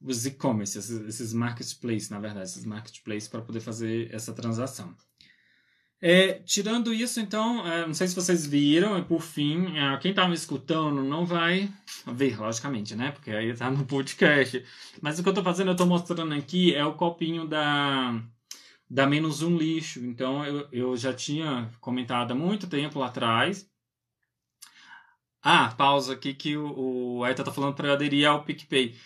os 0.00 0.26
e-commerce, 0.26 0.78
esses, 0.78 1.00
esses 1.08 1.32
marketplaces, 1.32 2.10
na 2.10 2.18
verdade, 2.18 2.48
esses 2.48 2.64
marketplaces 2.64 3.28
para 3.28 3.42
poder 3.42 3.60
fazer 3.60 4.12
essa 4.12 4.32
transação. 4.32 4.94
É, 6.04 6.40
tirando 6.40 6.92
isso, 6.92 7.20
então, 7.20 7.64
é, 7.64 7.86
não 7.86 7.94
sei 7.94 8.08
se 8.08 8.14
vocês 8.16 8.44
viram, 8.44 8.98
e 8.98 9.04
por 9.04 9.22
fim, 9.22 9.78
é, 9.78 9.96
quem 9.98 10.10
está 10.10 10.26
me 10.26 10.34
escutando 10.34 11.00
não 11.00 11.24
vai 11.24 11.72
ver, 12.04 12.36
logicamente, 12.40 12.96
né? 12.96 13.12
Porque 13.12 13.30
aí 13.30 13.50
está 13.50 13.70
no 13.70 13.86
podcast. 13.86 14.64
Mas 15.00 15.18
o 15.18 15.22
que 15.22 15.28
eu 15.28 15.30
estou 15.30 15.44
fazendo, 15.44 15.68
eu 15.68 15.72
estou 15.72 15.86
mostrando 15.86 16.34
aqui, 16.34 16.74
é 16.74 16.84
o 16.84 16.94
copinho 16.94 17.46
da, 17.46 18.20
da 18.90 19.06
Menos 19.06 19.42
Um 19.42 19.56
Lixo. 19.56 20.00
Então, 20.00 20.44
eu, 20.44 20.68
eu 20.72 20.96
já 20.96 21.14
tinha 21.14 21.70
comentado 21.80 22.32
há 22.32 22.34
muito 22.34 22.66
tempo 22.66 23.00
atrás. 23.00 23.70
Ah, 25.40 25.68
pausa 25.76 26.14
aqui 26.14 26.34
que 26.34 26.56
o, 26.56 27.18
o 27.18 27.24
Aita 27.24 27.44
tá 27.44 27.52
falando 27.52 27.74
para 27.74 27.92
aderir 27.92 28.28
ao 28.28 28.44
PicPay. 28.44 28.96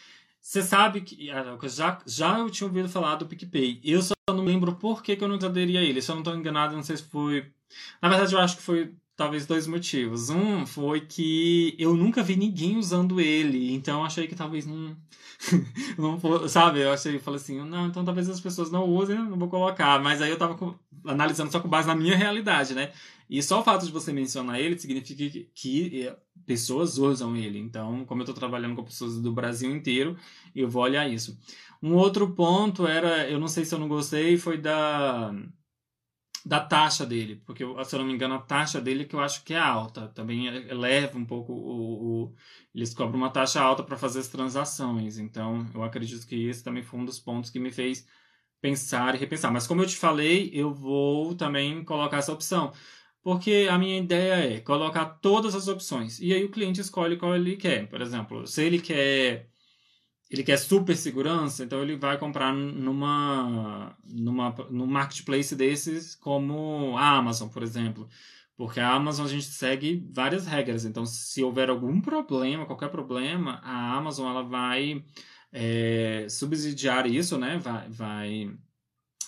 Você 0.47 0.63
sabe 0.63 1.01
que. 1.01 1.29
Ah, 1.29 1.59
já, 1.65 1.99
já 2.07 2.39
eu 2.39 2.49
tinha 2.49 2.69
ouvido 2.69 2.89
falar 2.89 3.17
do 3.17 3.27
PicPay. 3.27 3.81
Eu 3.83 4.01
só 4.01 4.15
não 4.31 4.45
lembro 4.45 4.77
por 4.77 5.03
que, 5.03 5.17
que 5.17 5.25
eu 5.25 5.27
não 5.27 5.35
aderi 5.35 5.77
a 5.77 5.83
ele. 5.83 6.01
Se 6.01 6.09
eu 6.09 6.15
não 6.15 6.23
estou 6.23 6.37
enganado, 6.37 6.77
não 6.77 6.85
sei 6.85 6.97
se 6.97 7.03
foi. 7.03 7.51
Na 8.01 8.09
verdade, 8.09 8.33
eu 8.33 8.39
acho 8.39 8.57
que 8.57 8.63
foi 8.63 8.95
talvez 9.17 9.45
dois 9.45 9.67
motivos. 9.67 10.31
Um 10.31 10.65
foi 10.65 11.01
que 11.01 11.75
eu 11.81 11.97
nunca 11.97 12.23
vi 12.23 12.37
ninguém 12.37 12.77
usando 12.77 13.21
ele, 13.21 13.75
então 13.75 14.05
achei 14.05 14.29
que 14.29 14.37
talvez 14.37 14.67
não. 14.67 14.97
não 15.99 16.49
sabe? 16.49 16.81
Eu 16.81 16.93
achei, 16.93 17.19
falei 17.19 17.41
assim, 17.41 17.61
não, 17.65 17.89
então 17.89 18.05
talvez 18.05 18.29
as 18.31 18.41
pessoas 18.41 18.71
não 18.71 18.85
usem, 18.85 19.17
não 19.17 19.37
vou 19.37 19.49
colocar. 19.49 20.01
Mas 20.01 20.23
aí 20.23 20.31
eu 20.31 20.39
tava 20.39 20.55
com, 20.55 20.77
analisando 21.05 21.51
só 21.51 21.59
com 21.59 21.69
base 21.69 21.89
na 21.89 21.95
minha 21.97 22.17
realidade, 22.17 22.73
né? 22.73 22.93
E 23.29 23.43
só 23.43 23.61
o 23.61 23.65
fato 23.65 23.85
de 23.85 23.91
você 23.91 24.13
mencionar 24.13 24.61
ele 24.61 24.79
significa 24.79 25.29
que, 25.29 25.51
que 25.53 26.17
pessoas 26.47 26.99
usam 26.99 27.37
ele. 27.37 27.59
Então, 27.59 28.05
como 28.05 28.21
eu 28.21 28.25
estou 28.25 28.35
trabalhando 28.35 28.77
com 28.77 28.85
pessoas 28.85 29.21
do 29.21 29.33
Brasil 29.33 29.75
inteiro, 29.75 30.17
eu 30.55 30.69
vou 30.69 30.83
olhar 30.83 31.09
isso. 31.09 31.39
Um 31.83 31.95
outro 31.95 32.33
ponto 32.35 32.87
era, 32.87 33.29
eu 33.29 33.39
não 33.39 33.49
sei 33.49 33.65
se 33.65 33.75
eu 33.75 33.79
não 33.79 33.89
gostei, 33.89 34.37
foi 34.39 34.59
da 34.59 35.35
da 36.45 36.61
taxa 36.61 37.05
dele, 37.05 37.43
porque 37.45 37.65
se 37.85 37.97
eu 37.97 37.99
não 37.99 38.07
me 38.07 38.13
engano 38.13 38.37
a 38.37 38.39
taxa 38.39 38.81
dele 38.81 39.05
que 39.05 39.17
eu 39.17 39.21
acho 39.21 39.43
que 39.43 39.53
é 39.53 39.59
alta, 39.59 40.07
também 40.15 40.47
eleva 40.47 41.19
um 41.19 41.25
pouco 41.25 41.53
o, 41.53 42.27
o 42.27 42.35
eles 42.73 42.95
cobram 42.95 43.19
uma 43.19 43.31
taxa 43.31 43.61
alta 43.61 43.83
para 43.83 43.97
fazer 43.97 44.21
as 44.21 44.29
transações, 44.29 45.19
então 45.19 45.67
eu 45.75 45.83
acredito 45.83 46.25
que 46.25 46.47
esse 46.47 46.63
também 46.63 46.85
foi 46.85 47.01
um 47.01 47.05
dos 47.05 47.19
pontos 47.19 47.51
que 47.51 47.59
me 47.59 47.73
fez 47.73 48.07
pensar 48.61 49.15
e 49.15 49.19
repensar. 49.19 49.53
Mas 49.53 49.67
como 49.67 49.83
eu 49.83 49.87
te 49.87 49.97
falei, 49.97 50.51
eu 50.53 50.73
vou 50.73 51.35
também 51.35 51.85
colocar 51.85 52.19
essa 52.19 52.33
opção. 52.33 52.73
Porque 53.27 53.67
a 53.69 53.77
minha 53.77 53.99
ideia 53.99 54.55
é 54.55 54.61
colocar 54.61 55.05
todas 55.05 55.57
as 55.57 55.67
opções. 55.67 56.21
E 56.21 56.33
aí 56.33 56.45
o 56.45 56.49
cliente 56.49 56.81
escolhe 56.81 57.17
qual 57.17 57.35
ele 57.35 57.57
quer. 57.57 57.89
Por 57.89 58.01
exemplo, 58.01 58.47
se 58.47 58.63
ele 58.63 58.81
quer 58.81 59.49
ele 60.31 60.45
quer 60.45 60.57
super 60.57 60.97
segurança, 60.97 61.65
então 61.65 61.83
ele 61.83 61.97
vai 61.97 62.17
comprar 62.19 62.55
numa, 62.55 63.99
numa 64.05 64.55
num 64.71 64.87
marketplace 64.87 65.57
desses 65.57 66.15
como 66.15 66.97
a 66.97 67.17
Amazon, 67.17 67.49
por 67.49 67.65
exemplo. 67.65 68.09
Porque 68.57 68.79
a 68.79 68.93
Amazon 68.93 69.27
a 69.27 69.29
gente 69.29 69.47
segue 69.47 70.09
várias 70.15 70.47
regras. 70.47 70.85
Então, 70.85 71.05
se 71.05 71.43
houver 71.43 71.69
algum 71.69 72.01
problema, 72.01 72.65
qualquer 72.65 72.91
problema, 72.91 73.61
a 73.65 73.97
Amazon 73.97 74.29
ela 74.31 74.45
vai 74.45 75.05
é, 75.51 76.29
subsidiar 76.31 77.09
isso, 77.09 77.37
né? 77.37 77.59
Vai, 77.59 77.89
vai 77.91 78.57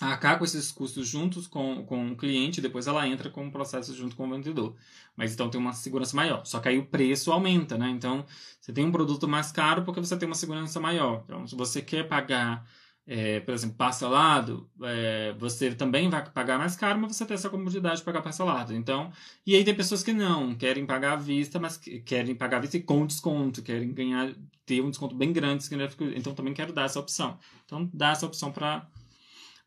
arcar 0.00 0.38
com 0.38 0.44
esses 0.44 0.70
custos 0.70 1.08
juntos 1.08 1.46
com, 1.46 1.84
com 1.84 2.12
o 2.12 2.16
cliente, 2.16 2.60
depois 2.60 2.86
ela 2.86 3.06
entra 3.06 3.30
com 3.30 3.46
o 3.46 3.50
processo 3.50 3.94
junto 3.94 4.14
com 4.14 4.26
o 4.26 4.30
vendedor. 4.30 4.74
Mas 5.16 5.32
então 5.32 5.50
tem 5.50 5.60
uma 5.60 5.72
segurança 5.72 6.14
maior. 6.14 6.44
Só 6.44 6.60
que 6.60 6.68
aí 6.68 6.78
o 6.78 6.86
preço 6.86 7.32
aumenta, 7.32 7.76
né? 7.76 7.90
Então 7.90 8.24
você 8.60 8.72
tem 8.72 8.84
um 8.84 8.92
produto 8.92 9.26
mais 9.26 9.50
caro 9.50 9.82
porque 9.82 10.00
você 10.00 10.16
tem 10.16 10.28
uma 10.28 10.34
segurança 10.34 10.78
maior. 10.78 11.22
Então, 11.24 11.46
se 11.46 11.56
você 11.56 11.82
quer 11.82 12.06
pagar, 12.06 12.64
é, 13.06 13.40
por 13.40 13.54
exemplo, 13.54 13.76
parcelado, 13.76 14.70
é, 14.82 15.34
você 15.38 15.74
também 15.74 16.08
vai 16.08 16.24
pagar 16.30 16.58
mais 16.58 16.76
caro, 16.76 17.00
mas 17.00 17.16
você 17.16 17.24
tem 17.26 17.34
essa 17.34 17.50
comodidade 17.50 17.96
de 17.96 18.04
pagar 18.04 18.22
parcelado. 18.22 18.74
Então, 18.74 19.10
e 19.46 19.56
aí 19.56 19.64
tem 19.64 19.74
pessoas 19.74 20.02
que 20.02 20.12
não 20.12 20.54
querem 20.54 20.86
pagar 20.86 21.14
à 21.14 21.16
vista, 21.16 21.58
mas 21.58 21.76
querem 22.04 22.34
pagar 22.34 22.58
à 22.58 22.60
vista 22.60 22.76
e 22.76 22.82
com 22.82 23.06
desconto, 23.06 23.62
querem 23.62 23.92
ganhar, 23.92 24.32
ter 24.64 24.80
um 24.82 24.90
desconto 24.90 25.16
bem 25.16 25.32
grande. 25.32 25.66
Então 26.14 26.34
também 26.34 26.54
quero 26.54 26.72
dar 26.72 26.84
essa 26.84 27.00
opção. 27.00 27.38
Então 27.64 27.90
dá 27.92 28.10
essa 28.10 28.26
opção 28.26 28.52
para 28.52 28.86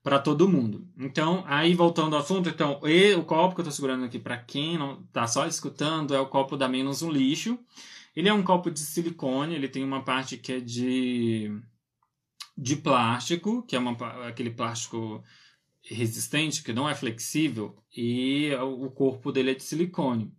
para 0.04 0.20
todo 0.20 0.50
mundo. 0.50 0.88
Então, 0.98 1.44
aí 1.48 1.74
voltando 1.74 2.16
ao 2.16 2.22
assunto, 2.22 2.50
então, 2.50 2.80
o 3.18 3.24
copo 3.24 3.56
que 3.56 3.62
eu 3.62 3.64
estou 3.64 3.72
segurando 3.72 4.06
aqui 4.06 4.18
para 4.18 4.38
quem 4.38 4.78
não 4.78 5.02
está 5.02 5.28
só 5.28 5.46
escutando 5.46 6.16
é 6.16 6.20
o 6.20 6.28
copo 6.28 6.58
da 6.58 6.68
Menos 6.68 7.02
um 7.02 7.12
Lixo. 7.12 7.60
Ele 8.16 8.28
é 8.28 8.34
um 8.34 8.44
copo 8.44 8.72
de 8.72 8.80
silicone, 8.80 9.56
ele 9.56 9.68
tem 9.68 9.84
uma 9.84 10.04
parte 10.04 10.38
que 10.38 10.54
é 10.54 10.60
de 10.60 11.52
de 12.58 12.76
plástico, 12.76 13.64
que 13.64 13.76
é 13.76 13.80
uma, 13.80 13.94
aquele 14.28 14.52
plástico 14.52 15.24
resistente, 15.82 16.62
que 16.64 16.74
não 16.74 16.88
é 16.88 16.94
flexível, 16.94 17.76
e 17.96 18.54
o 18.56 18.92
corpo 18.92 19.32
dele 19.32 19.52
é 19.52 19.56
de 19.56 19.64
silicone. 19.64 20.32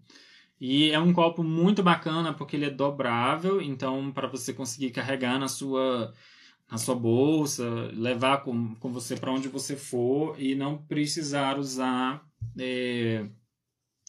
E 0.60 0.92
é 0.92 0.98
um 1.00 1.12
copo 1.12 1.42
muito 1.42 1.82
bacana 1.82 2.32
porque 2.32 2.54
ele 2.54 2.66
é 2.66 2.70
dobrável, 2.70 3.60
então 3.60 4.12
para 4.12 4.28
você 4.28 4.52
conseguir 4.52 4.92
carregar 4.92 5.38
na 5.38 5.48
sua 5.48 6.14
na 6.72 6.78
sua 6.78 6.94
bolsa, 6.94 7.68
levar 7.92 8.38
com, 8.38 8.74
com 8.76 8.90
você 8.90 9.14
para 9.14 9.30
onde 9.30 9.46
você 9.46 9.76
for 9.76 10.34
e 10.40 10.54
não 10.54 10.78
precisar 10.78 11.58
usar 11.58 12.26
é, 12.58 13.26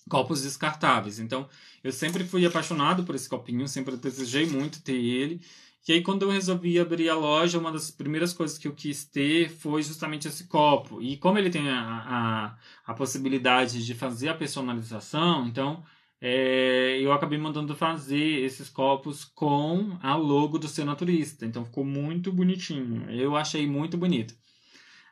copos 0.09 0.43
descartáveis. 0.43 1.19
Então, 1.19 1.45
eu 1.83 1.91
sempre 1.91 2.23
fui 2.23 2.45
apaixonado 2.45 3.03
por 3.03 3.15
esse 3.15 3.27
copinho, 3.27 3.67
sempre 3.67 3.97
desejei 3.97 4.45
muito 4.45 4.81
ter 4.81 4.95
ele. 4.95 5.41
E 5.85 5.91
aí, 5.91 6.01
quando 6.01 6.21
eu 6.21 6.29
resolvi 6.29 6.79
abrir 6.79 7.09
a 7.09 7.15
loja, 7.15 7.59
uma 7.59 7.69
das 7.69 7.91
primeiras 7.91 8.31
coisas 8.31 8.57
que 8.57 8.69
eu 8.69 8.73
quis 8.73 9.03
ter 9.03 9.49
foi 9.49 9.83
justamente 9.83 10.29
esse 10.29 10.45
copo. 10.45 11.01
E 11.01 11.17
como 11.17 11.37
ele 11.37 11.49
tem 11.49 11.69
a, 11.69 12.55
a, 12.87 12.91
a 12.93 12.93
possibilidade 12.93 13.85
de 13.85 13.93
fazer 13.93 14.29
a 14.29 14.35
personalização, 14.35 15.45
então 15.47 15.83
é, 16.25 17.01
eu 17.01 17.11
acabei 17.11 17.37
mandando 17.37 17.75
fazer 17.75 18.45
esses 18.45 18.69
copos 18.69 19.25
com 19.25 19.97
a 20.01 20.15
logo 20.15 20.57
do 20.57 20.69
seu 20.69 20.85
naturista. 20.85 21.45
Então 21.45 21.65
ficou 21.65 21.83
muito 21.83 22.31
bonitinho. 22.31 23.11
Eu 23.11 23.35
achei 23.35 23.67
muito 23.67 23.97
bonito. 23.97 24.33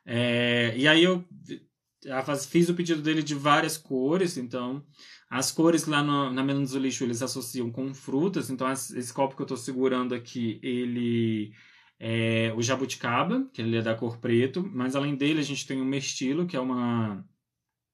É, 0.06 0.74
e 0.74 0.88
aí 0.88 1.04
eu 1.04 1.22
fiz 2.50 2.70
o 2.70 2.74
pedido 2.74 3.02
dele 3.02 3.22
de 3.22 3.36
várias 3.36 3.78
cores. 3.78 4.38
Então 4.38 4.86
as 5.30 5.52
cores 5.52 5.86
lá 5.86 6.02
no, 6.02 6.32
na 6.32 6.42
Menos 6.46 6.72
do 6.72 6.80
Lixo 6.80 7.04
eles 7.04 7.22
associam 7.22 7.70
com 7.70 7.94
frutas. 7.94 8.50
Então 8.50 8.72
esse 8.72 9.14
copo 9.14 9.36
que 9.36 9.42
eu 9.42 9.46
estou 9.46 9.58
segurando 9.58 10.16
aqui, 10.16 10.62
ele 10.64 11.52
é 12.00 12.54
o 12.56 12.62
jabuticaba, 12.62 13.50
que 13.54 13.62
ele 13.62 13.76
é 13.76 13.82
da 13.82 13.96
cor 13.96 14.18
preto. 14.18 14.64
Mas 14.74 14.96
além 14.96 15.18
dele 15.18 15.42
a 15.42 15.44
gente 15.44 15.68
tem 15.68 15.82
o 15.82 15.86
mestilo, 15.86 16.48
que 16.48 16.56
é 16.56 16.60
uma, 16.62 17.22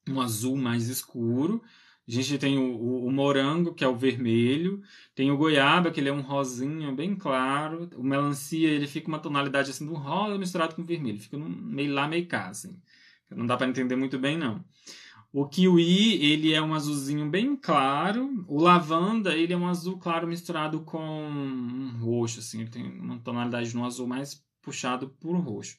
um 0.08 0.22
azul 0.22 0.56
mais 0.56 0.88
escuro 0.88 1.64
A 2.08 2.12
gente 2.12 2.38
tem 2.38 2.58
o, 2.58 2.76
o, 2.76 3.06
o, 3.08 3.12
morango, 3.12 3.74
que 3.74 3.84
é 3.84 3.88
o 3.88 3.96
vermelho, 3.96 4.82
tem 5.14 5.30
o 5.30 5.36
goiaba, 5.36 5.92
que 5.92 6.00
ele 6.00 6.08
é 6.08 6.14
um 6.14 6.22
rosinha 6.22 6.92
bem 6.92 7.14
claro, 7.16 7.90
o 7.98 8.04
melancia, 8.04 8.70
ele 8.70 8.88
fica 8.88 9.10
uma 9.10 9.20
tonalidade 9.20 9.72
assim 9.72 9.86
do 9.86 9.94
rosa 9.94 10.38
misturado 10.38 10.74
com 10.74 10.84
vermelho, 10.84 11.20
fica 11.20 11.38
meio 11.38 11.94
lá, 11.94 12.08
meio 12.08 12.26
cá, 12.26 12.48
assim. 12.48 12.80
Não 13.30 13.46
dá 13.46 13.58
para 13.58 13.68
entender 13.68 13.98
muito 13.98 14.18
bem, 14.18 14.38
não. 14.38 14.64
O 15.34 15.46
kiwi, 15.46 16.24
ele 16.24 16.54
é 16.54 16.62
um 16.62 16.74
azulzinho 16.74 17.30
bem 17.30 17.56
claro. 17.56 18.46
O 18.48 18.62
lavanda, 18.62 19.36
ele 19.36 19.54
é 19.54 19.58
um 19.58 19.68
azul 19.68 19.98
claro 19.98 20.28
misturado 20.28 20.82
com 20.82 21.00
um 21.00 21.98
roxo, 22.00 22.40
assim. 22.40 22.62
Ele 22.62 22.70
tem 22.70 22.84
uma 23.00 23.20
tonalidade 23.20 23.76
no 23.76 23.86
azul 23.86 24.08
mais 24.08 24.42
puxado 24.62 25.10
por 25.20 25.36
roxo. 25.38 25.78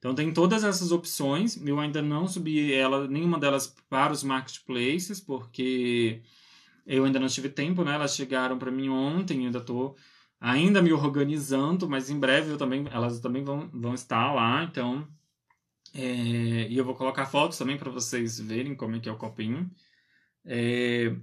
Então 0.00 0.14
tem 0.14 0.32
todas 0.32 0.64
essas 0.64 0.90
opções. 0.90 1.56
Eu 1.64 1.78
ainda 1.78 2.02
não 2.02 2.26
subi 2.26 2.72
ela, 2.72 3.06
nenhuma 3.06 3.38
delas 3.38 3.68
para 3.88 4.12
os 4.12 4.24
marketplaces, 4.24 5.20
porque 5.20 6.22
eu 6.86 7.04
ainda 7.04 7.20
não 7.20 7.28
tive 7.28 7.48
tempo, 7.48 7.84
né? 7.84 7.94
Elas 7.94 8.16
chegaram 8.16 8.58
para 8.58 8.70
mim 8.70 8.88
ontem, 8.88 9.46
ainda 9.46 9.58
estou 9.58 9.96
ainda 10.40 10.82
me 10.82 10.92
organizando, 10.92 11.88
mas 11.88 12.10
em 12.10 12.18
breve 12.18 12.50
eu 12.52 12.56
também, 12.56 12.86
elas 12.90 13.20
também 13.20 13.44
vão, 13.44 13.68
vão 13.72 13.94
estar 13.94 14.32
lá, 14.32 14.64
então 14.64 15.06
é, 15.94 16.68
e 16.68 16.76
eu 16.76 16.84
vou 16.84 16.94
colocar 16.94 17.26
fotos 17.26 17.58
também 17.58 17.76
para 17.76 17.90
vocês 17.90 18.38
verem 18.40 18.74
como 18.74 18.96
é 18.96 19.00
que 19.00 19.08
é 19.08 19.12
o 19.12 19.18
copinho. 19.18 19.70
É, 20.44 21.14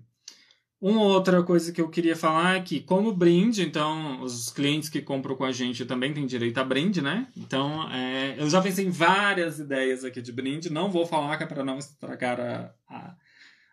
uma 0.80 1.02
outra 1.02 1.42
coisa 1.42 1.72
que 1.72 1.82
eu 1.82 1.90
queria 1.90 2.16
falar 2.16 2.58
é 2.58 2.62
que, 2.62 2.80
como 2.82 3.12
brinde, 3.12 3.64
então, 3.64 4.22
os 4.22 4.52
clientes 4.52 4.90
que 4.90 5.02
compram 5.02 5.36
com 5.36 5.44
a 5.44 5.52
gente 5.52 5.86
também 5.86 6.14
têm 6.14 6.28
direito 6.28 6.60
a 6.60 6.64
brinde, 6.64 7.02
né? 7.02 7.28
Então, 7.36 7.92
é, 7.92 8.36
eu 8.38 8.48
já 8.48 8.62
pensei 8.62 8.86
em 8.86 8.92
várias 8.92 9.58
ideias 9.58 10.04
aqui 10.04 10.22
de 10.22 10.32
brinde. 10.32 10.70
Não 10.70 10.92
vou 10.92 11.08
falar 11.08 11.36
que 11.38 11.44
é 11.44 11.48
para 11.48 11.64
não 11.64 11.80
estragar 11.80 12.40
a, 12.40 12.72
a, 12.88 13.16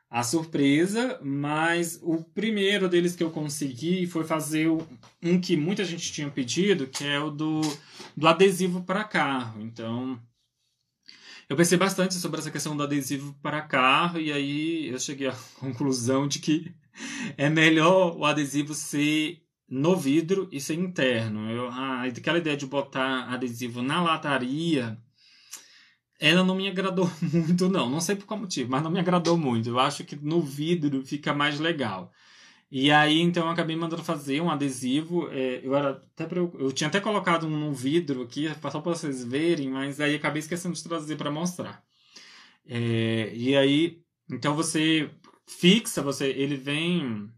a, 0.08 0.22
surpresa, 0.22 1.20
mas 1.22 2.00
o 2.02 2.24
primeiro 2.24 2.88
deles 2.88 3.14
que 3.14 3.22
eu 3.22 3.30
consegui 3.30 4.06
foi 4.06 4.24
fazer 4.24 4.70
um 5.22 5.38
que 5.38 5.58
muita 5.58 5.84
gente 5.84 6.10
tinha 6.10 6.30
pedido, 6.30 6.86
que 6.86 7.04
é 7.04 7.20
o 7.20 7.30
do, 7.30 7.60
do 8.16 8.26
adesivo 8.26 8.82
para 8.82 9.04
carro. 9.04 9.60
Então, 9.60 10.18
eu 11.50 11.56
pensei 11.56 11.76
bastante 11.76 12.14
sobre 12.14 12.40
essa 12.40 12.50
questão 12.50 12.74
do 12.74 12.82
adesivo 12.82 13.36
para 13.42 13.60
carro 13.60 14.18
e 14.18 14.32
aí 14.32 14.88
eu 14.88 14.98
cheguei 14.98 15.28
à 15.28 15.34
conclusão 15.60 16.26
de 16.26 16.38
que 16.38 16.74
é 17.36 17.48
melhor 17.48 18.16
o 18.16 18.24
adesivo 18.24 18.74
ser 18.74 19.42
no 19.68 19.96
vidro 19.96 20.48
e 20.52 20.60
ser 20.60 20.74
interno. 20.74 21.50
Eu, 21.50 21.68
ah, 21.68 22.04
aquela 22.04 22.38
ideia 22.38 22.56
de 22.56 22.66
botar 22.66 23.32
adesivo 23.32 23.82
na 23.82 24.02
lataria, 24.02 24.98
ela 26.20 26.44
não 26.44 26.54
me 26.54 26.68
agradou 26.68 27.10
muito, 27.20 27.68
não. 27.68 27.88
Não 27.90 28.00
sei 28.00 28.16
por 28.16 28.26
qual 28.26 28.40
motivo, 28.40 28.70
mas 28.70 28.82
não 28.82 28.90
me 28.90 29.00
agradou 29.00 29.36
muito. 29.36 29.68
Eu 29.68 29.78
acho 29.78 30.04
que 30.04 30.16
no 30.16 30.40
vidro 30.40 31.04
fica 31.04 31.34
mais 31.34 31.58
legal. 31.58 32.12
E 32.70 32.90
aí, 32.90 33.20
então, 33.20 33.44
eu 33.46 33.50
acabei 33.50 33.76
mandando 33.76 34.02
fazer 34.02 34.40
um 34.40 34.50
adesivo. 34.50 35.28
É, 35.30 35.60
eu, 35.62 35.74
era 35.76 35.90
até 35.90 36.26
eu, 36.36 36.72
tinha 36.72 36.88
até 36.88 37.00
colocado 37.00 37.46
um 37.46 37.72
vidro 37.72 38.22
aqui, 38.22 38.48
só 38.48 38.80
para 38.80 38.94
vocês 38.94 39.24
verem, 39.24 39.70
mas 39.70 40.00
aí 40.00 40.14
acabei 40.14 40.40
esquecendo 40.40 40.74
de 40.74 40.82
trazer 40.82 41.16
para 41.16 41.30
mostrar. 41.30 41.84
É, 42.66 43.30
e 43.34 43.56
aí, 43.56 44.02
então 44.30 44.54
você 44.56 45.10
fixa, 45.46 46.02
você 46.02 46.26
ele 46.28 46.56
vem. 46.56 47.30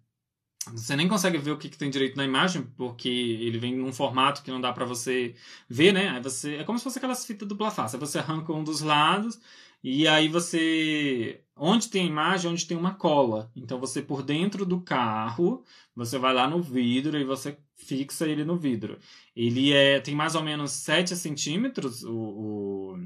Você 0.72 0.96
nem 0.96 1.06
consegue 1.06 1.38
ver 1.38 1.52
o 1.52 1.58
que, 1.58 1.68
que 1.68 1.78
tem 1.78 1.90
direito 1.90 2.16
na 2.16 2.24
imagem, 2.24 2.62
porque 2.76 3.08
ele 3.08 3.58
vem 3.58 3.76
num 3.76 3.92
formato 3.92 4.42
que 4.42 4.50
não 4.50 4.60
dá 4.60 4.72
para 4.72 4.84
você 4.84 5.34
ver, 5.68 5.92
né? 5.92 6.08
Aí 6.10 6.20
você, 6.20 6.56
é 6.56 6.64
como 6.64 6.76
se 6.76 6.82
fosse 6.82 6.98
aquelas 6.98 7.24
fitas 7.24 7.46
dupla 7.46 7.70
face. 7.70 7.94
Aí 7.94 8.00
você 8.00 8.18
arranca 8.18 8.52
um 8.52 8.64
dos 8.64 8.80
lados 8.80 9.38
e 9.82 10.08
aí 10.08 10.28
você. 10.28 11.40
Onde 11.56 11.88
tem 11.88 12.02
a 12.02 12.06
imagem, 12.06 12.50
onde 12.50 12.66
tem 12.66 12.76
uma 12.76 12.94
cola. 12.94 13.50
Então 13.54 13.78
você 13.78 14.02
por 14.02 14.22
dentro 14.22 14.66
do 14.66 14.80
carro, 14.80 15.64
você 15.94 16.18
vai 16.18 16.34
lá 16.34 16.48
no 16.48 16.60
vidro 16.60 17.16
e 17.18 17.24
você 17.24 17.56
fixa 17.76 18.26
ele 18.26 18.44
no 18.44 18.56
vidro. 18.56 18.98
Ele 19.34 19.72
é, 19.72 20.00
tem 20.00 20.14
mais 20.14 20.34
ou 20.34 20.42
menos 20.42 20.72
7 20.72 21.16
centímetros 21.16 22.02
o, 22.02 22.12
o... 22.12 22.98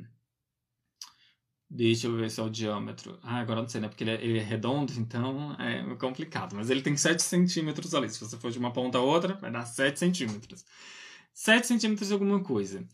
Deixa 1.72 2.08
eu 2.08 2.16
ver 2.16 2.28
se 2.30 2.40
é 2.40 2.42
o 2.42 2.50
diâmetro. 2.50 3.16
Ah, 3.22 3.38
agora 3.38 3.62
não 3.62 3.68
sei, 3.68 3.80
né? 3.80 3.88
Porque 3.88 4.02
ele 4.02 4.10
é, 4.10 4.24
ele 4.24 4.38
é, 4.38 4.42
redondo, 4.42 4.92
então 4.98 5.54
é 5.58 5.94
complicado. 5.94 6.56
Mas 6.56 6.68
ele 6.68 6.82
tem 6.82 6.96
7 6.96 7.22
centímetros 7.22 7.94
ali. 7.94 8.08
Se 8.10 8.18
você 8.18 8.36
for 8.36 8.50
de 8.50 8.58
uma 8.58 8.72
ponta 8.72 8.98
a 8.98 9.00
outra, 9.00 9.34
vai 9.34 9.52
dar 9.52 9.64
7 9.64 9.96
centímetros. 9.96 10.64
7 11.32 11.68
centímetros 11.68 12.10
alguma 12.10 12.40
coisa. 12.42 12.84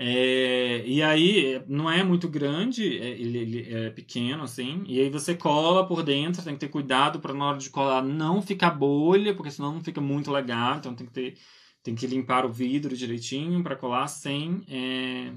É, 0.00 0.84
e 0.86 1.02
aí 1.02 1.62
não 1.66 1.90
é 1.90 2.04
muito 2.04 2.28
grande, 2.28 2.98
é, 2.98 3.10
ele, 3.10 3.38
ele, 3.38 3.74
é 3.74 3.90
pequeno 3.90 4.44
assim, 4.44 4.84
e 4.86 5.00
aí 5.00 5.10
você 5.10 5.34
cola 5.34 5.88
por 5.88 6.04
dentro, 6.04 6.40
tem 6.44 6.54
que 6.54 6.60
ter 6.60 6.68
cuidado 6.68 7.18
para 7.18 7.34
na 7.34 7.48
hora 7.48 7.58
de 7.58 7.68
colar 7.68 8.00
não 8.04 8.40
ficar 8.40 8.70
bolha, 8.70 9.34
porque 9.34 9.50
senão 9.50 9.74
não 9.74 9.82
fica 9.82 10.00
muito 10.00 10.30
legal, 10.30 10.76
então 10.76 10.94
tem 10.94 11.04
que 11.04 11.12
ter, 11.12 11.36
tem 11.82 11.96
que 11.96 12.06
limpar 12.06 12.46
o 12.46 12.52
vidro 12.52 12.96
direitinho 12.96 13.60
para 13.62 13.74
colar 13.74 14.06
sem. 14.06 14.62
É... 14.68 15.32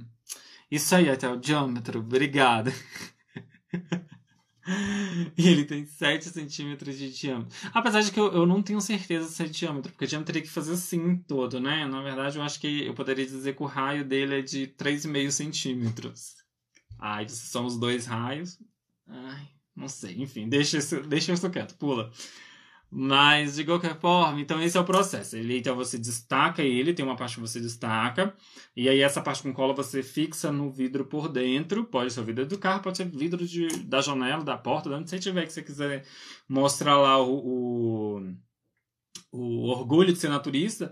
Isso 0.72 0.96
aí, 0.96 1.10
até 1.10 1.30
o 1.30 1.36
diâmetro, 1.38 2.00
obrigado. 2.00 2.72
E 5.38 5.48
ele 5.48 5.66
tem 5.66 5.86
7 5.86 6.26
centímetros 6.30 6.98
de 6.98 7.12
diâmetro. 7.12 7.54
Apesar 7.74 8.02
de 8.02 8.12
que 8.12 8.20
eu, 8.20 8.32
eu 8.32 8.46
não 8.46 8.62
tenho 8.62 8.80
certeza 8.80 9.28
se 9.28 9.44
é 9.44 9.48
diâmetro, 9.48 9.92
porque 9.92 10.06
diâmetro 10.06 10.34
teria 10.34 10.48
que 10.48 10.54
fazer 10.54 10.74
assim 10.74 11.18
todo, 11.28 11.60
né? 11.60 11.86
Na 11.88 12.02
verdade, 12.02 12.38
eu 12.38 12.44
acho 12.44 12.60
que 12.60 12.86
eu 12.86 12.94
poderia 12.94 13.26
dizer 13.26 13.56
que 13.56 13.64
o 13.64 13.66
raio 13.66 14.06
dele 14.06 14.40
é 14.40 14.42
de 14.42 14.68
3,5 14.68 15.32
centímetros. 15.32 16.36
Ai, 17.00 17.28
são 17.28 17.66
os 17.66 17.78
dois 17.78 18.06
raios. 18.06 18.60
Ai, 19.08 19.48
não 19.76 19.88
sei. 19.88 20.22
Enfim, 20.22 20.48
deixa 20.48 20.78
isso, 20.78 21.02
deixa 21.02 21.34
isso 21.34 21.50
quieto, 21.50 21.76
pula. 21.76 22.12
Mas, 22.94 23.56
de 23.56 23.64
qualquer 23.64 23.98
forma, 23.98 24.42
então 24.42 24.62
esse 24.62 24.78
é 24.78 24.82
o 24.82 24.84
processo. 24.84 25.38
Ele, 25.38 25.58
então 25.60 25.78
você 25.78 25.98
destaca 25.98 26.62
ele, 26.62 26.94
tem 26.94 27.06
uma 27.06 27.16
parte 27.16 27.36
que 27.36 27.40
você 27.40 27.58
destaca, 27.62 28.36
e 28.76 28.90
aí 28.90 29.00
essa 29.00 29.22
parte 29.22 29.42
com 29.42 29.54
cola 29.54 29.74
você 29.74 30.04
fixa 30.04 30.52
no 30.52 30.70
vidro 30.70 31.06
por 31.06 31.30
dentro. 31.30 31.86
Pode 31.86 32.12
ser 32.12 32.20
o 32.20 32.26
vidro 32.26 32.46
do 32.46 32.58
carro, 32.58 32.82
pode 32.82 32.98
ser 32.98 33.08
vidro 33.10 33.48
de, 33.48 33.68
da 33.84 34.02
janela, 34.02 34.44
da 34.44 34.58
porta, 34.58 34.90
de 34.90 34.96
onde 34.96 35.10
você 35.10 35.20
tiver 35.20 35.46
que 35.46 35.54
você 35.54 35.64
quiser 35.64 36.06
mostrar 36.50 36.98
lá 36.98 37.18
o, 37.18 38.18
o, 38.18 38.36
o 39.32 39.70
orgulho 39.70 40.12
de 40.12 40.20
ser 40.20 40.30
naturista. 40.30 40.92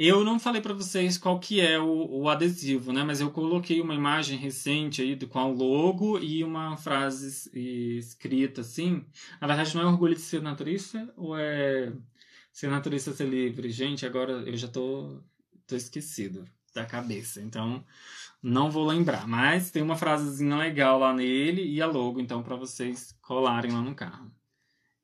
Eu 0.00 0.22
não 0.22 0.38
falei 0.38 0.62
para 0.62 0.72
vocês 0.72 1.18
qual 1.18 1.40
que 1.40 1.60
é 1.60 1.76
o, 1.76 2.20
o, 2.20 2.28
adesivo, 2.28 2.92
né? 2.92 3.02
Mas 3.02 3.20
eu 3.20 3.32
coloquei 3.32 3.80
uma 3.80 3.96
imagem 3.96 4.38
recente 4.38 5.02
aí 5.02 5.18
com 5.26 5.50
o 5.50 5.52
logo 5.52 6.20
e 6.20 6.44
uma 6.44 6.76
frase 6.76 7.50
escrita 7.98 8.60
assim. 8.60 9.04
Na 9.40 9.48
verdade, 9.48 9.74
não 9.74 9.82
é 9.82 9.86
orgulho 9.86 10.14
de 10.14 10.20
ser 10.20 10.40
naturista 10.40 11.12
ou 11.16 11.36
é 11.36 11.92
ser 12.52 12.70
naturista 12.70 13.12
ser 13.12 13.28
livre? 13.28 13.70
Gente, 13.70 14.06
agora 14.06 14.34
eu 14.46 14.56
já 14.56 14.68
tô, 14.68 15.20
tô 15.66 15.74
esquecido 15.74 16.44
da 16.72 16.86
cabeça, 16.86 17.42
então 17.42 17.84
não 18.40 18.70
vou 18.70 18.86
lembrar. 18.86 19.26
Mas 19.26 19.72
tem 19.72 19.82
uma 19.82 19.96
frasezinha 19.96 20.56
legal 20.56 21.00
lá 21.00 21.12
nele 21.12 21.64
e 21.64 21.82
a 21.82 21.86
logo, 21.86 22.20
então, 22.20 22.40
para 22.40 22.54
vocês 22.54 23.18
colarem 23.20 23.72
lá 23.72 23.80
no 23.82 23.96
carro. 23.96 24.30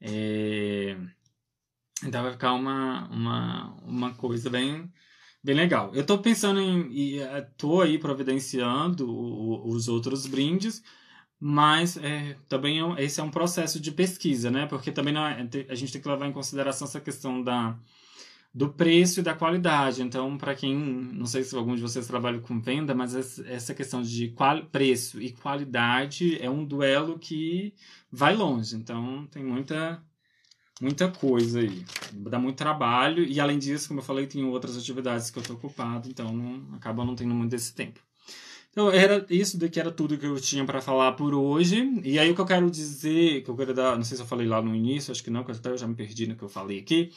É... 0.01 0.97
Então 2.03 2.23
vai 2.23 2.33
ficar 2.33 2.53
uma, 2.53 3.09
uma, 3.09 3.77
uma 3.85 4.15
coisa 4.15 4.51
bem, 4.51 4.91
bem 5.43 5.55
legal. 5.55 5.95
Eu 5.95 6.01
estou 6.01 6.19
pensando 6.19 6.61
em. 6.61 7.19
Estou 7.19 7.83
aí 7.83 7.99
providenciando 7.99 9.07
os 9.67 9.89
outros 9.89 10.27
brindes, 10.27 10.83
mas 11.39 11.97
é, 11.97 12.37
também 12.49 12.81
é, 12.81 13.05
esse 13.05 13.21
é 13.21 13.23
um 13.23 13.31
processo 13.31 13.79
de 13.79 13.93
pesquisa, 13.93 14.51
né? 14.51 14.67
Porque 14.67 14.91
também 14.91 15.15
é, 15.17 15.67
a 15.69 15.75
gente 15.75 15.93
tem 15.93 16.01
que 16.01 16.09
levar 16.09 16.27
em 16.27 16.33
consideração 16.33 16.87
essa 16.87 17.01
questão 17.01 17.43
da, 17.43 17.79
do 18.53 18.71
preço 18.73 19.21
e 19.21 19.23
da 19.23 19.35
qualidade. 19.35 20.03
Então, 20.03 20.37
para 20.39 20.55
quem, 20.55 20.75
não 20.77 21.27
sei 21.27 21.43
se 21.45 21.57
algum 21.57 21.75
de 21.75 21.83
vocês 21.83 22.07
trabalha 22.07 22.41
com 22.41 22.61
venda, 22.61 22.95
mas 22.95 23.39
essa 23.41 23.75
questão 23.75 24.03
de 24.03 24.29
qual, 24.29 24.65
preço 24.67 25.21
e 25.21 25.33
qualidade 25.33 26.41
é 26.41 26.51
um 26.51 26.65
duelo 26.65 27.19
que 27.19 27.75
vai 28.11 28.35
longe. 28.35 28.77
Então, 28.77 29.27
tem 29.31 29.45
muita 29.45 30.03
muita 30.81 31.09
coisa 31.09 31.61
aí. 31.61 31.85
Dá 32.13 32.39
muito 32.39 32.57
trabalho 32.57 33.25
e 33.25 33.41
além 33.41 33.59
disso, 33.59 33.89
como 33.89 34.01
eu 34.01 34.05
falei, 34.05 34.27
tem 34.27 34.45
outras 34.45 34.77
atividades 34.77 35.31
que 35.31 35.39
eu 35.39 35.43
estou 35.43 35.57
ocupado, 35.57 36.09
então 36.09 36.33
não, 36.33 36.75
acaba 36.77 37.05
não 37.05 37.15
tendo 37.15 37.35
muito 37.35 37.51
desse 37.51 37.75
tempo. 37.75 38.01
Então, 38.75 38.91
era 38.91 39.25
isso 39.31 39.57
daqui 39.57 39.79
era 39.79 39.93
tudo 39.93 40.19
que 40.19 40.27
eu 40.27 40.35
tinha 40.41 40.65
para 40.65 40.81
falar 40.81 41.13
por 41.13 41.33
hoje. 41.33 42.01
E 42.03 42.19
aí 42.19 42.33
o 42.33 42.35
que 42.35 42.41
eu 42.41 42.45
quero 42.45 42.69
dizer, 42.69 43.45
que 43.45 43.49
eu 43.49 43.57
quero 43.57 43.73
dar, 43.73 43.95
não 43.95 44.03
sei 44.03 44.17
se 44.17 44.23
eu 44.25 44.27
falei 44.27 44.49
lá 44.49 44.61
no 44.61 44.75
início, 44.75 45.13
acho 45.13 45.23
que 45.23 45.31
não, 45.31 45.45
porque 45.45 45.57
até 45.57 45.71
eu 45.71 45.79
já 45.79 45.87
me 45.87 45.95
perdi 45.95 46.27
no 46.27 46.35
que 46.35 46.43
eu 46.43 46.49
falei 46.49 46.81
aqui, 46.81 47.13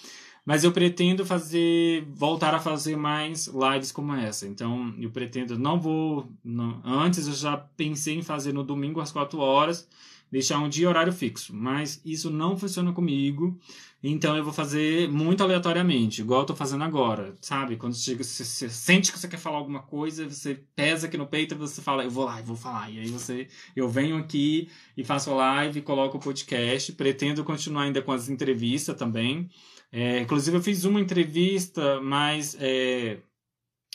mas 0.46 0.64
eu 0.64 0.72
pretendo 0.72 1.26
fazer, 1.26 2.06
voltar 2.14 2.54
a 2.54 2.60
fazer 2.60 2.96
mais 2.96 3.48
lives 3.48 3.92
como 3.92 4.14
essa. 4.14 4.48
Então, 4.48 4.94
eu 5.00 5.10
pretendo, 5.10 5.58
não 5.58 5.80
vou, 5.80 6.32
não, 6.46 6.80
antes 6.86 7.28
eu 7.28 7.34
já 7.34 7.58
pensei 7.58 8.14
em 8.16 8.22
fazer 8.22 8.54
no 8.54 8.64
domingo 8.64 9.02
às 9.02 9.12
4 9.12 9.40
horas, 9.40 9.88
deixar 10.32 10.60
um 10.60 10.70
dia 10.70 10.86
e 10.86 10.88
horário 10.88 11.14
fixo, 11.14 11.56
mas 11.56 12.02
isso 12.04 12.30
não 12.30 12.58
funciona 12.58 12.92
comigo, 12.92 13.60
então 14.02 14.38
eu 14.38 14.44
vou 14.44 14.54
fazer 14.54 15.10
muito 15.10 15.42
aleatoriamente, 15.42 16.22
igual 16.22 16.42
eu 16.42 16.46
tô 16.46 16.56
fazendo 16.56 16.84
agora, 16.84 17.34
sabe? 17.42 17.78
Quando 17.78 17.94
você, 17.94 18.16
você 18.16 18.70
sente 18.70 19.12
que 19.12 19.18
você 19.18 19.28
quer 19.28 19.38
falar 19.38 19.58
alguma 19.58 19.82
coisa, 19.82 20.30
você 20.30 20.64
pesa 20.76 21.08
aqui 21.08 21.18
no 21.18 21.26
peito 21.26 21.56
e 21.56 21.58
você 21.58 21.82
fala, 21.82 22.04
eu 22.04 22.12
vou 22.12 22.26
lá, 22.26 22.40
eu 22.40 22.46
vou 22.46 22.56
falar. 22.56 22.92
E 22.92 23.00
aí 23.00 23.08
você, 23.08 23.48
eu 23.76 23.90
venho 23.90 24.18
aqui 24.18 24.70
e 24.96 25.04
faço 25.04 25.34
live, 25.34 25.82
coloco 25.82 26.18
o 26.18 26.20
podcast, 26.20 26.94
pretendo 26.94 27.44
continuar 27.44 27.84
ainda 27.84 28.02
com 28.02 28.12
as 28.12 28.30
entrevistas 28.30 28.96
também. 28.96 29.50
É, 29.92 30.20
inclusive 30.20 30.58
eu 30.58 30.62
fiz 30.62 30.86
uma 30.86 31.02
entrevista, 31.02 32.00
mas 32.02 32.56
é, 32.60 33.18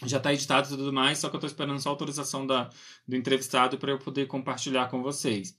já 0.05 0.17
está 0.17 0.33
editado 0.33 0.67
e 0.67 0.77
tudo 0.77 0.93
mais, 0.93 1.19
só 1.19 1.29
que 1.29 1.37
eu 1.37 1.39
estou 1.39 1.49
esperando 1.49 1.81
só 1.81 1.91
a 1.91 1.93
autorização 1.93 2.47
da, 2.47 2.71
do 3.07 3.17
entrevistado 3.17 3.79
para 3.79 3.93
eu 3.93 3.99
poder 3.99 4.27
compartilhar 4.27 4.89
com 4.89 5.03
vocês. 5.03 5.57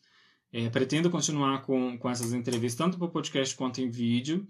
É, 0.53 0.69
pretendo 0.69 1.09
continuar 1.09 1.63
com, 1.63 1.97
com 1.97 2.09
essas 2.09 2.31
entrevistas, 2.31 2.77
tanto 2.77 2.97
para 2.97 3.07
o 3.07 3.11
podcast 3.11 3.55
quanto 3.55 3.81
em 3.81 3.89
vídeo. 3.89 4.47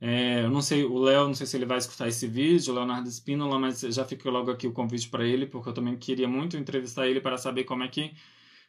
É, 0.00 0.44
eu 0.44 0.50
não 0.50 0.62
sei, 0.62 0.82
o 0.82 0.98
Léo, 0.98 1.26
não 1.28 1.34
sei 1.34 1.46
se 1.46 1.56
ele 1.56 1.66
vai 1.66 1.78
escutar 1.78 2.08
esse 2.08 2.26
vídeo, 2.26 2.72
o 2.72 2.76
Leonardo 2.76 3.08
Espínola, 3.08 3.58
mas 3.58 3.80
já 3.80 4.04
fica 4.04 4.28
logo 4.30 4.50
aqui 4.50 4.66
o 4.66 4.72
convite 4.72 5.08
para 5.10 5.24
ele, 5.24 5.46
porque 5.46 5.68
eu 5.68 5.74
também 5.74 5.96
queria 5.96 6.26
muito 6.26 6.56
entrevistar 6.56 7.06
ele 7.06 7.20
para 7.20 7.36
saber 7.36 7.64
como 7.64 7.84
é 7.84 7.88
que 7.88 8.00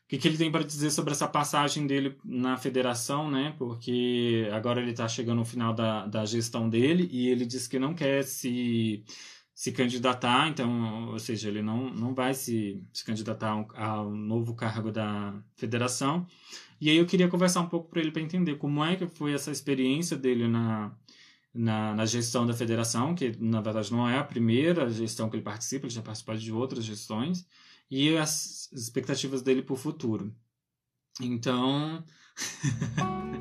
o 0.05 0.07
que, 0.09 0.17
que 0.17 0.27
ele 0.27 0.37
tem 0.37 0.51
para 0.51 0.63
dizer 0.63 0.91
sobre 0.91 1.13
essa 1.13 1.27
passagem 1.27 1.87
dele 1.87 2.17
na 2.23 2.57
federação, 2.57 3.31
né? 3.31 3.55
Porque 3.57 4.47
agora 4.51 4.81
ele 4.81 4.91
está 4.91 5.07
chegando 5.07 5.39
no 5.39 5.45
final 5.45 5.73
da, 5.73 6.05
da 6.05 6.25
gestão 6.25 6.69
dele 6.69 7.07
e 7.11 7.29
ele 7.29 7.45
disse 7.45 7.69
que 7.69 7.79
não 7.79 7.95
quer 7.95 8.23
se 8.23 9.03
se 9.53 9.71
candidatar, 9.71 10.49
então, 10.49 11.11
ou 11.11 11.19
seja, 11.19 11.47
ele 11.47 11.61
não, 11.61 11.89
não 11.89 12.13
vai 12.13 12.33
se, 12.33 12.81
se 12.91 13.05
candidatar 13.05 13.51
ao, 13.51 13.67
ao 13.75 14.11
novo 14.11 14.55
cargo 14.55 14.91
da 14.91 15.33
federação. 15.55 16.25
E 16.79 16.89
aí 16.89 16.97
eu 16.97 17.05
queria 17.05 17.27
conversar 17.27 17.61
um 17.61 17.67
pouco 17.67 17.89
para 17.89 18.01
ele 18.01 18.11
para 18.11 18.21
entender 18.21 18.55
como 18.55 18.83
é 18.83 18.95
que 18.95 19.07
foi 19.07 19.33
essa 19.33 19.51
experiência 19.51 20.17
dele 20.17 20.47
na, 20.47 20.91
na, 21.53 21.93
na, 21.93 22.05
gestão 22.05 22.45
da 22.45 22.53
federação, 22.53 23.13
que 23.15 23.35
na 23.39 23.61
verdade 23.61 23.91
não 23.91 24.09
é 24.09 24.17
a 24.17 24.23
primeira 24.23 24.89
gestão 24.89 25.29
que 25.29 25.35
ele 25.35 25.43
participa, 25.43 25.85
ele 25.85 25.93
já 25.93 26.01
participou 26.01 26.35
de 26.35 26.51
outras 26.51 26.83
gestões, 26.83 27.45
e 27.89 28.17
as 28.17 28.71
expectativas 28.73 29.41
dele 29.41 29.61
para 29.61 29.73
o 29.73 29.77
futuro. 29.77 30.33
Então. 31.21 32.03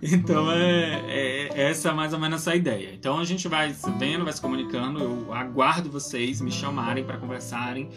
então 0.00 0.52
é, 0.52 1.02
é, 1.08 1.60
essa 1.60 1.88
é 1.88 1.92
mais 1.92 2.12
ou 2.12 2.20
menos 2.20 2.46
a 2.46 2.54
ideia. 2.54 2.94
Então 2.94 3.18
a 3.18 3.24
gente 3.24 3.48
vai 3.48 3.72
se 3.74 3.90
vendo, 3.92 4.24
vai 4.24 4.32
se 4.32 4.40
comunicando. 4.40 5.00
Eu 5.00 5.34
aguardo 5.34 5.90
vocês 5.90 6.40
me 6.40 6.52
chamarem 6.52 7.04
para 7.04 7.18
conversarem, 7.18 7.90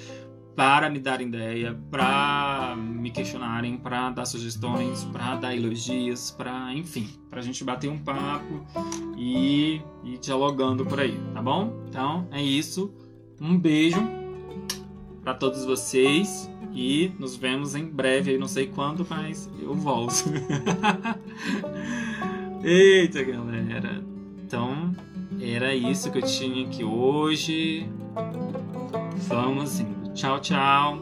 para 0.55 0.89
me 0.89 0.99
darem 0.99 1.27
ideia, 1.27 1.77
para 1.91 2.75
me 2.77 3.11
questionarem, 3.11 3.77
para 3.77 4.09
dar 4.09 4.25
sugestões, 4.25 5.03
para 5.05 5.35
dar 5.35 5.55
elogios, 5.55 6.31
para 6.31 6.73
enfim, 6.73 7.09
para 7.29 7.39
a 7.39 7.43
gente 7.43 7.63
bater 7.63 7.89
um 7.89 7.97
papo 7.97 8.65
e 9.17 9.81
ir 10.03 10.17
dialogando 10.19 10.85
por 10.85 10.99
aí, 10.99 11.19
tá 11.33 11.41
bom? 11.41 11.83
Então 11.89 12.27
é 12.31 12.41
isso. 12.41 12.93
Um 13.39 13.57
beijo 13.57 14.01
para 15.21 15.33
todos 15.33 15.65
vocês 15.65 16.49
e 16.73 17.11
nos 17.19 17.35
vemos 17.35 17.75
em 17.75 17.85
breve, 17.85 18.31
aí 18.31 18.37
não 18.37 18.47
sei 18.47 18.67
quando, 18.67 19.05
mas 19.09 19.49
eu 19.61 19.73
volto. 19.73 20.23
Eita, 22.63 23.23
galera. 23.23 24.03
Então, 24.43 24.95
era 25.41 25.75
isso 25.75 26.11
que 26.11 26.19
eu 26.19 26.21
tinha 26.21 26.65
aqui 26.65 26.83
hoje. 26.83 27.89
Vamos 29.27 29.79
indo. 29.79 30.04
Tchau, 30.15 30.39
tchau. 30.39 30.97